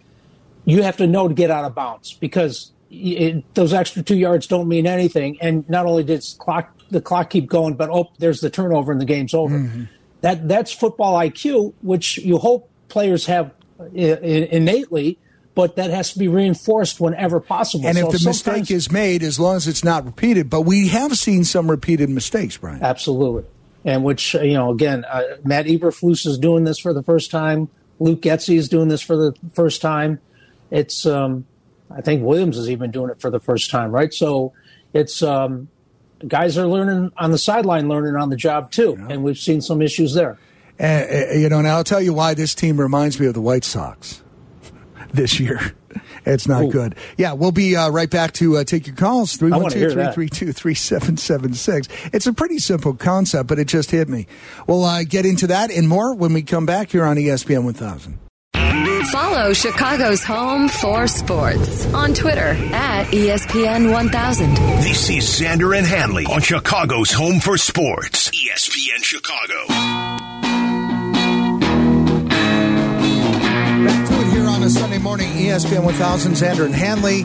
You 0.70 0.82
have 0.82 0.96
to 0.98 1.06
know 1.06 1.28
to 1.28 1.34
get 1.34 1.50
out 1.50 1.64
of 1.64 1.74
bounds 1.74 2.14
because 2.14 2.72
it, 2.90 3.54
those 3.54 3.72
extra 3.72 4.02
two 4.02 4.16
yards 4.16 4.46
don't 4.46 4.68
mean 4.68 4.86
anything. 4.86 5.38
And 5.40 5.68
not 5.68 5.86
only 5.86 6.04
did 6.04 6.24
clock 6.38 6.76
the 6.90 7.00
clock 7.00 7.30
keep 7.30 7.48
going, 7.48 7.74
but 7.74 7.88
oh, 7.90 8.10
there's 8.18 8.40
the 8.40 8.50
turnover 8.50 8.92
and 8.92 9.00
the 9.00 9.04
game's 9.04 9.34
over. 9.34 9.58
Mm-hmm. 9.58 9.84
That 10.22 10.48
that's 10.48 10.72
football 10.72 11.18
IQ, 11.18 11.74
which 11.82 12.18
you 12.18 12.38
hope 12.38 12.70
players 12.88 13.26
have 13.26 13.52
innately. 13.94 15.18
But 15.54 15.76
that 15.76 15.90
has 15.90 16.12
to 16.12 16.18
be 16.18 16.28
reinforced 16.28 17.00
whenever 17.00 17.40
possible. 17.40 17.86
And 17.86 17.98
So 17.98 18.06
if 18.06 18.20
the 18.20 18.28
mistake 18.28 18.70
is 18.70 18.90
made, 18.90 19.22
as 19.22 19.40
long 19.40 19.56
as 19.56 19.66
it's 19.66 19.82
not 19.82 20.04
repeated, 20.04 20.48
but 20.48 20.62
we 20.62 20.88
have 20.88 21.18
seen 21.18 21.44
some 21.44 21.68
repeated 21.68 22.08
mistakes, 22.08 22.56
Brian. 22.56 22.82
Absolutely. 22.82 23.44
And 23.84 24.04
which, 24.04 24.36
uh, 24.36 24.42
you 24.42 24.54
know, 24.54 24.70
again, 24.70 25.04
uh, 25.04 25.22
Matt 25.44 25.66
Eberflus 25.66 26.24
is 26.24 26.38
doing 26.38 26.64
this 26.64 26.78
for 26.78 26.94
the 26.94 27.02
first 27.02 27.32
time. 27.32 27.68
Luke 27.98 28.22
Getsy 28.22 28.56
is 28.56 28.68
doing 28.68 28.88
this 28.88 29.02
for 29.02 29.16
the 29.16 29.34
first 29.52 29.82
time. 29.82 30.20
It's, 30.70 31.06
um, 31.06 31.46
I 31.90 32.00
think 32.00 32.22
Williams 32.22 32.56
is 32.56 32.70
even 32.70 32.90
doing 32.90 33.10
it 33.10 33.20
for 33.20 33.30
the 33.30 33.40
first 33.40 33.70
time, 33.70 33.90
right? 33.90 34.12
So 34.12 34.52
it's, 34.92 35.22
um, 35.22 35.68
guys 36.26 36.56
are 36.58 36.66
learning 36.66 37.12
on 37.16 37.30
the 37.30 37.38
sideline, 37.38 37.88
learning 37.88 38.16
on 38.16 38.30
the 38.30 38.36
job 38.36 38.70
too. 38.70 38.96
And 39.08 39.22
we've 39.24 39.38
seen 39.38 39.60
some 39.60 39.82
issues 39.82 40.14
there. 40.14 40.38
And, 40.78 41.10
uh, 41.10 41.32
you 41.34 41.48
know, 41.48 41.58
and 41.58 41.68
I'll 41.68 41.84
tell 41.84 42.00
you 42.00 42.14
why 42.14 42.34
this 42.34 42.54
team 42.54 42.80
reminds 42.80 43.18
me 43.20 43.26
of 43.26 43.34
the 43.34 43.40
White 43.40 43.64
Sox 43.64 44.22
this 45.12 45.40
year. 45.40 45.74
It's 46.24 46.46
not 46.46 46.64
Ooh. 46.64 46.70
good. 46.70 46.94
Yeah, 47.16 47.32
we'll 47.32 47.52
be 47.52 47.74
uh, 47.76 47.90
right 47.90 48.08
back 48.10 48.32
to 48.34 48.58
uh, 48.58 48.64
take 48.64 48.86
your 48.86 48.94
calls. 48.96 49.40
wanna 49.40 49.74
hear 49.74 49.94
that. 49.94 50.14
312-332-3776. 50.14 51.88
It's 52.12 52.26
a 52.26 52.32
pretty 52.32 52.58
simple 52.58 52.94
concept, 52.94 53.48
but 53.48 53.58
it 53.58 53.66
just 53.66 53.90
hit 53.90 54.08
me. 54.08 54.26
We'll 54.66 54.84
uh, 54.84 55.02
get 55.04 55.26
into 55.26 55.46
that 55.48 55.70
and 55.70 55.88
more 55.88 56.14
when 56.14 56.32
we 56.32 56.42
come 56.42 56.66
back 56.66 56.90
here 56.90 57.04
on 57.04 57.16
ESPN 57.16 57.64
1000. 57.64 58.18
Follow 59.12 59.52
Chicago's 59.52 60.22
home 60.22 60.68
for 60.68 61.08
sports 61.08 61.84
on 61.92 62.14
Twitter 62.14 62.54
at 62.72 63.06
ESPN 63.06 63.90
1000. 63.92 64.54
This 64.54 65.10
is 65.10 65.24
Xander 65.24 65.76
and 65.76 65.84
Hanley 65.84 66.26
on 66.26 66.40
Chicago's 66.40 67.10
Home 67.12 67.40
for 67.40 67.58
Sports, 67.58 68.30
ESPN 68.30 69.02
Chicago. 69.02 69.66
Back 73.84 74.08
to 74.08 74.20
it 74.20 74.26
here 74.32 74.46
on 74.46 74.62
a 74.62 74.70
Sunday 74.70 74.98
morning, 74.98 75.28
ESPN 75.32 75.82
1000, 75.82 76.32
Xander 76.32 76.64
and 76.64 76.74
Hanley. 76.74 77.24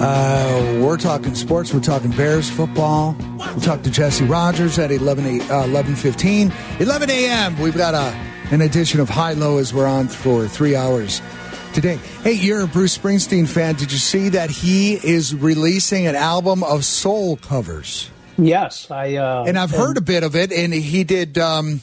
Uh, 0.00 0.80
we're 0.84 0.96
talking 0.96 1.34
sports. 1.36 1.72
We're 1.72 1.80
talking 1.80 2.10
Bears 2.10 2.50
football. 2.50 3.14
We'll 3.38 3.60
talk 3.60 3.82
to 3.82 3.90
Jesse 3.90 4.24
Rogers 4.24 4.78
at 4.80 4.90
11, 4.90 5.42
uh, 5.42 5.64
11.15. 5.64 6.80
11 6.80 7.10
a.m. 7.10 7.58
We've 7.60 7.76
got 7.76 7.94
a, 7.94 8.27
an 8.50 8.60
edition 8.60 9.00
of 9.00 9.08
High 9.08 9.32
Low 9.34 9.58
as 9.58 9.72
we're 9.74 9.86
on 9.86 10.08
for 10.08 10.46
three 10.48 10.74
hours 10.74 11.20
today. 11.74 11.96
Hey, 12.22 12.32
you're 12.32 12.62
a 12.62 12.66
Bruce 12.66 12.96
Springsteen 12.96 13.46
fan. 13.46 13.74
Did 13.74 13.92
you 13.92 13.98
see 13.98 14.30
that 14.30 14.50
he 14.50 14.94
is 14.94 15.34
releasing 15.34 16.06
an 16.06 16.16
album 16.16 16.62
of 16.64 16.84
soul 16.84 17.36
covers? 17.36 18.10
Yes, 18.38 18.90
I. 18.90 19.16
Uh, 19.16 19.44
And 19.46 19.58
I've 19.58 19.70
heard 19.70 19.96
a 19.96 20.00
bit 20.00 20.22
of 20.22 20.34
it, 20.36 20.52
and 20.52 20.72
he 20.72 21.04
did. 21.04 21.36
Um, 21.38 21.82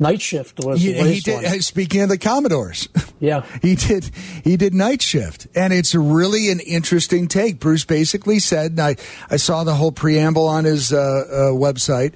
Night 0.00 0.20
Shift 0.22 0.58
was 0.64 0.80
he, 0.82 0.94
he 0.94 1.20
did. 1.20 1.44
one. 1.44 1.60
Speaking 1.60 2.00
of 2.00 2.08
the 2.08 2.18
Commodores, 2.18 2.88
Yeah. 3.20 3.44
he 3.60 3.76
did. 3.76 4.10
He 4.42 4.56
did 4.56 4.74
Night 4.74 5.00
Shift, 5.02 5.46
and 5.54 5.72
it's 5.72 5.94
really 5.94 6.50
an 6.50 6.58
interesting 6.60 7.28
take. 7.28 7.60
Bruce 7.60 7.84
basically 7.84 8.40
said, 8.40 8.72
and 8.72 8.80
I 8.80 8.96
I 9.30 9.36
saw 9.36 9.62
the 9.64 9.74
whole 9.74 9.92
preamble 9.92 10.48
on 10.48 10.64
his 10.64 10.92
uh, 10.92 10.96
uh, 10.96 11.34
website, 11.52 12.14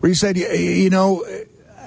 where 0.00 0.08
he 0.08 0.14
said, 0.14 0.36
"Y- 0.36 0.52
you 0.54 0.90
know. 0.90 1.24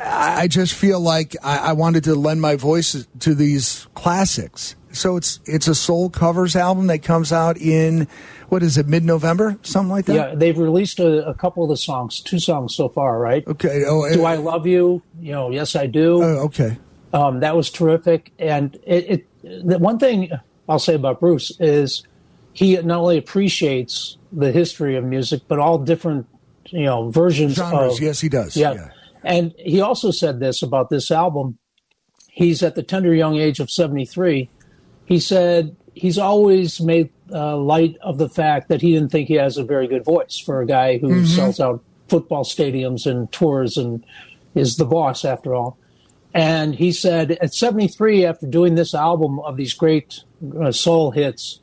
I 0.06 0.48
just 0.48 0.74
feel 0.74 1.00
like 1.00 1.36
I, 1.44 1.58
I 1.70 1.74
wanted 1.74 2.04
to 2.06 2.16
lend 2.16 2.42
my 2.42 2.56
voice 2.56 3.08
to 3.20 3.36
these 3.36 3.88
classics. 3.94 4.76
So 4.92 5.18
it's 5.18 5.40
it's 5.46 5.68
a 5.68 5.74
soul 5.74 6.10
covers 6.10 6.56
album 6.56 6.88
that 6.88 7.00
comes 7.00 7.32
out 7.32 7.58
in 7.58 8.08
what 8.50 8.62
is 8.62 8.78
it 8.78 8.88
mid 8.88 9.04
November 9.04 9.58
something 9.64 9.90
like 9.90 10.06
that. 10.06 10.14
Yeah, 10.14 10.36
they've 10.36 10.58
released 10.58 11.00
a, 11.00 11.28
a 11.28 11.34
couple 11.34 11.64
of 11.64 11.70
the 11.70 11.78
songs, 11.78 12.22
two 12.22 12.38
songs 12.38 12.76
so 12.76 12.90
far, 12.90 13.18
right? 13.20 13.48
Okay. 13.48 13.84
Oh, 13.88 14.08
Do 14.14 14.24
uh, 14.24 14.28
I 14.28 14.36
love 14.36 14.68
you? 14.68 15.02
You 15.20 15.32
know, 15.32 15.50
yes, 15.50 15.76
I 15.76 15.88
do. 15.88 16.22
oh, 16.22 16.46
okay. 16.46 16.78
Um, 17.12 17.40
that 17.40 17.56
was 17.56 17.72
terrific. 17.72 18.34
And 18.38 18.76
it, 18.84 19.28
it 19.44 19.68
the 19.68 19.80
one 19.80 19.98
thing 19.98 20.32
I'll 20.70 20.80
say 20.80 20.94
about 20.94 21.20
Bruce 21.20 21.52
is 21.60 22.04
he 22.54 22.76
not 22.78 23.00
only 23.00 23.18
appreciates 23.18 24.18
the 24.32 24.52
history 24.52 24.96
of 24.96 25.04
music, 25.04 25.42
but 25.48 25.58
all 25.58 25.80
different 25.80 26.28
you 26.68 26.86
know 26.86 27.10
versions 27.10 27.56
Genres. 27.56 27.96
of 27.96 28.04
Yes, 28.04 28.20
he 28.20 28.30
does. 28.30 28.56
yeah. 28.56 28.74
yeah. 28.74 28.90
And 29.24 29.54
he 29.58 29.80
also 29.82 30.12
said 30.12 30.40
this 30.40 30.62
about 30.62 30.90
this 30.90 31.12
album. 31.12 31.58
He's 32.30 32.64
at 32.64 32.76
the 32.76 32.84
tender 32.84 33.14
young 33.14 33.38
age 33.38 33.60
of 33.60 33.70
73. 33.70 34.50
He 35.06 35.20
said 35.20 35.76
he's 35.94 36.18
always 36.18 36.82
made 36.82 37.10
uh, 37.32 37.58
light 37.58 37.96
of 38.02 38.18
the 38.18 38.30
fact 38.30 38.70
that 38.70 38.82
he 38.82 38.94
didn't 38.94 39.10
think 39.10 39.28
he 39.28 39.36
has 39.36 39.58
a 39.58 39.64
very 39.64 39.88
good 39.88 40.04
voice 40.04 40.42
for 40.44 40.62
a 40.62 40.66
guy 40.66 40.98
who 40.98 41.10
Mm-hmm. 41.10 41.26
sells 41.26 41.60
out 41.60 41.84
football 42.10 42.44
stadiums 42.44 43.06
and 43.06 43.32
tours 43.32 43.78
and 43.78 44.04
is 44.56 44.76
the 44.76 44.86
boss 44.86 45.24
after 45.26 45.54
all. 45.56 45.78
And 46.34 46.76
he 46.76 46.92
said 46.92 47.32
at 47.34 47.54
73, 47.54 48.26
after 48.26 48.48
doing 48.48 48.76
this 48.76 48.94
album 48.96 49.40
of 49.40 49.56
these 49.56 49.74
great 49.74 50.22
uh, 50.60 50.72
soul 50.72 51.12
hits, 51.12 51.60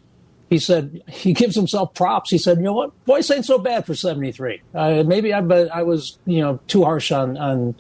he 0.50 0.58
said 0.58 1.00
he 1.08 1.32
gives 1.32 1.54
himself 1.54 1.94
props. 1.94 2.28
He 2.30 2.36
said, 2.38 2.58
"You 2.58 2.64
know 2.64 2.72
what, 2.74 2.92
voice 3.06 3.30
ain't 3.30 3.46
so 3.46 3.56
bad 3.58 3.86
for 3.86 3.94
'73. 3.94 4.60
Uh, 4.74 5.04
maybe 5.06 5.32
I, 5.32 5.40
but 5.40 5.70
I 5.72 5.82
was, 5.84 6.18
you 6.26 6.40
know, 6.40 6.60
too 6.66 6.84
harsh 6.84 7.10
on 7.12 7.38
on 7.38 7.74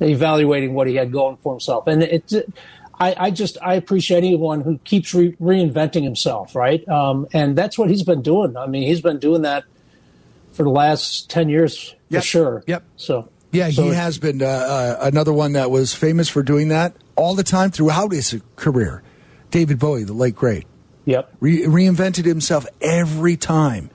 evaluating 0.00 0.74
what 0.74 0.86
he 0.88 0.96
had 0.96 1.12
going 1.12 1.36
for 1.38 1.52
himself." 1.54 1.86
And 1.86 2.02
it, 2.02 2.32
I, 2.98 3.14
I 3.16 3.30
just 3.30 3.56
I 3.62 3.74
appreciate 3.74 4.18
anyone 4.18 4.60
who 4.60 4.78
keeps 4.78 5.14
re- 5.14 5.36
reinventing 5.40 6.02
himself, 6.02 6.54
right? 6.54 6.86
Um, 6.88 7.26
and 7.32 7.56
that's 7.56 7.78
what 7.78 7.88
he's 7.88 8.02
been 8.02 8.22
doing. 8.22 8.56
I 8.56 8.66
mean, 8.66 8.86
he's 8.86 9.00
been 9.00 9.18
doing 9.18 9.42
that 9.42 9.64
for 10.52 10.64
the 10.64 10.70
last 10.70 11.30
ten 11.30 11.48
years 11.48 11.94
Yep. 12.10 12.22
for 12.22 12.26
sure. 12.26 12.64
Yep. 12.66 12.82
So 12.96 13.28
Yeah, 13.52 13.70
so 13.70 13.84
he 13.84 13.90
has 13.94 14.18
been 14.18 14.42
uh, 14.42 14.46
uh, 14.46 14.98
another 15.02 15.32
one 15.32 15.52
that 15.54 15.70
was 15.70 15.94
famous 15.94 16.28
for 16.28 16.42
doing 16.42 16.68
that 16.68 16.94
all 17.16 17.34
the 17.34 17.42
time 17.42 17.70
throughout 17.70 18.12
his 18.12 18.38
career. 18.56 19.02
David 19.50 19.78
Bowie, 19.78 20.04
the 20.04 20.12
late 20.12 20.34
great. 20.34 20.66
Yep. 21.04 21.32
Re- 21.40 21.62
reinvented 21.64 22.24
himself 22.24 22.66
every 22.80 23.36
time. 23.36 23.90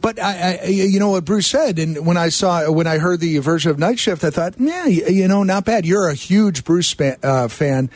But 0.00 0.20
I, 0.20 0.58
I, 0.62 0.66
you 0.66 1.00
know 1.00 1.10
what 1.10 1.24
Bruce 1.24 1.46
said, 1.46 1.78
and 1.78 2.04
when 2.06 2.16
I 2.16 2.28
saw, 2.28 2.70
when 2.70 2.86
I 2.86 2.98
heard 2.98 3.20
the 3.20 3.38
version 3.38 3.70
of 3.70 3.78
Night 3.78 3.98
Shift, 3.98 4.22
I 4.22 4.30
thought, 4.30 4.54
yeah, 4.58 4.86
you, 4.86 5.06
you 5.06 5.28
know, 5.28 5.42
not 5.44 5.64
bad. 5.64 5.86
You're 5.86 6.08
a 6.08 6.14
huge 6.14 6.64
Bruce 6.64 6.88
span, 6.88 7.16
uh, 7.22 7.48
fan. 7.48 7.90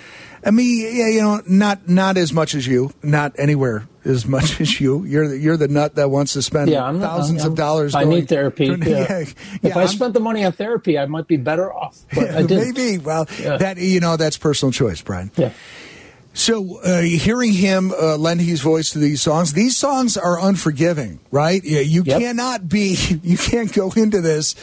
I 0.44 0.52
mean, 0.52 0.96
yeah, 0.96 1.08
you 1.08 1.20
know, 1.22 1.42
not 1.48 1.88
not 1.88 2.16
as 2.16 2.32
much 2.32 2.54
as 2.54 2.66
you, 2.66 2.92
not 3.02 3.32
anywhere 3.36 3.86
as 4.04 4.24
much 4.26 4.60
as 4.60 4.80
you. 4.80 5.04
You're 5.04 5.28
the, 5.28 5.38
you're 5.38 5.56
the 5.56 5.66
nut 5.68 5.96
that 5.96 6.08
wants 6.08 6.34
to 6.34 6.42
spend 6.42 6.70
Yeah, 6.70 6.84
I'm 6.84 7.00
1000s 7.00 7.40
I'm- 7.40 7.46
of 7.50 7.54
dollars. 7.56 7.94
I 7.96 8.04
going- 8.04 8.20
need 8.20 8.28
therapy. 8.28 8.66
doing- 8.66 8.82
yeah. 8.86 9.18
yeah, 9.20 9.24
if 9.70 9.76
I 9.76 9.86
spent 9.86 10.14
the 10.14 10.20
money 10.20 10.44
on 10.44 10.52
therapy, 10.52 10.98
I 10.98 11.06
might 11.06 11.26
be 11.26 11.36
better 11.36 11.70
off. 11.72 11.98
But 12.14 12.30
I 12.34 12.42
didn't. 12.42 12.74
Maybe. 12.76 12.98
Well, 12.98 13.24
that 13.24 13.76
you 13.78 13.98
know, 14.00 14.16
that's 14.16 14.38
personal 14.38 14.70
choice, 14.72 15.02
Brian. 15.02 15.30
Yeah. 15.36 15.50
So, 16.38 16.80
uh, 16.80 17.00
hearing 17.00 17.54
him 17.54 17.92
uh, 17.98 18.18
lend 18.18 18.42
his 18.42 18.60
voice 18.60 18.90
to 18.90 18.98
these 18.98 19.22
songs, 19.22 19.54
these 19.54 19.74
songs 19.74 20.18
are 20.18 20.38
unforgiving, 20.38 21.18
right? 21.30 21.64
Yeah, 21.64 21.80
you 21.80 22.02
Yep. 22.04 22.20
cannot 22.20 22.68
be, 22.68 22.94
you 23.22 23.38
can't 23.38 23.72
go 23.72 23.90
into 23.96 24.20
this 24.20 24.54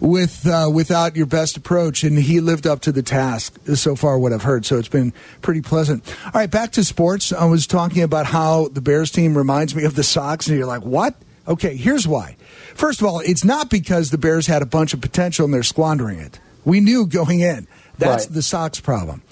with 0.00 0.46
uh, 0.46 0.70
without 0.72 1.16
your 1.16 1.26
best 1.26 1.56
approach, 1.56 2.04
and 2.04 2.16
he 2.16 2.38
lived 2.40 2.64
up 2.64 2.80
to 2.82 2.92
the 2.92 3.02
task 3.02 3.56
so 3.74 3.96
far. 3.96 4.20
What 4.20 4.32
I've 4.32 4.44
heard, 4.44 4.64
so 4.64 4.78
it's 4.78 4.86
been 4.86 5.12
pretty 5.42 5.62
pleasant. 5.62 6.04
All 6.26 6.30
right, 6.34 6.50
back 6.50 6.70
to 6.72 6.84
sports. 6.84 7.32
I 7.32 7.46
was 7.46 7.66
talking 7.66 8.04
about 8.04 8.26
how 8.26 8.68
the 8.68 8.80
Bears 8.80 9.10
team 9.10 9.36
reminds 9.36 9.74
me 9.74 9.82
of 9.82 9.96
the 9.96 10.04
Sox, 10.04 10.46
and 10.46 10.56
you're 10.56 10.66
like, 10.66 10.82
what? 10.82 11.16
Okay, 11.48 11.74
here's 11.76 12.06
why. 12.06 12.36
First 12.76 13.00
of 13.00 13.06
all, 13.08 13.18
it's 13.18 13.44
not 13.44 13.68
because 13.68 14.10
the 14.10 14.18
Bears 14.18 14.46
had 14.46 14.62
a 14.62 14.66
bunch 14.66 14.94
of 14.94 15.00
potential 15.00 15.44
and 15.44 15.52
they're 15.52 15.64
squandering 15.64 16.20
it. 16.20 16.38
We 16.64 16.78
knew 16.80 17.04
going 17.04 17.40
in. 17.40 17.66
That's 17.98 18.26
Right. 18.26 18.34
the 18.34 18.42
Sox 18.42 18.78
problem. 18.80 19.22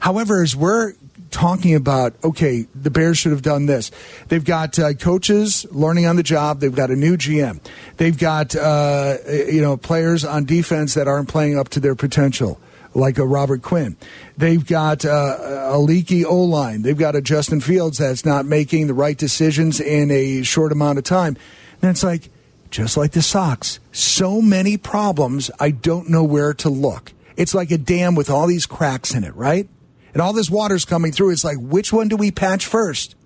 However, 0.00 0.42
as 0.42 0.54
we're 0.54 0.94
talking 1.34 1.74
about, 1.74 2.14
okay, 2.22 2.66
the 2.76 2.90
Bears 2.90 3.18
should 3.18 3.32
have 3.32 3.42
done 3.42 3.66
this. 3.66 3.90
They've 4.28 4.44
got 4.44 4.78
uh, 4.78 4.94
coaches 4.94 5.66
learning 5.72 6.06
on 6.06 6.14
the 6.14 6.22
job. 6.22 6.60
They've 6.60 6.74
got 6.74 6.90
a 6.90 6.96
new 6.96 7.16
GM. 7.16 7.60
They've 7.96 8.16
got 8.16 8.54
uh, 8.54 9.16
you 9.28 9.60
know 9.60 9.76
players 9.76 10.24
on 10.24 10.44
defense 10.44 10.94
that 10.94 11.08
aren't 11.08 11.28
playing 11.28 11.58
up 11.58 11.70
to 11.70 11.80
their 11.80 11.96
potential, 11.96 12.60
like 12.94 13.18
a 13.18 13.26
Robert 13.26 13.62
Quinn. 13.62 13.96
They've 14.38 14.64
got 14.64 15.04
uh, 15.04 15.70
a 15.72 15.78
leaky 15.78 16.24
O 16.24 16.36
line. 16.36 16.82
They've 16.82 16.96
got 16.96 17.16
a 17.16 17.20
Justin 17.20 17.60
Fields 17.60 17.98
that's 17.98 18.24
not 18.24 18.46
making 18.46 18.86
the 18.86 18.94
right 18.94 19.18
decisions 19.18 19.80
in 19.80 20.12
a 20.12 20.42
short 20.44 20.70
amount 20.70 20.98
of 20.98 21.04
time. 21.04 21.36
And 21.82 21.90
it's 21.90 22.04
like, 22.04 22.30
just 22.70 22.96
like 22.96 23.10
the 23.10 23.22
Sox, 23.22 23.80
so 23.90 24.40
many 24.40 24.76
problems. 24.76 25.50
I 25.58 25.72
don't 25.72 26.08
know 26.08 26.22
where 26.22 26.54
to 26.54 26.68
look. 26.68 27.12
It's 27.36 27.54
like 27.54 27.72
a 27.72 27.78
dam 27.78 28.14
with 28.14 28.30
all 28.30 28.46
these 28.46 28.66
cracks 28.66 29.14
in 29.14 29.24
it, 29.24 29.34
right? 29.34 29.68
And 30.14 30.22
all 30.22 30.32
this 30.32 30.48
water's 30.48 30.84
coming 30.84 31.12
through. 31.12 31.30
It's 31.30 31.44
like, 31.44 31.58
which 31.60 31.92
one 31.92 32.08
do 32.08 32.16
we 32.16 32.30
patch 32.30 32.64
first? 32.66 33.16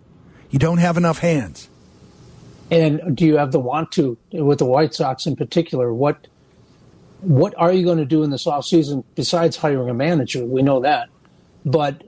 You 0.51 0.59
don't 0.59 0.79
have 0.79 0.97
enough 0.97 1.19
hands. 1.19 1.69
And 2.71 3.17
do 3.17 3.25
you 3.25 3.37
have 3.37 3.53
the 3.53 3.61
want 3.61 3.93
to 3.93 4.17
with 4.33 4.59
the 4.59 4.65
White 4.67 4.95
Sox 4.95 5.27
in 5.27 5.37
particular? 5.37 5.93
What 5.95 6.27
what 7.21 7.53
are 7.57 7.73
you 7.73 7.85
going 7.85 7.99
to 7.99 8.05
do 8.05 8.23
in 8.23 8.31
this 8.31 8.45
offseason 8.47 9.05
besides 9.15 9.57
hiring 9.57 9.89
a 9.91 9.95
manager? 9.95 10.45
We 10.45 10.63
know 10.63 10.81
that. 10.81 11.09
But 11.65 12.05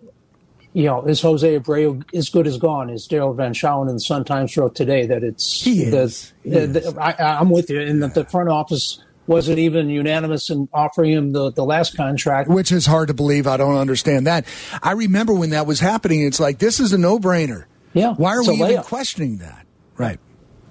you 0.72 0.84
know, 0.84 1.02
is 1.04 1.20
Jose 1.20 1.58
Abreu 1.58 2.04
as 2.14 2.28
good 2.28 2.46
as 2.46 2.56
gone? 2.58 2.90
Is 2.90 3.08
Daryl 3.08 3.34
Van 3.36 3.52
Schouwen 3.54 3.88
in 3.88 3.94
the 3.94 4.00
Sun 4.00 4.24
Times 4.24 4.56
wrote 4.56 4.74
today 4.74 5.06
that 5.06 5.22
it's 5.24 5.62
He 5.62 5.84
the- 5.84 6.02
is. 6.02 6.32
He 6.44 6.50
the- 6.50 6.60
is. 6.60 6.92
the- 6.94 7.00
I, 7.02 7.38
I'm 7.40 7.50
with 7.50 7.68
you, 7.70 7.80
and 7.80 8.02
that 8.02 8.14
the 8.14 8.24
front 8.26 8.50
office 8.50 9.02
wasn't 9.30 9.58
even 9.60 9.88
unanimous 9.88 10.50
in 10.50 10.68
offering 10.74 11.12
him 11.12 11.32
the, 11.32 11.52
the 11.52 11.64
last 11.64 11.96
contract. 11.96 12.50
Which 12.50 12.72
is 12.72 12.84
hard 12.84 13.08
to 13.08 13.14
believe. 13.14 13.46
I 13.46 13.56
don't 13.56 13.76
understand 13.76 14.26
that. 14.26 14.44
I 14.82 14.92
remember 14.92 15.32
when 15.32 15.50
that 15.50 15.66
was 15.66 15.80
happening. 15.80 16.22
It's 16.22 16.40
like, 16.40 16.58
this 16.58 16.80
is 16.80 16.92
a 16.92 16.98
no 16.98 17.18
brainer. 17.18 17.64
Yeah, 17.94 18.14
Why 18.14 18.34
are 18.36 18.42
we 18.42 18.54
even 18.54 18.66
layup. 18.76 18.84
questioning 18.84 19.38
that? 19.38 19.66
Right. 19.96 20.18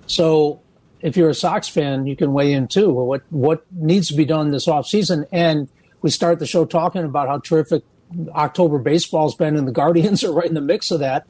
So 0.07 0.61
if 1.01 1.17
you're 1.17 1.29
a 1.29 1.33
Sox 1.35 1.67
fan, 1.67 2.05
you 2.05 2.15
can 2.15 2.33
weigh 2.33 2.53
in 2.53 2.67
too. 2.67 2.91
What 2.91 3.23
what 3.29 3.65
needs 3.71 4.07
to 4.09 4.13
be 4.15 4.25
done 4.25 4.51
this 4.51 4.67
offseason? 4.67 5.25
And 5.31 5.69
we 6.01 6.09
start 6.09 6.39
the 6.39 6.45
show 6.45 6.65
talking 6.65 7.03
about 7.03 7.27
how 7.27 7.39
terrific 7.39 7.83
October 8.29 8.77
baseball's 8.79 9.35
been, 9.35 9.55
and 9.55 9.67
the 9.67 9.71
Guardians 9.71 10.23
are 10.25 10.31
right 10.31 10.47
in 10.47 10.53
the 10.53 10.61
mix 10.61 10.91
of 10.91 10.99
that. 10.99 11.27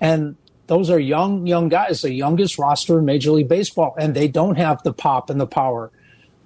And 0.00 0.36
those 0.66 0.90
are 0.90 0.98
young, 0.98 1.46
young 1.46 1.68
guys, 1.68 2.02
the 2.02 2.12
youngest 2.12 2.58
roster 2.58 2.98
in 2.98 3.04
Major 3.04 3.32
League 3.32 3.48
Baseball, 3.48 3.94
and 3.98 4.14
they 4.14 4.28
don't 4.28 4.56
have 4.56 4.82
the 4.82 4.92
pop 4.92 5.28
and 5.30 5.40
the 5.40 5.46
power, 5.46 5.90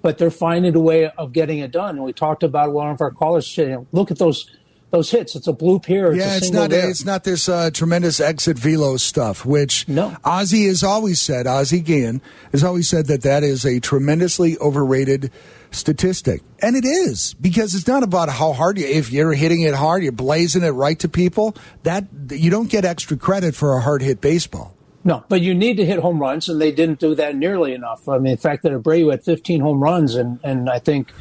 but 0.01 0.17
they're 0.17 0.31
finding 0.31 0.75
a 0.75 0.79
way 0.79 1.09
of 1.09 1.33
getting 1.33 1.59
it 1.59 1.71
done. 1.71 1.95
And 1.95 2.03
we 2.03 2.13
talked 2.13 2.43
about 2.43 2.71
one 2.71 2.89
of 2.91 3.01
our 3.01 3.11
callers 3.11 3.47
saying, 3.47 3.87
"Look 3.91 4.11
at 4.11 4.17
those." 4.17 4.49
Those 4.89 5.11
hits. 5.11 5.35
It's 5.35 5.47
a 5.47 5.51
blue 5.53 5.79
pier. 5.79 6.13
It's 6.13 6.19
yeah, 6.19 6.37
it's 6.37 6.49
not 6.49 6.69
there. 6.69 6.89
it's 6.89 7.03
not 7.03 7.25
this 7.25 7.49
uh, 7.49 7.71
tremendous 7.73 8.21
exit 8.21 8.57
velo 8.57 8.95
stuff, 8.95 9.45
which 9.45 9.85
No. 9.89 10.11
Ozzy 10.23 10.65
has 10.67 10.81
always 10.81 11.21
said. 11.21 11.45
Ozzy 11.45 11.83
Guillen 11.83 12.21
has 12.53 12.63
always 12.63 12.87
said 12.87 13.07
that 13.07 13.21
that 13.23 13.43
is 13.43 13.65
a 13.65 13.81
tremendously 13.81 14.57
overrated 14.59 15.29
statistic, 15.71 16.41
and 16.61 16.77
it 16.77 16.85
is 16.85 17.33
because 17.33 17.75
it's 17.75 17.85
not 17.85 18.01
about 18.01 18.29
how 18.29 18.53
hard 18.53 18.77
you. 18.77 18.85
If 18.87 19.11
you're 19.11 19.33
hitting 19.33 19.59
it 19.63 19.73
hard, 19.73 20.03
you're 20.03 20.13
blazing 20.13 20.63
it 20.63 20.69
right 20.69 20.97
to 20.99 21.09
people. 21.09 21.57
That 21.83 22.05
you 22.29 22.49
don't 22.49 22.69
get 22.69 22.85
extra 22.85 23.17
credit 23.17 23.55
for 23.55 23.75
a 23.75 23.81
hard 23.81 24.01
hit 24.01 24.21
baseball. 24.21 24.76
No, 25.07 25.23
but 25.29 25.39
you 25.39 25.55
need 25.55 25.77
to 25.77 25.85
hit 25.85 25.99
home 25.99 26.19
runs, 26.19 26.49
and 26.49 26.59
they 26.59 26.71
didn't 26.71 26.99
do 26.99 27.15
that 27.15 27.35
nearly 27.35 27.73
enough. 27.73 28.09
I 28.09 28.17
mean, 28.17 28.35
the 28.35 28.41
fact 28.41 28.63
that 28.63 28.73
Abreu 28.73 29.09
had 29.09 29.23
15 29.23 29.61
home 29.61 29.81
runs, 29.81 30.15
and, 30.15 30.37
and 30.43 30.69
I 30.69 30.79
think 30.79 31.13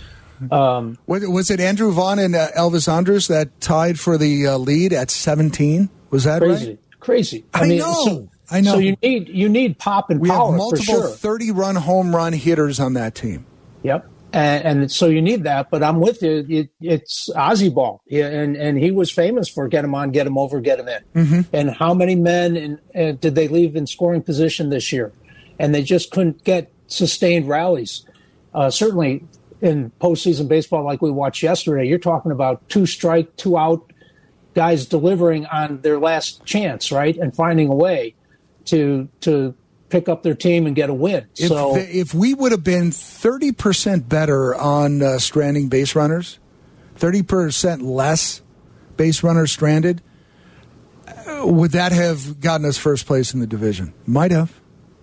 um, 0.50 0.98
Was, 1.06 1.26
was 1.26 1.50
it 1.50 1.60
Andrew 1.60 1.90
Vaughn 1.92 2.18
and 2.18 2.34
uh, 2.34 2.48
Elvis 2.56 2.92
Andrus 2.92 3.28
that 3.28 3.60
tied 3.60 3.98
for 3.98 4.18
the 4.18 4.46
uh, 4.46 4.58
lead 4.58 4.92
at 4.92 5.10
17? 5.10 5.88
Was 6.10 6.24
that 6.24 6.42
crazy, 6.42 6.70
right? 6.70 6.78
crazy. 7.00 7.44
I 7.54 7.66
mean, 7.66 7.78
know. 7.78 8.04
So, 8.04 8.28
I 8.50 8.60
know. 8.60 8.72
So 8.72 8.78
you 8.78 8.96
need 9.02 9.28
you 9.28 9.48
need 9.48 9.78
pop 9.78 10.10
and 10.10 10.20
we 10.20 10.28
power 10.28 10.50
have 10.50 10.58
multiple 10.58 10.84
sure. 10.84 11.08
30 11.08 11.50
run 11.52 11.76
home 11.76 12.14
run 12.14 12.32
hitters 12.32 12.78
on 12.78 12.94
that 12.94 13.14
team. 13.14 13.46
Yep. 13.82 14.08
And, 14.32 14.64
and 14.64 14.92
so 14.92 15.06
you 15.06 15.22
need 15.22 15.44
that, 15.44 15.70
but 15.70 15.82
I'm 15.82 16.00
with 16.00 16.22
you. 16.22 16.44
It, 16.48 16.70
it's 16.80 17.30
Ozzy 17.34 17.72
ball, 17.72 18.02
yeah, 18.06 18.26
and 18.26 18.56
and 18.56 18.76
he 18.76 18.90
was 18.90 19.10
famous 19.10 19.48
for 19.48 19.68
get 19.68 19.84
him 19.84 19.94
on, 19.94 20.10
get 20.10 20.26
him 20.26 20.36
over, 20.36 20.60
get 20.60 20.80
him 20.80 20.88
in. 20.88 21.02
Mm-hmm. 21.14 21.40
And 21.56 21.70
how 21.70 21.94
many 21.94 22.16
men 22.16 22.56
in, 22.56 22.80
uh, 22.94 23.12
did 23.12 23.34
they 23.34 23.48
leave 23.48 23.76
in 23.76 23.86
scoring 23.86 24.22
position 24.22 24.68
this 24.70 24.92
year? 24.92 25.12
And 25.58 25.74
they 25.74 25.82
just 25.82 26.10
couldn't 26.10 26.44
get 26.44 26.72
sustained 26.86 27.48
rallies. 27.48 28.04
Uh, 28.52 28.70
certainly 28.70 29.24
in 29.62 29.90
postseason 30.00 30.48
baseball, 30.48 30.84
like 30.84 31.00
we 31.00 31.10
watched 31.10 31.42
yesterday, 31.42 31.86
you're 31.86 31.98
talking 31.98 32.32
about 32.32 32.68
two 32.68 32.84
strike, 32.84 33.34
two 33.36 33.56
out 33.56 33.90
guys 34.54 34.86
delivering 34.86 35.46
on 35.46 35.80
their 35.82 35.98
last 35.98 36.44
chance, 36.44 36.90
right, 36.90 37.16
and 37.16 37.34
finding 37.34 37.68
a 37.68 37.74
way 37.74 38.14
to 38.64 39.08
to 39.20 39.54
pick 39.88 40.08
up 40.08 40.22
their 40.22 40.34
team 40.34 40.66
and 40.66 40.74
get 40.74 40.90
a 40.90 40.94
win. 40.94 41.26
If, 41.36 41.48
so 41.48 41.74
the, 41.74 41.98
if 41.98 42.14
we 42.14 42.34
would 42.34 42.52
have 42.52 42.64
been 42.64 42.90
30% 42.90 44.08
better 44.08 44.54
on 44.54 45.02
uh, 45.02 45.18
stranding 45.18 45.68
base 45.68 45.94
runners, 45.94 46.38
30% 46.98 47.82
less 47.82 48.42
base 48.96 49.22
runners 49.22 49.52
stranded, 49.52 50.02
uh, 51.06 51.46
would 51.46 51.72
that 51.72 51.92
have 51.92 52.40
gotten 52.40 52.66
us 52.66 52.78
first 52.78 53.06
place 53.06 53.34
in 53.34 53.40
the 53.40 53.46
division? 53.46 53.92
Might 54.06 54.30
have. 54.32 54.52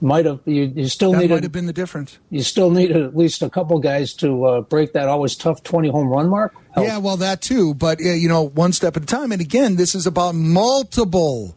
might 0.01 0.25
have 0.25 0.41
you, 0.45 0.63
you 0.63 0.87
still 0.87 1.11
That 1.13 1.19
needed 1.19 1.33
might 1.33 1.43
have 1.43 1.51
been 1.51 1.65
the 1.65 1.73
difference. 1.73 2.17
you 2.29 2.41
still 2.41 2.69
need 2.71 2.91
at 2.91 3.15
least 3.15 3.41
a 3.41 3.49
couple 3.49 3.79
guys 3.79 4.13
to 4.15 4.45
uh, 4.45 4.61
break 4.61 4.93
that 4.93 5.07
always 5.07 5.35
tough 5.35 5.63
20 5.63 5.89
home 5.89 6.07
run 6.09 6.29
mark. 6.29 6.55
Help. 6.71 6.87
Yeah, 6.87 6.97
well, 6.97 7.17
that 7.17 7.41
too. 7.41 7.73
But, 7.73 7.99
you 7.99 8.27
know, 8.27 8.41
one 8.43 8.73
step 8.73 8.97
at 8.97 9.03
a 9.03 9.05
time. 9.05 9.31
And 9.31 9.39
again, 9.41 9.75
this 9.77 9.95
is 9.95 10.05
about 10.07 10.35
multiple 10.35 11.55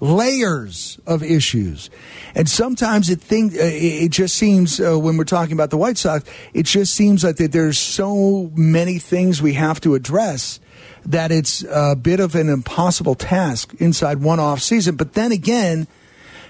layers 0.00 0.98
of 1.06 1.22
issues. 1.22 1.90
And 2.34 2.48
sometimes 2.48 3.10
it 3.10 3.20
think 3.20 3.54
uh, 3.54 3.58
it 3.60 4.10
just 4.10 4.36
seems 4.36 4.80
uh, 4.80 4.98
when 4.98 5.16
we're 5.16 5.24
talking 5.24 5.52
about 5.52 5.70
the 5.70 5.76
White 5.76 5.98
Sox, 5.98 6.28
it 6.54 6.66
just 6.66 6.94
seems 6.94 7.24
like 7.24 7.36
that 7.36 7.52
there's 7.52 7.78
so 7.78 8.50
many 8.54 8.98
things 8.98 9.42
we 9.42 9.54
have 9.54 9.80
to 9.80 9.94
address 9.94 10.60
that 11.06 11.32
it's 11.32 11.64
a 11.70 11.96
bit 11.96 12.20
of 12.20 12.34
an 12.34 12.48
impossible 12.48 13.14
task 13.14 13.74
inside 13.78 14.20
one 14.20 14.38
off 14.38 14.60
season. 14.60 14.96
But 14.96 15.14
then 15.14 15.32
again, 15.32 15.86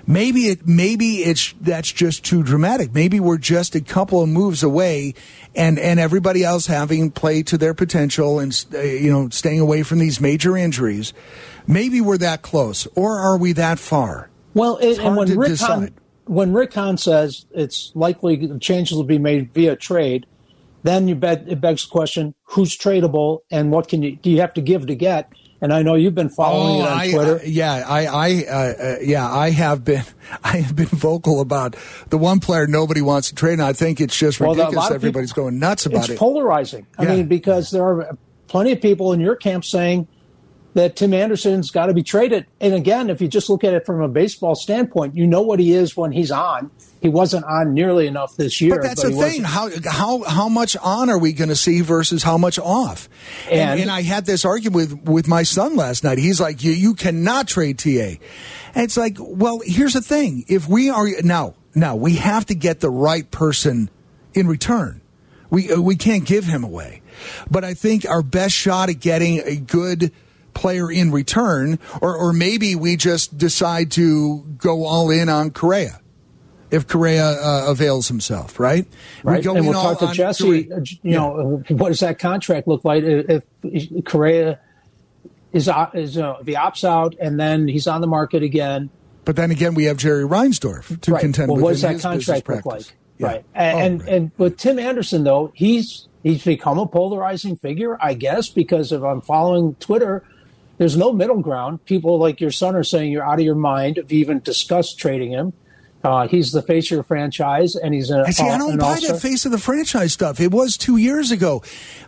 maybe 0.07 0.49
it 0.49 0.67
maybe 0.67 1.19
it's 1.19 1.55
that's 1.61 1.93
just 1.93 2.25
too 2.25 2.43
dramatic. 2.43 2.93
Maybe 2.93 3.21
we're 3.21 3.39
just 3.39 3.75
a 3.75 3.81
couple 3.81 4.21
of 4.23 4.29
moves 4.29 4.63
away, 4.65 5.15
and 5.55 5.79
and 5.79 6.01
everybody 6.01 6.43
else 6.43 6.67
having 6.67 7.11
played 7.11 7.47
to 7.49 7.59
their 7.59 7.75
potential 7.75 8.41
and 8.41 8.67
uh, 8.75 8.81
you 8.81 9.13
know 9.13 9.29
staying 9.29 9.61
away 9.61 9.85
from 9.85 10.01
these 10.01 10.21
major 10.21 10.57
injuries. 10.57 11.13
Maybe 11.69 12.01
we're 12.01 12.19
that 12.19 12.43
close, 12.43 12.87
or 12.97 13.19
are 13.21 13.37
we 13.39 13.53
that 13.53 13.79
far? 13.79 14.31
Well, 14.55 14.79
it, 14.79 14.99
and 14.99 15.16
when 15.16 15.39
Rick. 15.39 15.59
Hahn, 15.61 15.95
when 16.25 16.53
Rick 16.53 16.75
Hahn 16.75 16.97
says 16.97 17.47
it's 17.53 17.93
likely 17.95 18.59
changes 18.59 18.97
will 18.97 19.05
be 19.05 19.19
made 19.19 19.53
via 19.53 19.77
trade, 19.77 20.27
then 20.83 21.07
you 21.09 21.14
bet 21.14 21.45
it 21.47 21.61
begs 21.61 21.85
the 21.85 21.91
question: 21.91 22.35
Who's 22.45 22.77
tradable, 22.77 23.41
and 23.51 23.71
what 23.71 23.87
can 23.89 24.03
you 24.03 24.16
do? 24.16 24.31
You 24.31 24.41
have 24.41 24.55
to 24.55 24.61
give 24.62 24.87
to 24.87 24.95
get. 24.97 25.31
And 25.61 25.73
I 25.73 25.83
know 25.83 25.97
you've 25.97 26.14
been 26.14 26.29
following 26.29 26.79
it 26.79 26.83
on 26.83 26.93
Oh, 26.93 26.95
I, 26.95 27.11
Twitter. 27.11 27.35
uh, 27.39 27.41
yeah, 27.45 27.85
I, 27.85 28.07
I, 28.07 28.45
uh, 28.45 28.55
uh, 28.55 28.97
yeah, 29.03 29.29
I 29.29 29.51
have 29.51 29.85
been, 29.85 30.05
I 30.45 30.59
have 30.59 30.77
been 30.77 30.87
vocal 30.87 31.41
about 31.41 31.75
the 32.11 32.16
one 32.16 32.39
player 32.39 32.69
nobody 32.69 33.01
wants 33.03 33.31
to 33.31 33.35
trade. 33.35 33.55
And 33.55 33.62
I 33.62 33.73
think 33.73 34.01
it's 34.01 34.16
just 34.16 34.39
Well, 34.39 34.55
ridiculous. 34.55 34.93
Everybody's 34.93 35.33
people- 35.33 35.43
going 35.47 35.59
nuts 35.59 35.85
about 35.85 35.99
it's 36.03 36.09
it. 36.11 36.12
It's 36.12 36.19
polarizing. 36.21 36.87
I 36.97 37.03
Yeah. 37.03 37.16
mean, 37.16 37.27
because 37.27 37.73
there 37.73 37.83
are 37.83 38.16
plenty 38.47 38.71
of 38.71 38.81
people 38.81 39.12
in 39.12 39.19
your 39.19 39.35
camp 39.35 39.64
saying 39.64 40.07
that 40.79 40.95
Tim 40.95 41.12
Anderson's 41.12 41.72
got 41.72 41.87
to 41.87 41.93
be 41.93 42.05
traded. 42.05 42.47
And 42.61 42.72
again, 42.72 43.11
if 43.11 43.20
you 43.20 43.26
just 43.26 43.51
look 43.51 43.64
at 43.64 43.74
it 43.74 43.85
from 43.85 44.01
a 44.01 44.07
baseball 44.07 44.55
standpoint, 44.55 45.16
you 45.16 45.26
know 45.26 45.43
what 45.43 45.59
he 45.59 45.72
is 45.72 45.97
when 45.97 46.12
he's 46.12 46.31
on. 46.31 46.70
He 47.03 47.09
wasn't 47.09 47.45
on 47.47 47.74
nearly 47.74 48.07
enough 48.07 48.37
this 48.37 48.61
year. 48.61 48.76
But 48.76 48.83
that's 48.85 49.03
he 49.03 49.09
the 49.12 49.20
thing. 49.20 49.43
wasn't- 49.43 49.47
How 49.47 49.91
how 49.91 50.22
how 50.22 50.49
much 50.49 50.76
on 50.76 51.11
are 51.11 51.18
we 51.18 51.33
going 51.33 51.49
to 51.49 51.57
see 51.57 51.81
versus 51.81 52.22
how 52.22 52.39
much 52.39 52.61
off? 52.61 53.09
And, 53.51 53.70
And- 53.70 53.81
and 53.83 53.91
I 53.91 54.03
had 54.03 54.24
this 54.24 54.45
argument 54.45 54.74
with 54.76 55.09
with 55.09 55.26
my 55.29 55.43
son 55.43 55.74
last 55.74 56.05
night. 56.05 56.18
He's 56.18 56.41
like, 56.41 56.62
"You 56.62 56.70
you 56.70 56.95
cannot 56.95 57.49
trade 57.49 57.79
TA," 57.81 58.18
and 58.74 58.85
it's 58.85 58.97
like, 58.97 59.16
well, 59.18 59.61
here's 59.64 59.95
the 59.95 60.01
thing: 60.01 60.45
if 60.47 60.68
we 60.68 60.91
are 60.91 61.09
now 61.24 61.55
now 61.74 61.97
we 61.97 62.14
have 62.16 62.47
to 62.47 62.55
get 62.55 62.79
the 62.79 62.91
right 62.91 63.29
person 63.33 63.91
in 64.33 64.47
return. 64.47 65.01
We 65.51 65.74
we 65.76 65.97
can't 65.97 66.24
give 66.24 66.45
him 66.45 66.62
away, 66.62 67.03
but 67.51 67.64
I 67.64 67.74
think 67.74 68.09
our 68.09 68.22
best 68.22 68.55
shot 68.55 68.91
at 68.91 69.01
getting 69.01 69.41
a 69.45 69.57
good 69.57 70.12
player 70.55 70.91
in 70.91 71.11
return, 71.13 71.79
or 72.01 72.17
or 72.17 72.33
maybe 72.33 72.75
we 72.75 72.97
just 72.97 73.39
decide 73.39 73.91
to 73.93 74.45
go 74.59 74.85
all 74.85 75.11
in 75.11 75.29
on 75.29 75.51
Correa 75.51 76.01
if 76.71 76.87
Correa 76.87 77.25
uh, 77.25 77.65
avails 77.69 78.09
himself, 78.09 78.61
right? 78.61 78.87
We 79.25 79.33
Right, 79.33 79.43
go 79.43 79.55
and 79.55 79.67
we'll 79.67 79.81
talk 79.81 80.01
to 80.01 80.13
Jesse. 80.13 80.65
Correa. 80.65 80.77
uh, 80.77 80.85
You 81.03 81.13
know, 81.13 81.63
what 81.69 81.89
does 81.89 82.01
that 82.01 82.19
contract 82.19 82.69
look 82.69 82.85
like 82.85 83.05
if, 83.05 83.45
Correa 84.05 84.61
is 85.53 85.69
uh, 85.69 85.91
is 85.95 86.19
uh, 86.19 86.37
if 86.41 86.47
he 86.47 86.55
opts 86.55 86.85
out 86.85 87.15
and 87.21 87.41
then 87.41 87.69
he's 87.69 87.87
on 87.87 88.01
the 88.01 88.07
market 88.07 88.43
again? 88.43 88.91
But 89.25 89.37
then 89.37 89.51
again, 89.51 89.75
we 89.75 89.85
have 89.85 89.97
Jerry 89.97 90.25
Reinsdorf 90.25 91.01
to 91.03 91.13
right. 91.13 91.21
contend 91.21 91.49
well, 91.49 91.57
with. 91.57 91.65
what 91.65 91.71
does 91.73 91.83
that 91.83 92.01
contract 92.01 92.49
look 92.49 92.63
practice. 92.63 92.89
like? 92.89 92.97
Yeah. 93.19 93.27
Right, 93.27 93.45
and 93.55 93.77
Oh, 93.77 94.05
and, 94.05 94.09
and 94.09 94.31
with 94.39 94.57
Tim 94.59 94.79
Anderson 94.79 95.25
though, 95.25 95.53
he's 95.55 96.07
he's 96.23 96.45
become 96.45 96.79
a 96.79 96.87
polarizing 96.87 97.57
figure, 97.57 97.97
I 98.01 98.15
guess, 98.15 98.49
because 98.49 98.93
if 98.93 99.03
I'm 99.03 99.21
following 99.21 99.75
Twitter. 99.77 100.25
There's 100.79 100.97
no 100.97 101.12
middle 101.12 101.41
ground. 101.41 101.85
People 101.85 102.18
like 102.18 102.41
your 102.41 102.51
son 102.51 102.74
are 102.76 102.85
saying 102.85 103.12
you're 103.12 103.26
out 103.26 103.41
of 103.41 103.45
your 103.45 103.55
mind 103.55 103.99
if 103.99 104.11
you 104.11 104.20
even 104.20 104.41
discuss 104.41 104.95
trading 104.95 105.33
him. 105.33 105.53
Uh, 106.05 106.29
he's 106.29 106.53
the 106.53 106.62
face 106.62 106.87
of 106.87 106.91
your 106.93 107.03
franchise, 107.03 107.74
and 107.74 107.93
he's 107.93 108.11
a. 108.11 108.22
And 108.22 108.35
see, 108.35 108.45
I 108.45 108.55
uh, 108.55 108.59
don't 108.59 108.79
buy 108.79 108.91
all-star. 108.91 109.14
that 109.14 109.20
face 109.20 109.45
of 109.45 109.51
the 109.51 109.59
franchise 109.59 110.12
stuff. 110.12 110.41
It 110.41 110.53
was 110.53 110.76
two 110.76 110.97
years 110.97 111.33
ago. 111.33 111.62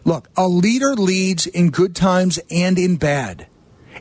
Look, 0.05 0.29
a 0.37 0.47
leader 0.47 0.95
leads 0.95 1.47
in 1.47 1.71
good 1.71 1.97
times 1.97 2.39
and 2.51 2.79
in 2.79 2.97
bad. 2.97 3.49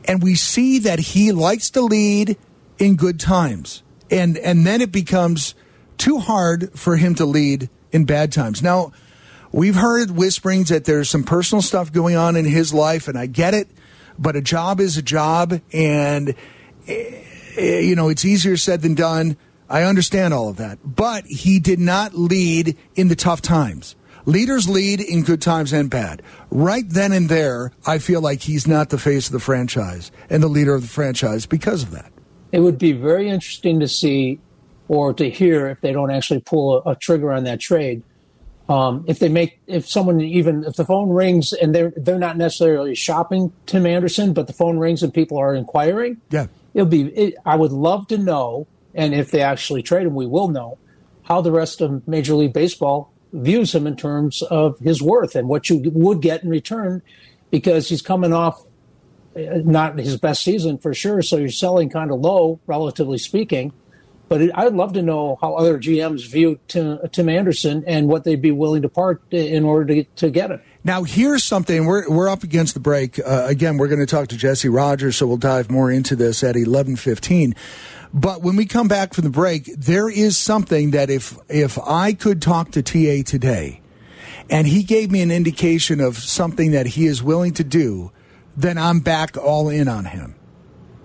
And 0.04 0.22
we 0.22 0.36
see 0.36 0.78
that 0.78 1.00
he 1.00 1.32
likes 1.32 1.70
to 1.70 1.82
lead 1.82 2.38
in 2.78 2.94
good 2.94 3.18
times. 3.18 3.82
And 4.10 4.38
and 4.38 4.64
then 4.64 4.80
it 4.80 4.92
becomes 4.92 5.56
too 5.98 6.18
hard 6.18 6.72
for 6.78 6.96
him 6.96 7.16
to 7.16 7.24
lead 7.24 7.68
in 7.90 8.04
bad 8.04 8.32
times. 8.32 8.62
Now, 8.62 8.92
we've 9.50 9.74
heard 9.74 10.12
whisperings 10.12 10.68
that 10.68 10.84
there's 10.84 11.10
some 11.10 11.24
personal 11.24 11.62
stuff 11.62 11.92
going 11.92 12.14
on 12.16 12.36
in 12.36 12.44
his 12.44 12.72
life, 12.72 13.08
and 13.08 13.18
I 13.18 13.26
get 13.26 13.54
it, 13.54 13.68
but 14.20 14.36
a 14.36 14.42
job 14.42 14.78
is 14.78 14.96
a 14.96 15.02
job, 15.02 15.60
and 15.72 16.34
eh, 16.86 17.22
you 17.58 17.96
know, 17.96 18.08
it's 18.08 18.24
easier 18.24 18.56
said 18.56 18.82
than 18.82 18.94
done. 18.94 19.36
I 19.68 19.84
understand 19.84 20.34
all 20.34 20.48
of 20.48 20.56
that. 20.56 20.78
But 20.84 21.24
he 21.26 21.58
did 21.58 21.78
not 21.78 22.14
lead 22.14 22.76
in 22.94 23.08
the 23.08 23.16
tough 23.16 23.40
times. 23.40 23.96
Leaders 24.26 24.68
lead 24.68 25.00
in 25.00 25.22
good 25.22 25.40
times 25.40 25.72
and 25.72 25.88
bad. 25.88 26.22
Right 26.50 26.84
then 26.86 27.12
and 27.12 27.28
there, 27.28 27.72
I 27.86 27.98
feel 27.98 28.20
like 28.20 28.42
he's 28.42 28.66
not 28.66 28.90
the 28.90 28.98
face 28.98 29.26
of 29.26 29.32
the 29.32 29.40
franchise 29.40 30.12
and 30.28 30.42
the 30.42 30.48
leader 30.48 30.74
of 30.74 30.82
the 30.82 30.88
franchise 30.88 31.46
because 31.46 31.82
of 31.82 31.90
that. 31.92 32.12
it 32.52 32.60
would 32.60 32.78
be 32.78 32.92
very 32.92 33.28
interesting 33.28 33.80
to 33.80 33.88
see 33.88 34.38
or 34.88 35.14
to 35.14 35.30
hear 35.30 35.68
if 35.68 35.80
they 35.80 35.92
don't 35.92 36.10
actually 36.10 36.40
pull 36.40 36.82
a 36.84 36.96
trigger 36.96 37.32
on 37.32 37.44
that 37.44 37.60
trade. 37.60 38.02
Um, 38.70 39.04
if 39.08 39.18
they 39.18 39.28
make, 39.28 39.58
if 39.66 39.88
someone 39.88 40.20
even, 40.20 40.62
if 40.64 40.76
the 40.76 40.84
phone 40.84 41.10
rings 41.10 41.52
and 41.52 41.74
they're 41.74 41.92
they're 41.96 42.20
not 42.20 42.36
necessarily 42.36 42.94
shopping 42.94 43.52
Tim 43.66 43.84
Anderson, 43.84 44.32
but 44.32 44.46
the 44.46 44.52
phone 44.52 44.78
rings 44.78 45.02
and 45.02 45.12
people 45.12 45.38
are 45.38 45.54
inquiring, 45.56 46.18
Yeah. 46.30 46.46
it'll 46.72 46.86
be. 46.86 47.08
It, 47.08 47.34
I 47.44 47.56
would 47.56 47.72
love 47.72 48.06
to 48.08 48.16
know, 48.18 48.68
and 48.94 49.12
if 49.12 49.32
they 49.32 49.40
actually 49.42 49.82
trade 49.82 50.06
him, 50.06 50.14
we 50.14 50.26
will 50.26 50.46
know 50.48 50.78
how 51.24 51.40
the 51.40 51.50
rest 51.50 51.80
of 51.80 52.06
Major 52.06 52.34
League 52.34 52.52
Baseball 52.52 53.12
views 53.32 53.74
him 53.74 53.88
in 53.88 53.96
terms 53.96 54.40
of 54.42 54.78
his 54.78 55.02
worth 55.02 55.34
and 55.34 55.48
what 55.48 55.68
you 55.68 55.82
would 55.92 56.20
get 56.22 56.44
in 56.44 56.48
return, 56.48 57.02
because 57.50 57.88
he's 57.88 58.02
coming 58.02 58.32
off 58.32 58.62
uh, 59.36 59.40
not 59.64 59.98
his 59.98 60.16
best 60.16 60.44
season 60.44 60.78
for 60.78 60.94
sure. 60.94 61.22
So 61.22 61.38
you're 61.38 61.48
selling 61.50 61.90
kind 61.90 62.12
of 62.12 62.20
low, 62.20 62.60
relatively 62.68 63.18
speaking. 63.18 63.72
But 64.30 64.42
it, 64.42 64.52
I'd 64.54 64.74
love 64.74 64.92
to 64.92 65.02
know 65.02 65.38
how 65.40 65.54
other 65.54 65.76
GMs 65.76 66.30
view 66.30 66.60
Tim, 66.68 67.00
Tim 67.10 67.28
Anderson 67.28 67.82
and 67.84 68.06
what 68.06 68.22
they'd 68.22 68.40
be 68.40 68.52
willing 68.52 68.82
to 68.82 68.88
part 68.88 69.20
in 69.32 69.64
order 69.64 69.92
to, 69.92 70.04
to 70.04 70.30
get 70.30 70.52
him. 70.52 70.62
Now, 70.84 71.02
here's 71.02 71.42
something. 71.42 71.84
We're, 71.84 72.08
we're 72.08 72.28
up 72.28 72.44
against 72.44 72.74
the 72.74 72.80
break. 72.80 73.18
Uh, 73.18 73.46
again, 73.48 73.76
we're 73.76 73.88
going 73.88 73.98
to 73.98 74.06
talk 74.06 74.28
to 74.28 74.36
Jesse 74.36 74.68
Rogers, 74.68 75.16
so 75.16 75.26
we'll 75.26 75.36
dive 75.36 75.68
more 75.68 75.90
into 75.90 76.14
this 76.14 76.44
at 76.44 76.54
11:15. 76.54 77.56
But 78.14 78.42
when 78.42 78.54
we 78.54 78.66
come 78.66 78.86
back 78.86 79.14
from 79.14 79.24
the 79.24 79.30
break, 79.30 79.64
there 79.76 80.08
is 80.08 80.38
something 80.38 80.92
that 80.92 81.10
if 81.10 81.36
if 81.48 81.76
I 81.80 82.12
could 82.12 82.40
talk 82.40 82.70
to 82.70 82.82
TA 82.82 83.28
today, 83.28 83.80
and 84.48 84.68
he 84.68 84.84
gave 84.84 85.10
me 85.10 85.22
an 85.22 85.32
indication 85.32 86.00
of 86.00 86.16
something 86.18 86.70
that 86.70 86.86
he 86.86 87.06
is 87.06 87.20
willing 87.20 87.52
to 87.54 87.64
do, 87.64 88.12
then 88.56 88.78
I'm 88.78 89.00
back 89.00 89.36
all 89.36 89.68
in 89.68 89.88
on 89.88 90.04
him. 90.04 90.36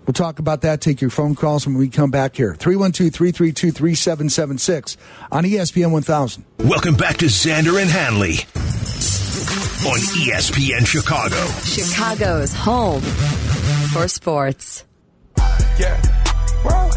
We'll 0.05 0.13
talk 0.13 0.39
about 0.39 0.61
that. 0.61 0.81
Take 0.81 1.01
your 1.01 1.09
phone 1.09 1.35
calls 1.35 1.65
when 1.65 1.77
we 1.77 1.89
come 1.89 2.11
back 2.11 2.35
here. 2.35 2.55
312 2.55 3.13
332 3.13 3.71
3776 3.71 4.97
on 5.31 5.43
ESPN 5.43 5.91
1000. 5.91 6.45
Welcome 6.59 6.95
back 6.95 7.17
to 7.17 7.25
Xander 7.25 7.81
and 7.81 7.89
Hanley 7.89 8.39
on 9.85 9.99
ESPN 9.99 10.85
Chicago. 10.85 11.35
Chicago's 11.63 12.53
home 12.53 13.01
for 13.91 14.07
sports. 14.07 14.85
Yeah. 15.79 16.01
Well, 16.63 16.91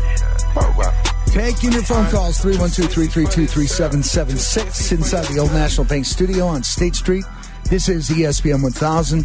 Taking 1.27 1.73
your 1.73 1.83
phone 1.83 2.11
calls 2.11 2.39
312 2.39 2.91
332 2.91 3.47
3776 3.47 4.93
inside 4.93 5.27
the 5.27 5.39
Old 5.39 5.53
National 5.53 5.87
Bank 5.87 6.07
studio 6.07 6.47
on 6.47 6.63
State 6.63 6.95
Street. 6.95 7.25
This 7.69 7.89
is 7.89 8.09
ESPN 8.09 8.63
1000. 8.63 9.25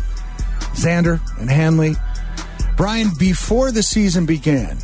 Xander 0.75 1.19
and 1.39 1.49
Hanley. 1.49 1.95
Brian, 2.75 3.09
before 3.19 3.71
the 3.71 3.83
season 3.83 4.25
began, 4.25 4.77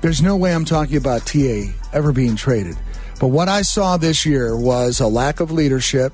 there's 0.00 0.22
no 0.22 0.36
way 0.36 0.54
I'm 0.54 0.64
talking 0.64 0.96
about 0.96 1.26
TA 1.26 1.64
ever 1.92 2.12
being 2.12 2.36
traded. 2.36 2.76
But 3.18 3.28
what 3.28 3.48
I 3.48 3.62
saw 3.62 3.96
this 3.96 4.24
year 4.24 4.56
was 4.56 5.00
a 5.00 5.08
lack 5.08 5.40
of 5.40 5.50
leadership. 5.50 6.12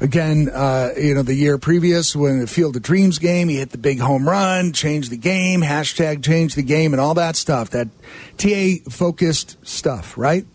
Again, 0.00 0.50
uh, 0.52 0.90
you 0.96 1.14
know, 1.14 1.22
the 1.22 1.34
year 1.34 1.58
previous 1.58 2.16
when 2.16 2.40
the 2.40 2.46
Field 2.46 2.76
of 2.76 2.82
Dreams 2.82 3.18
game, 3.18 3.48
he 3.48 3.56
hit 3.56 3.70
the 3.70 3.78
big 3.78 3.98
home 3.98 4.28
run, 4.28 4.72
changed 4.72 5.10
the 5.10 5.16
game, 5.16 5.60
hashtag 5.60 6.24
changed 6.24 6.56
the 6.56 6.62
game, 6.62 6.94
and 6.94 7.00
all 7.00 7.14
that 7.14 7.36
stuff. 7.36 7.70
That 7.70 7.88
TA 8.38 8.88
focused 8.90 9.56
stuff, 9.66 10.16
right? 10.16 10.46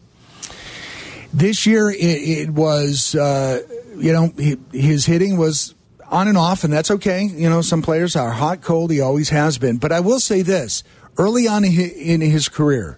This 1.34 1.66
year, 1.66 1.90
it, 1.90 1.98
it 2.00 2.50
was, 2.50 3.16
uh, 3.16 3.62
you 3.98 4.14
know, 4.14 4.34
he, 4.38 4.58
his 4.72 5.06
hitting 5.06 5.38
was 5.38 5.76
on 6.12 6.28
and 6.28 6.38
off, 6.38 6.64
and 6.64 6.74
that's 6.74 6.92
okay. 6.92 7.24
You 7.24 7.50
know, 7.50 7.62
some 7.62 7.82
players 7.82 8.16
are 8.16 8.32
hot, 8.32 8.62
cold. 8.62 8.92
He 8.92 9.00
always 9.02 9.30
has 9.30 9.58
been. 9.58 9.78
But 9.78 9.92
I 9.92 10.02
will 10.02 10.20
say 10.20 10.42
this 10.42 10.84
early 11.18 11.48
on 11.48 11.64
in 11.64 12.22
his 12.22 12.50
career, 12.50 12.98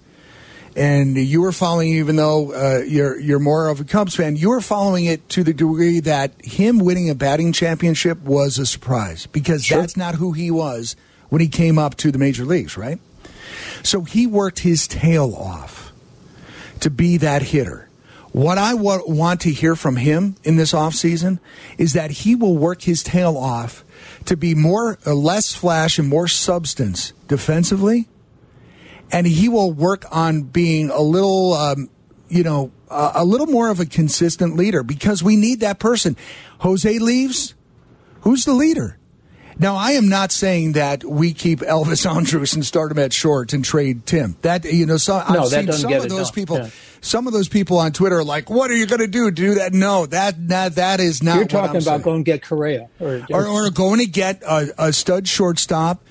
and 0.76 1.16
you 1.16 1.42
were 1.42 1.52
following, 1.52 1.90
even 1.90 2.16
though 2.16 2.52
uh, 2.52 2.84
you're 2.84 3.20
you're 3.20 3.40
more 3.40 3.68
of 3.70 3.80
a 3.80 3.84
Cubs 3.84 4.16
fan, 4.16 4.36
you 4.36 4.50
were 4.50 4.62
following 4.62 5.06
it 5.06 5.30
to 5.30 5.44
the 5.44 5.54
degree 5.54 6.00
that 6.02 6.34
him 6.44 6.80
winning 6.80 7.10
a 7.10 7.16
batting 7.16 7.54
championship 7.54 8.20
was 8.24 8.58
a 8.58 8.66
surprise 8.66 9.28
because 9.28 9.64
sure. 9.64 9.80
that's 9.80 9.96
not 9.96 10.16
who 10.16 10.32
he 10.32 10.50
was 10.50 10.96
when 11.30 11.42
he 11.42 11.48
came 11.48 11.78
up 11.78 11.96
to 11.98 12.12
the 12.12 12.18
major 12.18 12.46
leagues, 12.46 12.76
right? 12.78 13.00
So 13.84 14.02
he 14.02 14.26
worked 14.26 14.60
his 14.60 14.88
tail 14.88 15.36
off 15.36 15.92
to 16.80 16.90
be 16.90 17.18
that 17.18 17.44
hitter. 17.44 17.88
What 18.34 18.58
I 18.58 18.74
want 18.74 19.42
to 19.42 19.52
hear 19.52 19.76
from 19.76 19.96
him 19.96 20.36
in 20.44 20.58
this 20.58 20.74
offseason 20.74 21.40
is 21.78 21.94
that 21.94 22.12
he 22.12 22.36
will 22.36 22.58
work 22.58 22.82
his 22.82 23.04
tail 23.04 23.38
off 23.38 23.86
to 24.26 24.36
be 24.36 24.56
more 24.56 24.98
uh, 25.06 25.14
less 25.14 25.54
flash 25.54 25.98
and 25.98 26.08
more 26.08 26.28
substance 26.28 27.14
defensively 27.28 28.10
and 29.14 29.28
he 29.28 29.48
will 29.48 29.72
work 29.72 30.06
on 30.12 30.42
being 30.42 30.90
a 30.90 31.00
little, 31.00 31.54
um, 31.54 31.90
you 32.28 32.44
know, 32.44 32.72
a 32.90 33.24
little 33.24 33.46
more 33.46 33.70
of 33.70 33.80
a 33.80 33.86
consistent 33.86 34.56
leader 34.56 34.84
because 34.84 35.24
we 35.24 35.36
need 35.36 35.60
that 35.62 35.80
person. 35.80 36.18
Jose 36.60 37.00
leaves. 37.00 37.54
Who's 38.22 38.46
the 38.46 38.54
leader? 38.54 38.98
Now, 39.60 39.76
I 39.76 39.92
am 39.92 40.10
not 40.10 40.32
saying 40.32 40.74
that 40.74 41.04
we 41.04 41.34
keep 41.34 41.60
Elvis 41.60 42.10
Andrus 42.16 42.54
and 42.54 42.66
start 42.66 42.92
him 42.92 43.00
at 43.00 43.14
short 43.14 43.54
and 43.54 43.64
trade 43.64 44.06
Tim. 44.06 44.36
That 44.42 44.66
you 44.66 44.86
know, 44.86 44.98
so 44.98 45.14
no, 45.30 45.42
I've 45.44 45.48
seen 45.48 45.72
some 45.72 45.94
of 45.94 46.10
those 46.10 46.32
people. 46.32 46.58
Yeah. 46.58 46.70
Some 47.02 47.28
of 47.28 47.34
those 47.34 47.50
people 47.50 47.80
on 47.80 47.92
Twitter 47.92 48.20
are 48.20 48.24
like, 48.24 48.50
"What 48.50 48.72
are 48.72 48.76
you 48.76 48.86
going 48.86 49.02
to 49.02 49.08
do? 49.08 49.30
Do 49.30 49.56
that?" 49.56 49.74
No, 49.74 50.06
that 50.06 50.48
that 50.48 50.76
that 50.76 51.00
is 51.00 51.22
not. 51.22 51.36
You're 51.36 51.46
talking 51.46 51.82
about 51.82 51.84
saying. 51.84 52.02
going 52.02 52.24
to 52.24 52.32
get 52.32 52.44
Correa, 52.44 52.90
or, 53.00 53.26
or, 53.30 53.48
or 53.48 53.70
going 53.70 54.00
to 54.00 54.06
get 54.06 54.42
a, 54.44 54.74
a 54.78 54.94
stud 54.94 55.28
shortstop 55.28 56.02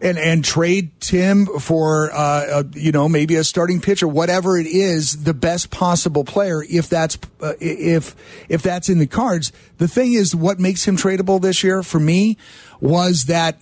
and 0.00 0.18
and 0.18 0.44
trade 0.44 0.90
Tim 1.00 1.46
for 1.46 2.10
uh, 2.12 2.62
a, 2.62 2.78
you 2.78 2.92
know 2.92 3.08
maybe 3.08 3.36
a 3.36 3.44
starting 3.44 3.80
pitcher, 3.80 4.08
whatever 4.08 4.56
it 4.56 4.66
is, 4.66 5.24
the 5.24 5.34
best 5.34 5.70
possible 5.70 6.24
player 6.24 6.62
if 6.68 6.88
that's 6.88 7.18
uh, 7.40 7.52
if 7.60 8.16
if 8.48 8.62
that's 8.62 8.88
in 8.88 8.98
the 8.98 9.06
cards. 9.06 9.52
The 9.78 9.88
thing 9.88 10.12
is, 10.12 10.34
what 10.34 10.58
makes 10.58 10.86
him 10.86 10.96
tradable 10.96 11.40
this 11.40 11.62
year 11.62 11.82
for 11.82 12.00
me 12.00 12.36
was 12.80 13.24
that 13.24 13.60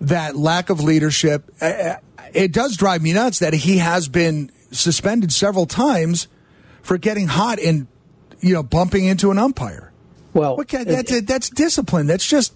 that 0.00 0.36
lack 0.36 0.70
of 0.70 0.80
leadership. 0.80 1.50
Uh, 1.60 1.64
uh 1.64 1.96
it 2.34 2.52
does 2.52 2.76
drive 2.76 3.02
me 3.02 3.14
nuts 3.14 3.38
that 3.38 3.54
he 3.54 3.78
has 3.78 4.06
been 4.06 4.50
suspended 4.70 5.32
several 5.32 5.64
times 5.64 6.28
for 6.82 6.98
getting 6.98 7.26
hot 7.26 7.58
and 7.58 7.86
you 8.40 8.52
know 8.52 8.62
bumping 8.62 9.04
into 9.04 9.30
an 9.30 9.38
umpire. 9.38 9.92
Well, 10.34 10.56
that's, 10.56 11.20
that's 11.22 11.50
discipline. 11.50 12.06
That's 12.06 12.26
just 12.26 12.54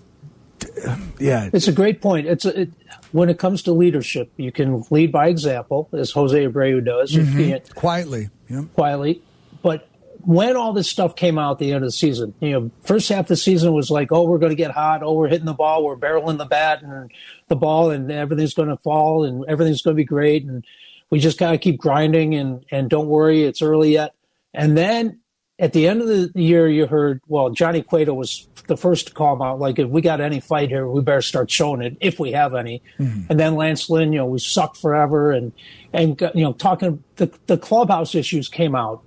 yeah. 1.19 1.51
It's 1.53 1.69
a 1.69 1.73
great 1.73 2.01
point. 2.01 2.27
It's 2.27 2.45
a, 2.45 2.63
it, 2.63 2.71
when 3.13 3.29
it 3.29 3.39
comes 3.39 3.63
to 3.63 3.73
leadership, 3.73 4.31
you 4.37 4.53
can 4.53 4.85
lead 4.91 5.13
by 5.13 5.29
example, 5.29 5.89
as 5.93 6.13
Jose 6.13 6.47
Abreu 6.47 6.85
does, 6.85 7.13
mm-hmm. 7.13 7.73
quietly, 7.75 8.31
yeah. 8.49 8.65
quietly. 8.75 9.23
But 9.63 9.89
when 10.25 10.57
all 10.57 10.73
this 10.73 10.89
stuff 10.89 11.17
came 11.17 11.39
out 11.39 11.53
at 11.53 11.59
the 11.59 11.73
end 11.73 11.85
of 11.85 11.89
the 11.89 11.93
season, 11.93 12.35
you 12.41 12.51
know, 12.53 12.71
first 12.83 13.09
half 13.09 13.25
of 13.25 13.29
the 13.29 13.37
season 13.37 13.73
was 13.73 13.91
like, 13.91 14.13
oh, 14.13 14.25
we're 14.25 14.39
going 14.39 14.51
to 14.51 14.57
get 14.57 14.71
hot, 14.71 15.03
oh, 15.03 15.13
we're 15.15 15.29
hitting 15.29 15.47
the 15.47 15.53
ball, 15.53 15.85
we're 15.85 15.97
barreling 15.97 16.39
the 16.39 16.45
bat 16.45 16.83
and 16.83 17.11
the 17.49 17.57
ball, 17.57 17.91
and 17.91 18.11
everything's 18.11 18.55
going 18.55 18.69
to 18.69 18.77
fall, 18.79 19.25
and 19.25 19.45
everything's 19.49 19.83
going 19.83 19.95
to 19.95 20.01
be 20.01 20.05
great, 20.05 20.45
and 20.45 20.65
we 21.11 21.19
just 21.19 21.39
got 21.39 21.51
to 21.51 21.59
keep 21.59 21.79
grinding, 21.79 22.35
and 22.35 22.65
and 22.71 22.89
don't 22.89 23.09
worry, 23.09 23.45
it's 23.45 23.63
early 23.63 23.93
yet. 23.93 24.15
And 24.55 24.77
then 24.77 25.21
at 25.59 25.73
the 25.73 25.87
end 25.87 26.03
of 26.03 26.09
the 26.09 26.31
year, 26.35 26.69
you 26.69 26.87
heard, 26.87 27.21
well, 27.29 27.51
Johnny 27.51 27.83
Cueto 27.83 28.15
was 28.15 28.49
the 28.67 28.77
first 28.77 29.09
to 29.09 29.13
call 29.13 29.37
him 29.37 29.43
out. 29.43 29.61
Like, 29.61 29.79
if 29.79 29.89
we 29.89 30.01
got 30.01 30.21
any 30.21 30.41
fight 30.41 30.71
here, 30.71 30.89
we 30.89 31.03
better 31.03 31.23
start 31.23 31.51
showing 31.51 31.83
it 31.83 31.97
if 32.01 32.19
we 32.19 32.33
have 32.33 32.55
any. 32.55 32.83
Mm-hmm. 32.99 33.27
And 33.31 33.39
then 33.39 33.55
Lance 33.55 33.89
Lynn, 33.89 34.13
you 34.13 34.19
know, 34.19 34.27
we 34.27 34.39
sucked 34.39 34.77
forever. 34.79 35.31
And, 35.31 35.53
and, 35.93 36.21
you 36.35 36.43
know, 36.43 36.53
talking, 36.53 37.05
the, 37.17 37.31
the 37.47 37.59
clubhouse 37.59 38.15
issues 38.15 38.49
came 38.49 38.75
out. 38.75 39.03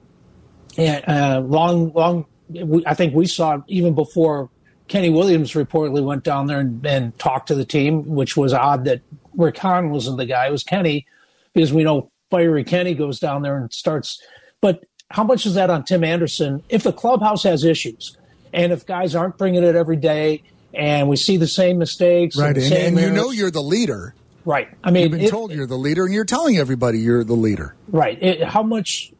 And, 0.77 1.03
uh, 1.07 1.41
long, 1.45 1.91
long, 1.93 2.25
we, 2.49 2.85
I 2.85 2.93
think 2.93 3.13
we 3.13 3.25
saw 3.25 3.61
even 3.67 3.95
before 3.95 4.49
Kenny 4.87 5.09
Williams 5.09 5.53
reportedly 5.53 6.03
went 6.03 6.23
down 6.23 6.47
there 6.47 6.59
and, 6.59 6.85
and 6.85 7.17
talked 7.17 7.47
to 7.47 7.55
the 7.55 7.65
team, 7.65 8.05
which 8.05 8.37
was 8.37 8.53
odd 8.53 8.85
that 8.85 9.01
Rick 9.35 9.57
Hahn 9.57 9.89
wasn't 9.89 10.17
the 10.17 10.25
guy. 10.25 10.47
It 10.47 10.51
was 10.51 10.63
Kenny 10.63 11.05
because 11.53 11.73
we 11.73 11.83
know 11.83 12.11
fiery 12.29 12.63
Kenny 12.63 12.93
goes 12.93 13.19
down 13.19 13.41
there 13.41 13.57
and 13.57 13.71
starts. 13.73 14.21
But 14.61 14.83
how 15.09 15.23
much 15.23 15.45
is 15.45 15.55
that 15.55 15.69
on 15.69 15.83
Tim 15.83 16.03
Anderson 16.03 16.63
if 16.69 16.83
the 16.83 16.93
clubhouse 16.93 17.43
has 17.43 17.63
issues? 17.63 18.17
And 18.53 18.71
if 18.71 18.85
guys 18.85 19.15
aren't 19.15 19.37
bringing 19.37 19.63
it 19.63 19.75
every 19.75 19.97
day 19.97 20.43
and 20.73 21.09
we 21.09 21.15
see 21.15 21.37
the 21.37 21.47
same 21.47 21.77
mistakes, 21.77 22.37
right? 22.37 22.55
And, 22.55 22.65
and, 22.65 22.73
and 22.73 22.99
you 22.99 23.11
know 23.11 23.31
you're 23.31 23.51
the 23.51 23.61
leader, 23.61 24.13
right? 24.45 24.69
I 24.83 24.91
mean, 24.91 25.03
you've 25.03 25.11
been 25.11 25.21
it, 25.21 25.29
told 25.29 25.51
you're 25.51 25.67
the 25.67 25.77
leader, 25.77 26.05
and 26.05 26.13
you're 26.13 26.25
telling 26.25 26.57
everybody 26.57 26.99
you're 26.99 27.23
the 27.23 27.33
leader, 27.33 27.75
right? 27.87 28.21
It, 28.21 28.43
how 28.43 28.63
much 28.63 29.11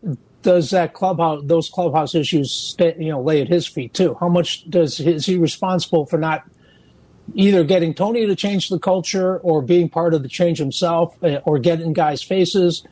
does 0.45 0.69
that 0.69 0.93
clubhouse, 0.93 1.41
those 1.43 1.69
clubhouse 1.69 2.13
issues, 2.13 2.51
stay, 2.51 2.95
you 2.99 3.09
know, 3.09 3.19
lay 3.19 3.41
at 3.41 3.47
his 3.47 3.65
feet 3.65 3.95
too? 3.95 4.15
How 4.19 4.29
much 4.29 4.69
does 4.69 4.99
is 4.99 5.25
he 5.25 5.37
responsible 5.37 6.05
for 6.05 6.19
not 6.19 6.43
either 7.33 7.63
getting 7.63 7.95
Tony 7.95 8.27
to 8.27 8.35
change 8.35 8.69
the 8.69 8.77
culture 8.77 9.39
or 9.39 9.63
being 9.63 9.89
part 9.89 10.13
of 10.13 10.21
the 10.21 10.29
change 10.29 10.59
himself, 10.59 11.17
uh, 11.23 11.39
or 11.45 11.57
getting 11.57 11.93
guys' 11.93 12.21
faces? 12.21 12.85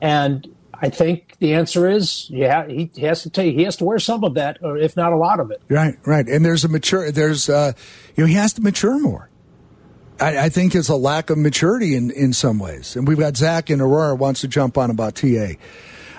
And 0.00 0.48
I 0.72 0.90
think 0.90 1.36
the 1.40 1.54
answer 1.54 1.90
is 1.90 2.30
yeah. 2.30 2.68
He, 2.68 2.88
has 3.00 3.24
to 3.24 3.30
take 3.30 3.56
he 3.56 3.64
has 3.64 3.76
to 3.78 3.84
wear 3.84 3.98
some 3.98 4.22
of 4.22 4.34
that, 4.34 4.58
or 4.62 4.78
if 4.78 4.96
not 4.96 5.12
a 5.12 5.16
lot 5.16 5.40
of 5.40 5.50
it. 5.50 5.60
Right, 5.68 5.98
right. 6.06 6.28
And 6.28 6.44
there's 6.44 6.64
a 6.64 6.68
mature. 6.68 7.10
There's 7.10 7.48
uh, 7.48 7.72
you 8.14 8.22
know 8.22 8.28
he 8.28 8.34
has 8.34 8.52
to 8.52 8.62
mature 8.62 8.98
more. 9.00 9.28
I, 10.20 10.44
I 10.44 10.48
think 10.50 10.76
it's 10.76 10.88
a 10.88 10.94
lack 10.94 11.30
of 11.30 11.38
maturity 11.38 11.96
in 11.96 12.12
in 12.12 12.32
some 12.32 12.60
ways. 12.60 12.94
And 12.94 13.08
we've 13.08 13.18
got 13.18 13.36
Zach 13.36 13.70
in 13.70 13.80
Aurora 13.80 14.14
wants 14.14 14.42
to 14.42 14.48
jump 14.48 14.78
on 14.78 14.88
about 14.88 15.16
TA 15.16 15.54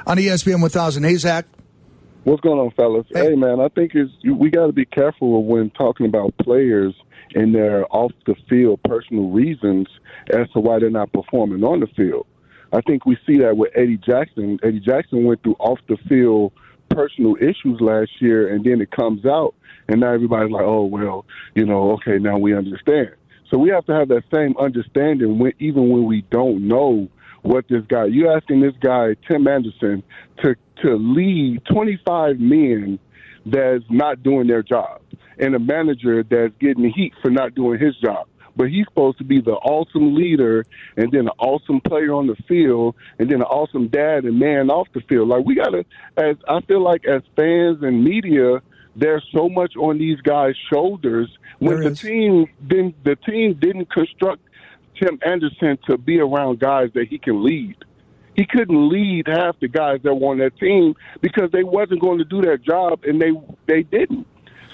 on 0.05 0.17
ESPN 0.17 0.61
1000. 0.61 1.03
Hey 1.03 1.15
Zach. 1.15 1.45
What's 2.23 2.41
going 2.41 2.59
on, 2.59 2.71
fellas? 2.71 3.05
Hey, 3.13 3.31
hey 3.31 3.35
man, 3.35 3.59
I 3.59 3.67
think 3.69 3.93
it's 3.95 4.11
we 4.23 4.49
got 4.49 4.67
to 4.67 4.73
be 4.73 4.85
careful 4.85 5.43
when 5.43 5.69
talking 5.71 6.05
about 6.05 6.37
players 6.37 6.93
and 7.35 7.53
their 7.53 7.85
off 7.93 8.11
the 8.25 8.35
field 8.49 8.79
personal 8.83 9.29
reasons 9.29 9.87
as 10.31 10.49
to 10.51 10.59
why 10.59 10.79
they're 10.79 10.89
not 10.89 11.11
performing 11.11 11.63
on 11.63 11.79
the 11.79 11.87
field. 11.87 12.25
I 12.71 12.81
think 12.81 13.05
we 13.05 13.17
see 13.27 13.37
that 13.39 13.57
with 13.57 13.71
Eddie 13.75 13.97
Jackson. 13.97 14.59
Eddie 14.63 14.79
Jackson 14.79 15.25
went 15.25 15.43
through 15.43 15.57
off 15.59 15.79
the 15.87 15.97
field 16.09 16.53
personal 16.89 17.35
issues 17.35 17.79
last 17.79 18.11
year, 18.19 18.53
and 18.53 18.63
then 18.63 18.81
it 18.81 18.91
comes 18.91 19.25
out, 19.25 19.53
and 19.87 19.99
now 19.99 20.13
everybody's 20.13 20.51
like, 20.51 20.63
oh, 20.63 20.85
well, 20.85 21.25
you 21.55 21.65
know, 21.65 21.91
okay, 21.91 22.17
now 22.17 22.37
we 22.37 22.55
understand. 22.55 23.11
So 23.49 23.57
we 23.57 23.69
have 23.69 23.85
to 23.85 23.93
have 23.93 24.07
that 24.07 24.23
same 24.33 24.55
understanding 24.57 25.37
when, 25.37 25.53
even 25.59 25.89
when 25.89 26.05
we 26.05 26.21
don't 26.31 26.67
know 26.67 27.07
what 27.43 27.65
this 27.69 27.83
guy. 27.87 28.05
You 28.05 28.29
asking 28.29 28.61
this 28.61 28.75
guy 28.81 29.15
Tim 29.29 29.47
Anderson 29.47 30.03
to 30.43 30.55
to 30.81 30.95
lead 30.95 31.61
25 31.71 32.39
men 32.39 32.99
that's 33.45 33.83
not 33.89 34.23
doing 34.23 34.47
their 34.47 34.63
job, 34.63 35.01
and 35.37 35.55
a 35.55 35.59
manager 35.59 36.23
that's 36.23 36.53
getting 36.59 36.89
heat 36.91 37.13
for 37.21 37.29
not 37.29 37.53
doing 37.55 37.79
his 37.79 37.95
job 37.97 38.27
but 38.55 38.69
he's 38.69 38.85
supposed 38.85 39.17
to 39.17 39.23
be 39.23 39.41
the 39.41 39.51
awesome 39.51 40.15
leader 40.15 40.65
and 40.97 41.11
then 41.11 41.21
an 41.21 41.33
awesome 41.39 41.81
player 41.81 42.13
on 42.13 42.27
the 42.27 42.35
field 42.47 42.95
and 43.19 43.29
then 43.29 43.37
an 43.37 43.47
awesome 43.47 43.87
dad 43.87 44.25
and 44.25 44.39
man 44.39 44.69
off 44.69 44.87
the 44.93 45.01
field. 45.01 45.29
Like 45.29 45.45
we 45.45 45.55
gotta 45.55 45.85
as 46.17 46.35
I 46.47 46.61
feel 46.61 46.81
like 46.81 47.05
as 47.05 47.21
fans 47.35 47.79
and 47.81 48.03
media, 48.03 48.61
there's 48.95 49.27
so 49.33 49.49
much 49.49 49.75
on 49.75 49.97
these 49.97 50.21
guys' 50.21 50.55
shoulders 50.71 51.29
when 51.59 51.81
the 51.81 51.95
team 51.95 52.47
didn't 52.67 53.03
the 53.03 53.15
team 53.15 53.55
didn't 53.59 53.91
construct 53.91 54.41
Tim 55.01 55.19
Anderson 55.25 55.77
to 55.87 55.97
be 55.97 56.19
around 56.19 56.59
guys 56.59 56.89
that 56.93 57.07
he 57.09 57.17
can 57.17 57.43
lead. 57.43 57.75
He 58.35 58.45
couldn't 58.45 58.89
lead 58.89 59.27
half 59.27 59.59
the 59.59 59.67
guys 59.67 59.99
that 60.03 60.13
were 60.15 60.31
on 60.31 60.39
that 60.39 60.57
team 60.57 60.95
because 61.21 61.51
they 61.51 61.63
wasn't 61.63 62.01
going 62.01 62.17
to 62.17 62.25
do 62.25 62.41
their 62.41 62.57
job 62.57 63.03
and 63.03 63.21
they 63.21 63.31
they 63.67 63.83
didn't. 63.83 64.25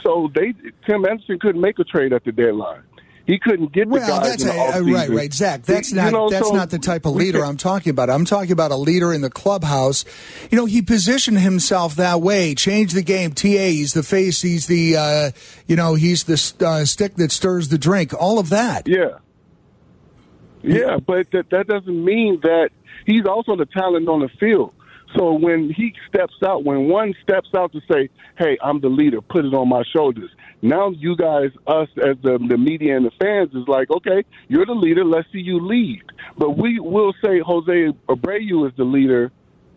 So 0.03 0.29
they 0.33 0.53
Tim 0.87 1.05
Anderson 1.05 1.39
couldn't 1.39 1.59
make 1.61 1.77
a 1.79 1.83
trade 1.83 2.13
at 2.13 2.23
the 2.23 2.31
deadline. 2.31 2.83
He 3.27 3.37
couldn't 3.37 3.73
get 3.73 3.87
the 3.87 3.99
Well, 3.99 4.07
guys 4.21 4.29
that's 4.29 4.41
in 4.43 4.47
the 4.47 4.55
a, 4.55 4.57
uh, 4.57 4.71
offseason. 4.71 4.93
right, 4.95 5.09
right, 5.09 5.33
Zach. 5.33 5.61
That's 5.61 5.91
You 5.91 5.97
not 5.97 6.13
know, 6.13 6.29
that's 6.29 6.47
so 6.47 6.55
not 6.55 6.71
the 6.71 6.79
type 6.79 7.05
of 7.05 7.13
leader 7.13 7.45
I'm 7.45 7.57
talking 7.57 7.91
about. 7.91 8.09
I'm 8.09 8.25
talking 8.25 8.53
about 8.53 8.71
a 8.71 8.75
leader 8.75 9.13
in 9.13 9.21
the 9.21 9.29
clubhouse. 9.29 10.03
You 10.49 10.57
know, 10.57 10.65
he 10.65 10.81
positioned 10.81 11.37
himself 11.37 11.97
that 11.97 12.21
way, 12.21 12.55
changed 12.55 12.95
the 12.95 13.03
game. 13.03 13.33
Ta, 13.33 13.47
he's 13.49 13.93
the 13.93 14.01
face. 14.01 14.41
He's 14.41 14.65
the 14.65 14.95
uh, 14.97 15.31
you 15.67 15.75
know, 15.75 15.93
he's 15.93 16.23
the 16.23 16.65
uh, 16.65 16.85
stick 16.85 17.15
that 17.17 17.31
stirs 17.31 17.67
the 17.67 17.77
drink. 17.77 18.13
All 18.19 18.39
of 18.39 18.49
that. 18.49 18.87
Yeah. 18.87 19.19
Yeah, 20.61 20.97
but 20.97 21.31
that, 21.31 21.49
that 21.51 21.67
doesn't 21.67 22.03
mean 22.05 22.39
that 22.43 22.69
he's 23.05 23.25
also 23.25 23.55
the 23.55 23.65
talent 23.65 24.07
on 24.09 24.19
the 24.21 24.29
field. 24.39 24.73
So 25.17 25.33
when 25.33 25.71
he 25.75 25.93
steps 26.07 26.35
out, 26.45 26.63
when 26.63 26.87
one 26.87 27.15
steps 27.23 27.49
out 27.55 27.71
to 27.71 27.81
say, 27.91 28.09
"Hey, 28.37 28.57
I'm 28.61 28.79
the 28.79 28.89
leader. 28.89 29.21
Put 29.21 29.45
it 29.45 29.53
on 29.53 29.67
my 29.69 29.83
shoulders." 29.95 30.29
Now 30.61 30.89
you 30.91 31.15
guys, 31.15 31.49
us 31.65 31.87
as 31.97 32.17
the 32.21 32.37
the 32.47 32.57
media 32.57 32.95
and 32.95 33.05
the 33.05 33.11
fans, 33.19 33.49
is 33.55 33.67
like, 33.67 33.89
"Okay, 33.89 34.23
you're 34.49 34.67
the 34.67 34.73
leader. 34.73 35.03
Let's 35.03 35.27
see 35.31 35.39
you 35.39 35.59
lead." 35.65 36.03
But 36.37 36.57
we 36.57 36.79
will 36.79 37.13
say 37.23 37.39
Jose 37.39 37.91
Abreu 38.07 38.67
is 38.67 38.73
the 38.77 38.83
leader, 38.83 39.31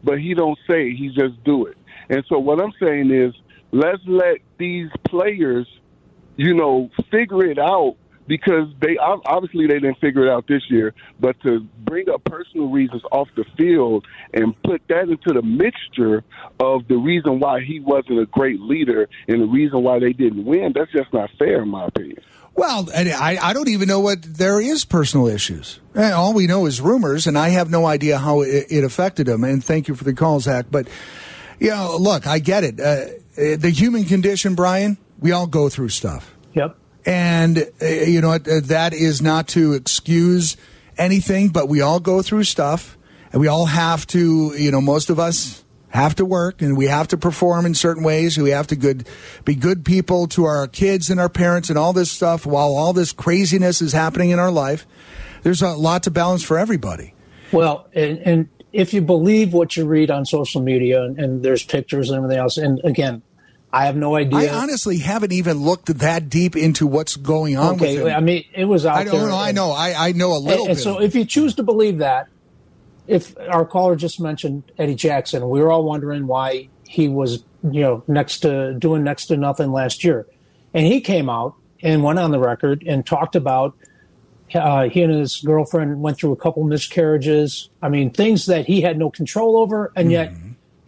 but 0.04 0.18
he 0.18 0.34
don't 0.34 0.58
say. 0.68 0.94
He 0.94 1.08
just 1.08 1.42
do 1.44 1.64
it. 1.66 1.78
And 2.10 2.24
so 2.28 2.38
what 2.38 2.60
I'm 2.60 2.72
saying 2.78 3.10
is, 3.10 3.32
let's 3.70 4.02
let 4.06 4.38
these 4.58 4.90
players 5.08 5.66
you 6.36 6.54
know, 6.54 6.90
figure 7.10 7.44
it 7.44 7.58
out 7.58 7.96
because 8.32 8.66
they 8.80 8.96
obviously 8.96 9.66
they 9.66 9.78
didn't 9.78 9.98
figure 9.98 10.24
it 10.24 10.30
out 10.30 10.46
this 10.48 10.62
year. 10.70 10.94
But 11.20 11.38
to 11.42 11.60
bring 11.84 12.08
up 12.08 12.24
personal 12.24 12.70
reasons 12.70 13.02
off 13.12 13.28
the 13.36 13.44
field 13.58 14.06
and 14.32 14.54
put 14.62 14.80
that 14.88 15.10
into 15.10 15.34
the 15.34 15.42
mixture 15.42 16.24
of 16.58 16.88
the 16.88 16.96
reason 16.96 17.40
why 17.40 17.60
he 17.60 17.78
wasn't 17.78 18.20
a 18.20 18.24
great 18.24 18.58
leader 18.58 19.06
and 19.28 19.42
the 19.42 19.46
reason 19.46 19.82
why 19.82 19.98
they 19.98 20.14
didn't 20.14 20.46
win, 20.46 20.72
that's 20.74 20.90
just 20.92 21.12
not 21.12 21.28
fair 21.38 21.60
in 21.60 21.68
my 21.68 21.84
opinion. 21.84 22.22
Well, 22.54 22.88
I, 22.94 23.38
I 23.42 23.52
don't 23.52 23.68
even 23.68 23.86
know 23.86 24.00
what 24.00 24.22
there 24.22 24.62
is 24.62 24.86
personal 24.86 25.26
issues. 25.26 25.78
All 25.94 26.32
we 26.32 26.46
know 26.46 26.64
is 26.64 26.80
rumors, 26.80 27.26
and 27.26 27.36
I 27.36 27.50
have 27.50 27.68
no 27.68 27.84
idea 27.84 28.16
how 28.16 28.40
it, 28.40 28.68
it 28.70 28.82
affected 28.82 29.28
him. 29.28 29.44
And 29.44 29.62
thank 29.62 29.88
you 29.88 29.94
for 29.94 30.04
the 30.04 30.14
call, 30.14 30.40
Zach. 30.40 30.66
But 30.70 30.88
you 31.60 31.68
know, 31.68 31.98
look, 32.00 32.26
I 32.26 32.38
get 32.38 32.64
it. 32.64 32.80
Uh, 32.80 33.04
the 33.36 33.70
human 33.70 34.04
condition, 34.04 34.54
Brian. 34.54 34.96
We 35.20 35.32
all 35.32 35.46
go 35.46 35.68
through 35.68 35.90
stuff. 35.90 36.34
Yep. 36.54 36.78
And, 37.04 37.66
uh, 37.80 37.86
you 37.86 38.20
know, 38.20 38.32
uh, 38.32 38.38
that 38.64 38.92
is 38.94 39.20
not 39.20 39.48
to 39.48 39.72
excuse 39.72 40.56
anything, 40.96 41.48
but 41.48 41.68
we 41.68 41.80
all 41.80 42.00
go 42.00 42.22
through 42.22 42.44
stuff. 42.44 42.96
And 43.32 43.40
we 43.40 43.48
all 43.48 43.66
have 43.66 44.06
to, 44.08 44.54
you 44.56 44.70
know, 44.70 44.80
most 44.80 45.10
of 45.10 45.18
us 45.18 45.64
have 45.88 46.14
to 46.16 46.24
work 46.24 46.62
and 46.62 46.76
we 46.76 46.86
have 46.86 47.08
to 47.08 47.16
perform 47.16 47.66
in 47.66 47.74
certain 47.74 48.02
ways. 48.02 48.38
We 48.38 48.50
have 48.50 48.66
to 48.68 48.76
good, 48.76 49.06
be 49.44 49.54
good 49.54 49.84
people 49.84 50.26
to 50.28 50.44
our 50.44 50.66
kids 50.66 51.10
and 51.10 51.20
our 51.20 51.28
parents 51.28 51.68
and 51.68 51.78
all 51.78 51.92
this 51.92 52.10
stuff 52.10 52.46
while 52.46 52.74
all 52.74 52.92
this 52.92 53.12
craziness 53.12 53.82
is 53.82 53.92
happening 53.92 54.30
in 54.30 54.38
our 54.38 54.50
life. 54.50 54.86
There's 55.42 55.60
a 55.60 55.70
lot 55.70 56.04
to 56.04 56.10
balance 56.10 56.42
for 56.42 56.58
everybody. 56.58 57.14
Well, 57.52 57.88
and, 57.94 58.18
and 58.20 58.48
if 58.72 58.94
you 58.94 59.02
believe 59.02 59.52
what 59.52 59.76
you 59.76 59.84
read 59.84 60.10
on 60.10 60.24
social 60.24 60.62
media, 60.62 61.02
and, 61.02 61.18
and 61.18 61.42
there's 61.42 61.62
pictures 61.62 62.08
and 62.08 62.16
everything 62.16 62.38
else, 62.38 62.56
and 62.56 62.80
again, 62.84 63.22
I 63.72 63.86
have 63.86 63.96
no 63.96 64.16
idea. 64.16 64.38
I 64.38 64.48
honestly 64.54 64.98
haven't 64.98 65.32
even 65.32 65.58
looked 65.58 65.86
that 65.98 66.28
deep 66.28 66.56
into 66.56 66.86
what's 66.86 67.16
going 67.16 67.56
on 67.56 67.78
with 67.78 68.00
okay. 68.00 68.12
I 68.12 68.20
mean, 68.20 68.44
it 68.52 68.66
was 68.66 68.84
out 68.84 68.96
I 68.96 69.04
don't 69.04 69.18
there. 69.18 69.28
know. 69.28 69.36
I 69.36 69.52
know. 69.52 69.70
I, 69.70 70.08
I 70.08 70.12
know 70.12 70.36
a 70.36 70.38
little 70.38 70.68
and, 70.68 70.78
so 70.78 71.00
if 71.00 71.14
you 71.14 71.24
choose 71.24 71.54
to 71.54 71.62
believe 71.62 71.98
that, 71.98 72.28
if 73.06 73.34
our 73.48 73.64
caller 73.64 73.96
just 73.96 74.20
mentioned 74.20 74.64
Eddie 74.78 74.94
Jackson, 74.94 75.48
we 75.48 75.60
were 75.60 75.70
all 75.70 75.84
wondering 75.84 76.26
why 76.26 76.68
he 76.86 77.08
was, 77.08 77.44
you 77.62 77.80
know, 77.80 78.04
next 78.06 78.40
to 78.40 78.74
doing 78.74 79.04
next 79.04 79.26
to 79.26 79.36
nothing 79.38 79.72
last 79.72 80.04
year, 80.04 80.26
and 80.74 80.86
he 80.86 81.00
came 81.00 81.30
out 81.30 81.54
and 81.82 82.02
went 82.02 82.18
on 82.18 82.30
the 82.30 82.38
record 82.38 82.84
and 82.86 83.06
talked 83.06 83.34
about 83.34 83.74
uh, 84.54 84.88
he 84.88 85.02
and 85.02 85.12
his 85.12 85.40
girlfriend 85.40 86.02
went 86.02 86.18
through 86.18 86.32
a 86.32 86.36
couple 86.36 86.62
miscarriages. 86.64 87.70
I 87.80 87.88
mean, 87.88 88.10
things 88.10 88.46
that 88.46 88.66
he 88.66 88.82
had 88.82 88.98
no 88.98 89.10
control 89.10 89.56
over, 89.56 89.92
and 89.96 90.12
yet 90.12 90.32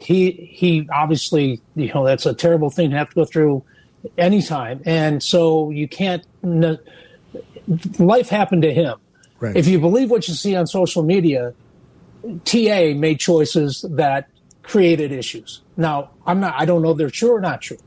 he 0.04 0.30
he 0.52 0.88
obviously, 0.92 1.60
you 1.74 1.92
know, 1.92 2.04
that's 2.04 2.26
a 2.26 2.34
terrible 2.34 2.70
thing 2.70 2.90
to 2.90 2.96
have 2.96 3.08
to 3.10 3.14
go 3.14 3.24
through 3.24 3.64
anytime, 4.18 4.82
and 4.84 5.22
so 5.22 5.70
you 5.70 5.88
can't. 5.88 6.24
Life 7.98 8.28
happened 8.28 8.62
to 8.62 8.72
him. 8.72 8.98
Right. 9.40 9.56
If 9.56 9.66
you 9.66 9.78
believe 9.80 10.10
what 10.10 10.28
you 10.28 10.34
see 10.34 10.54
on 10.54 10.66
social 10.66 11.02
media, 11.02 11.54
TA 12.44 12.92
made 12.94 13.18
choices 13.18 13.84
that 13.90 14.28
created 14.62 15.12
issues. 15.12 15.62
Now, 15.76 16.10
I'm 16.26 16.40
not. 16.40 16.54
I 16.58 16.64
don't 16.64 16.82
know 16.82 16.90
if 16.90 16.98
they're 16.98 17.10
true 17.10 17.32
or 17.32 17.40
not 17.40 17.62
true, 17.62 17.78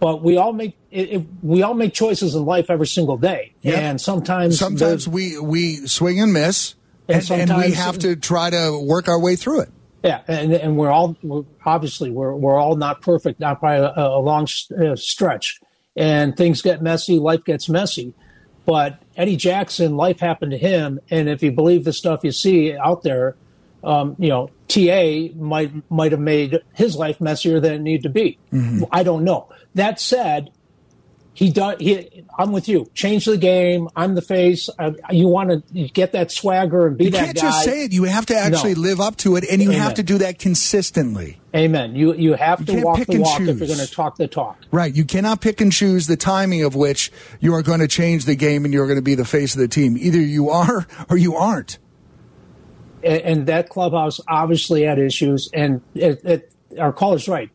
but 0.00 0.22
we 0.22 0.36
all 0.36 0.52
make 0.52 0.76
it, 0.90 1.10
it, 1.10 1.26
we 1.42 1.62
all 1.62 1.74
make 1.74 1.94
choices 1.94 2.34
in 2.34 2.44
life 2.44 2.70
every 2.70 2.86
single 2.86 3.16
day, 3.16 3.52
Yep. 3.62 3.78
and 3.78 4.00
sometimes 4.00 4.58
sometimes 4.58 5.06
we 5.06 5.38
we 5.38 5.86
swing 5.86 6.20
and 6.20 6.32
miss, 6.32 6.74
And 7.08 7.30
and, 7.30 7.50
and 7.50 7.60
we 7.60 7.72
have 7.72 7.98
to 8.00 8.16
try 8.16 8.50
to 8.50 8.78
work 8.84 9.08
our 9.08 9.20
way 9.20 9.36
through 9.36 9.60
it. 9.60 9.70
Yeah, 10.02 10.22
and 10.26 10.52
and 10.52 10.76
we're 10.76 10.90
all 10.90 11.16
we're, 11.22 11.44
obviously 11.64 12.10
we're 12.10 12.34
we're 12.34 12.56
all 12.56 12.76
not 12.76 13.02
perfect, 13.02 13.38
not 13.38 13.60
by 13.60 13.76
a, 13.76 13.92
a 13.96 14.18
long 14.18 14.48
uh, 14.76 14.96
stretch, 14.96 15.60
and 15.96 16.36
things 16.36 16.60
get 16.60 16.82
messy, 16.82 17.18
life 17.18 17.44
gets 17.44 17.68
messy. 17.68 18.12
But 18.64 19.00
Eddie 19.16 19.36
Jackson, 19.36 19.96
life 19.96 20.20
happened 20.20 20.52
to 20.52 20.58
him, 20.58 21.00
and 21.10 21.28
if 21.28 21.42
you 21.42 21.52
believe 21.52 21.84
the 21.84 21.92
stuff 21.92 22.20
you 22.24 22.32
see 22.32 22.76
out 22.76 23.02
there, 23.02 23.36
um, 23.84 24.16
you 24.18 24.28
know, 24.28 24.50
TA 24.68 25.32
might 25.36 25.72
might 25.90 26.12
have 26.12 26.20
made 26.20 26.58
his 26.72 26.96
life 26.96 27.20
messier 27.20 27.60
than 27.60 27.74
it 27.74 27.80
needed 27.80 28.02
to 28.04 28.10
be. 28.10 28.38
I 28.90 29.02
don't 29.02 29.24
know. 29.24 29.48
That 29.74 30.00
said, 30.00 30.50
he 31.34 31.50
does. 31.50 31.76
He, 31.78 32.24
I'm 32.38 32.52
with 32.52 32.68
you. 32.68 32.90
Change 32.94 33.24
the 33.24 33.38
game. 33.38 33.88
I'm 33.96 34.14
the 34.14 34.22
face. 34.22 34.68
I, 34.78 34.92
you 35.10 35.28
want 35.28 35.66
to 35.74 35.88
get 35.88 36.12
that 36.12 36.30
swagger 36.30 36.86
and 36.86 36.98
be 36.98 37.04
You 37.06 37.10
that 37.12 37.18
guy. 37.18 37.26
You 37.26 37.32
can't 37.32 37.38
just 37.38 37.64
say 37.64 37.84
it. 37.84 37.92
You 37.92 38.04
have 38.04 38.26
to 38.26 38.36
actually 38.36 38.74
No. 38.74 38.80
live 38.82 39.00
up 39.00 39.16
to 39.18 39.36
it, 39.36 39.44
and 39.50 39.62
you 39.62 39.70
have 39.70 39.94
to 39.94 40.02
do 40.02 40.18
that 40.18 40.38
consistently. 40.38 41.40
Amen. 41.54 41.94
You 41.96 42.14
you 42.14 42.34
have 42.34 42.60
You 42.60 42.66
to 42.66 42.82
walk 42.82 43.06
the 43.06 43.18
walk 43.20 43.40
if 43.40 43.58
you're 43.58 43.66
going 43.66 43.78
to 43.78 43.90
talk 43.90 44.16
the 44.16 44.28
talk. 44.28 44.58
Right. 44.70 44.94
You 44.94 45.04
cannot 45.04 45.40
pick 45.40 45.60
and 45.60 45.72
choose 45.72 46.06
the 46.06 46.16
timing 46.16 46.62
of 46.64 46.74
which 46.74 47.10
you 47.40 47.54
are 47.54 47.62
going 47.62 47.80
to 47.80 47.88
change 47.88 48.24
the 48.24 48.34
game 48.36 48.64
and 48.64 48.72
you're 48.72 48.86
going 48.86 48.98
to 48.98 49.02
be 49.02 49.14
the 49.14 49.24
face 49.24 49.54
of 49.54 49.60
the 49.60 49.68
team. 49.68 49.96
Either 49.98 50.20
you 50.20 50.50
are 50.50 50.86
or 51.10 51.16
you 51.16 51.34
aren't. 51.36 51.78
And, 53.02 53.22
and 53.22 53.46
that 53.46 53.68
clubhouse 53.68 54.20
obviously 54.28 54.82
had 54.82 54.98
issues. 54.98 55.50
And 55.52 55.82
it, 55.94 56.24
it, 56.24 56.52
our 56.78 56.92
caller's 56.92 57.28
right. 57.28 57.50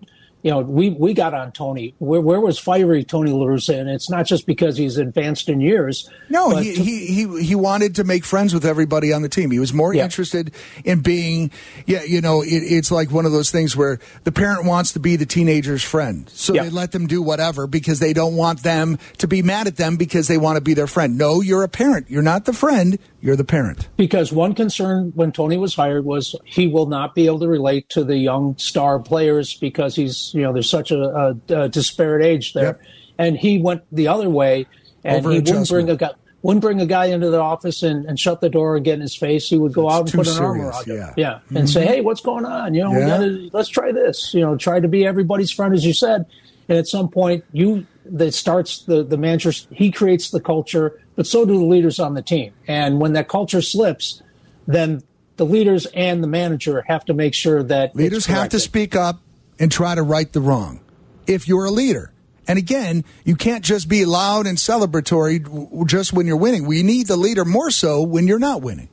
You 0.47 0.53
know, 0.53 0.59
we, 0.61 0.91
we 0.91 1.13
got 1.13 1.33
on 1.33 1.51
Tony. 1.51 1.93
Where, 1.97 2.21
where 2.21 2.39
was 2.39 2.57
fiery 2.57 3.03
Tony 3.03 3.31
La 3.33 3.45
Russa? 3.45 3.77
And 3.77 3.89
it's 3.89 4.09
not 4.09 4.25
just 4.25 4.47
because 4.47 4.77
he's 4.77 4.95
advanced 4.95 5.49
in 5.49 5.59
years. 5.59 6.09
No, 6.29 6.55
he, 6.55 6.73
he 6.73 7.05
he 7.05 7.43
he 7.43 7.53
wanted 7.53 7.95
to 7.95 8.05
make 8.05 8.23
friends 8.23 8.53
with 8.53 8.63
everybody 8.63 9.11
on 9.11 9.23
the 9.23 9.27
team. 9.27 9.51
He 9.51 9.59
was 9.59 9.73
more 9.73 9.93
Yeah. 9.93 10.05
interested 10.05 10.53
in 10.85 11.01
being, 11.01 11.51
yeah, 11.85 12.03
you 12.03 12.21
know, 12.21 12.43
it, 12.43 12.47
it's 12.47 12.91
like 12.91 13.11
one 13.11 13.25
of 13.25 13.33
those 13.33 13.51
things 13.51 13.75
where 13.75 13.99
the 14.23 14.31
parent 14.31 14.63
wants 14.63 14.93
to 14.93 15.01
be 15.01 15.17
the 15.17 15.25
teenager's 15.25 15.83
friend, 15.83 16.29
so 16.29 16.53
Yeah. 16.53 16.63
they 16.63 16.69
let 16.69 16.93
them 16.93 17.07
do 17.07 17.21
whatever 17.21 17.67
because 17.67 17.99
they 17.99 18.13
don't 18.13 18.37
want 18.37 18.63
them 18.63 18.99
to 19.17 19.27
be 19.27 19.41
mad 19.41 19.67
at 19.67 19.75
them 19.75 19.97
because 19.97 20.29
they 20.29 20.37
want 20.37 20.55
to 20.55 20.61
be 20.61 20.73
their 20.73 20.87
friend. 20.87 21.17
No, 21.17 21.41
you're 21.41 21.63
a 21.63 21.67
parent. 21.67 22.09
You're 22.09 22.21
not 22.21 22.45
the 22.45 22.53
friend. 22.53 22.97
You're 23.21 23.35
the 23.35 23.43
parent. 23.43 23.87
because 23.97 24.31
one 24.31 24.53
concern 24.53 25.11
when 25.15 25.31
Tony 25.31 25.57
was 25.57 25.73
hired 25.75 26.05
was 26.05 26.35
he 26.45 26.67
will 26.67 26.85
not 26.85 27.15
be 27.15 27.25
able 27.25 27.39
to 27.39 27.47
relate 27.47 27.89
to 27.89 28.03
the 28.03 28.17
young 28.17 28.57
star 28.57 28.99
players 28.99 29.55
because 29.55 29.95
he's 29.95 30.31
you 30.33 30.41
know 30.43 30.53
there's 30.53 30.69
such 30.69 30.91
a, 30.91 31.01
a, 31.49 31.63
a 31.63 31.69
disparate 31.69 32.23
age 32.23 32.53
there, 32.53 32.63
Yep. 32.65 32.81
and 33.17 33.37
he 33.37 33.57
went 33.57 33.81
the 33.91 34.07
other 34.07 34.29
way 34.29 34.67
and 35.03 35.25
he 35.25 35.39
wouldn't 35.39 35.69
bring 35.69 35.89
a 35.89 35.95
guy 35.95 36.11
wouldn't 36.43 36.61
bring 36.61 36.79
a 36.79 36.85
guy 36.85 37.05
into 37.05 37.29
the 37.31 37.39
office 37.41 37.81
and, 37.81 38.05
and 38.05 38.19
shut 38.19 38.39
the 38.41 38.49
door 38.49 38.75
and 38.75 38.85
get 38.85 38.93
in 38.93 39.01
his 39.01 39.15
face. 39.15 39.49
He 39.49 39.57
would 39.57 39.73
go 39.73 39.89
out 39.89 40.01
and 40.01 40.13
put 40.13 40.27
an 40.27 40.43
arm 40.43 40.57
serious, 40.59 40.75
around 40.75 40.87
him, 40.87 41.13
yeah. 41.17 41.39
yeah, 41.51 41.57
and 41.59 41.67
say, 41.69 41.81
mm-hmm. 41.83 41.93
hey, 41.93 42.01
what's 42.01 42.21
going 42.21 42.45
on? 42.45 42.75
You 42.75 42.83
know, 42.83 42.93
Yeah. 42.93 43.07
gotta 43.07 43.49
let's 43.51 43.67
try 43.69 43.91
this. 43.91 44.33
You 44.35 44.41
know, 44.41 44.55
try 44.55 44.79
to 44.79 44.87
be 44.87 45.05
everybody's 45.05 45.51
friend 45.51 45.73
as 45.73 45.83
you 45.83 45.93
said, 45.93 46.25
and 46.69 46.77
at 46.77 46.87
some 46.87 47.09
point 47.09 47.43
you 47.51 47.87
that 48.05 48.33
starts 48.35 48.83
the 48.83 49.03
the 49.03 49.17
manager 49.17 49.51
he 49.71 49.91
creates 49.91 50.29
the 50.29 50.39
culture, 50.39 51.01
but 51.17 51.27
so 51.27 51.45
do 51.45 51.57
the 51.57 51.65
leaders 51.65 51.99
on 51.99 52.13
the 52.13 52.21
team. 52.21 52.53
And 52.67 53.01
when 53.01 53.13
that 53.13 53.27
culture 53.27 53.61
slips, 53.61 54.21
then 54.67 55.03
the 55.35 55.45
leaders 55.45 55.87
and 55.87 56.23
the 56.23 56.27
manager 56.27 56.85
have 56.87 57.03
to 57.05 57.13
make 57.13 57.33
sure 57.33 57.63
that 57.63 57.95
Leaders 57.95 58.27
have 58.27 58.49
to 58.49 58.59
speak 58.59 58.95
up 58.95 59.19
and 59.59 59.71
try 59.71 59.95
to 59.95 60.03
right 60.03 60.31
the 60.31 60.39
wrong 60.39 60.79
if 61.25 61.47
you're 61.47 61.65
a 61.65 61.71
leader. 61.71 62.13
And 62.47 62.57
again, 62.57 63.03
you 63.25 63.35
can't 63.35 63.65
just 63.65 63.89
be 63.89 64.05
loud 64.05 64.47
and 64.47 64.57
celebratory 64.57 65.85
just 65.87 66.13
when 66.13 66.27
you're 66.27 66.37
winning. 66.37 66.65
We 66.65 66.83
need 66.83 67.07
the 67.07 67.17
leader 67.17 67.43
more 67.43 67.71
so 67.71 68.03
when 68.03 68.27
you're 68.27 68.39
not 68.39 68.61
winning. 68.61 68.87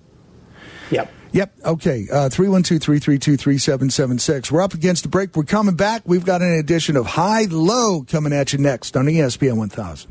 Yep. 0.90 1.12
Yep. 1.32 1.54
Okay. 1.64 2.06
Uh, 2.10 2.28
312 2.30 2.82
332 2.82 3.36
3776. 3.36 4.50
We're 4.50 4.62
up 4.62 4.74
against 4.74 5.02
the 5.02 5.08
break. 5.08 5.36
We're 5.36 5.44
coming 5.44 5.76
back. 5.76 6.02
We've 6.04 6.24
got 6.24 6.42
an 6.42 6.58
edition 6.58 6.96
of 6.96 7.06
High 7.06 7.44
Low 7.44 8.02
coming 8.02 8.32
at 8.32 8.52
you 8.52 8.58
next 8.58 8.96
on 8.96 9.06
ESPN 9.06 9.56
1000. 9.56 10.10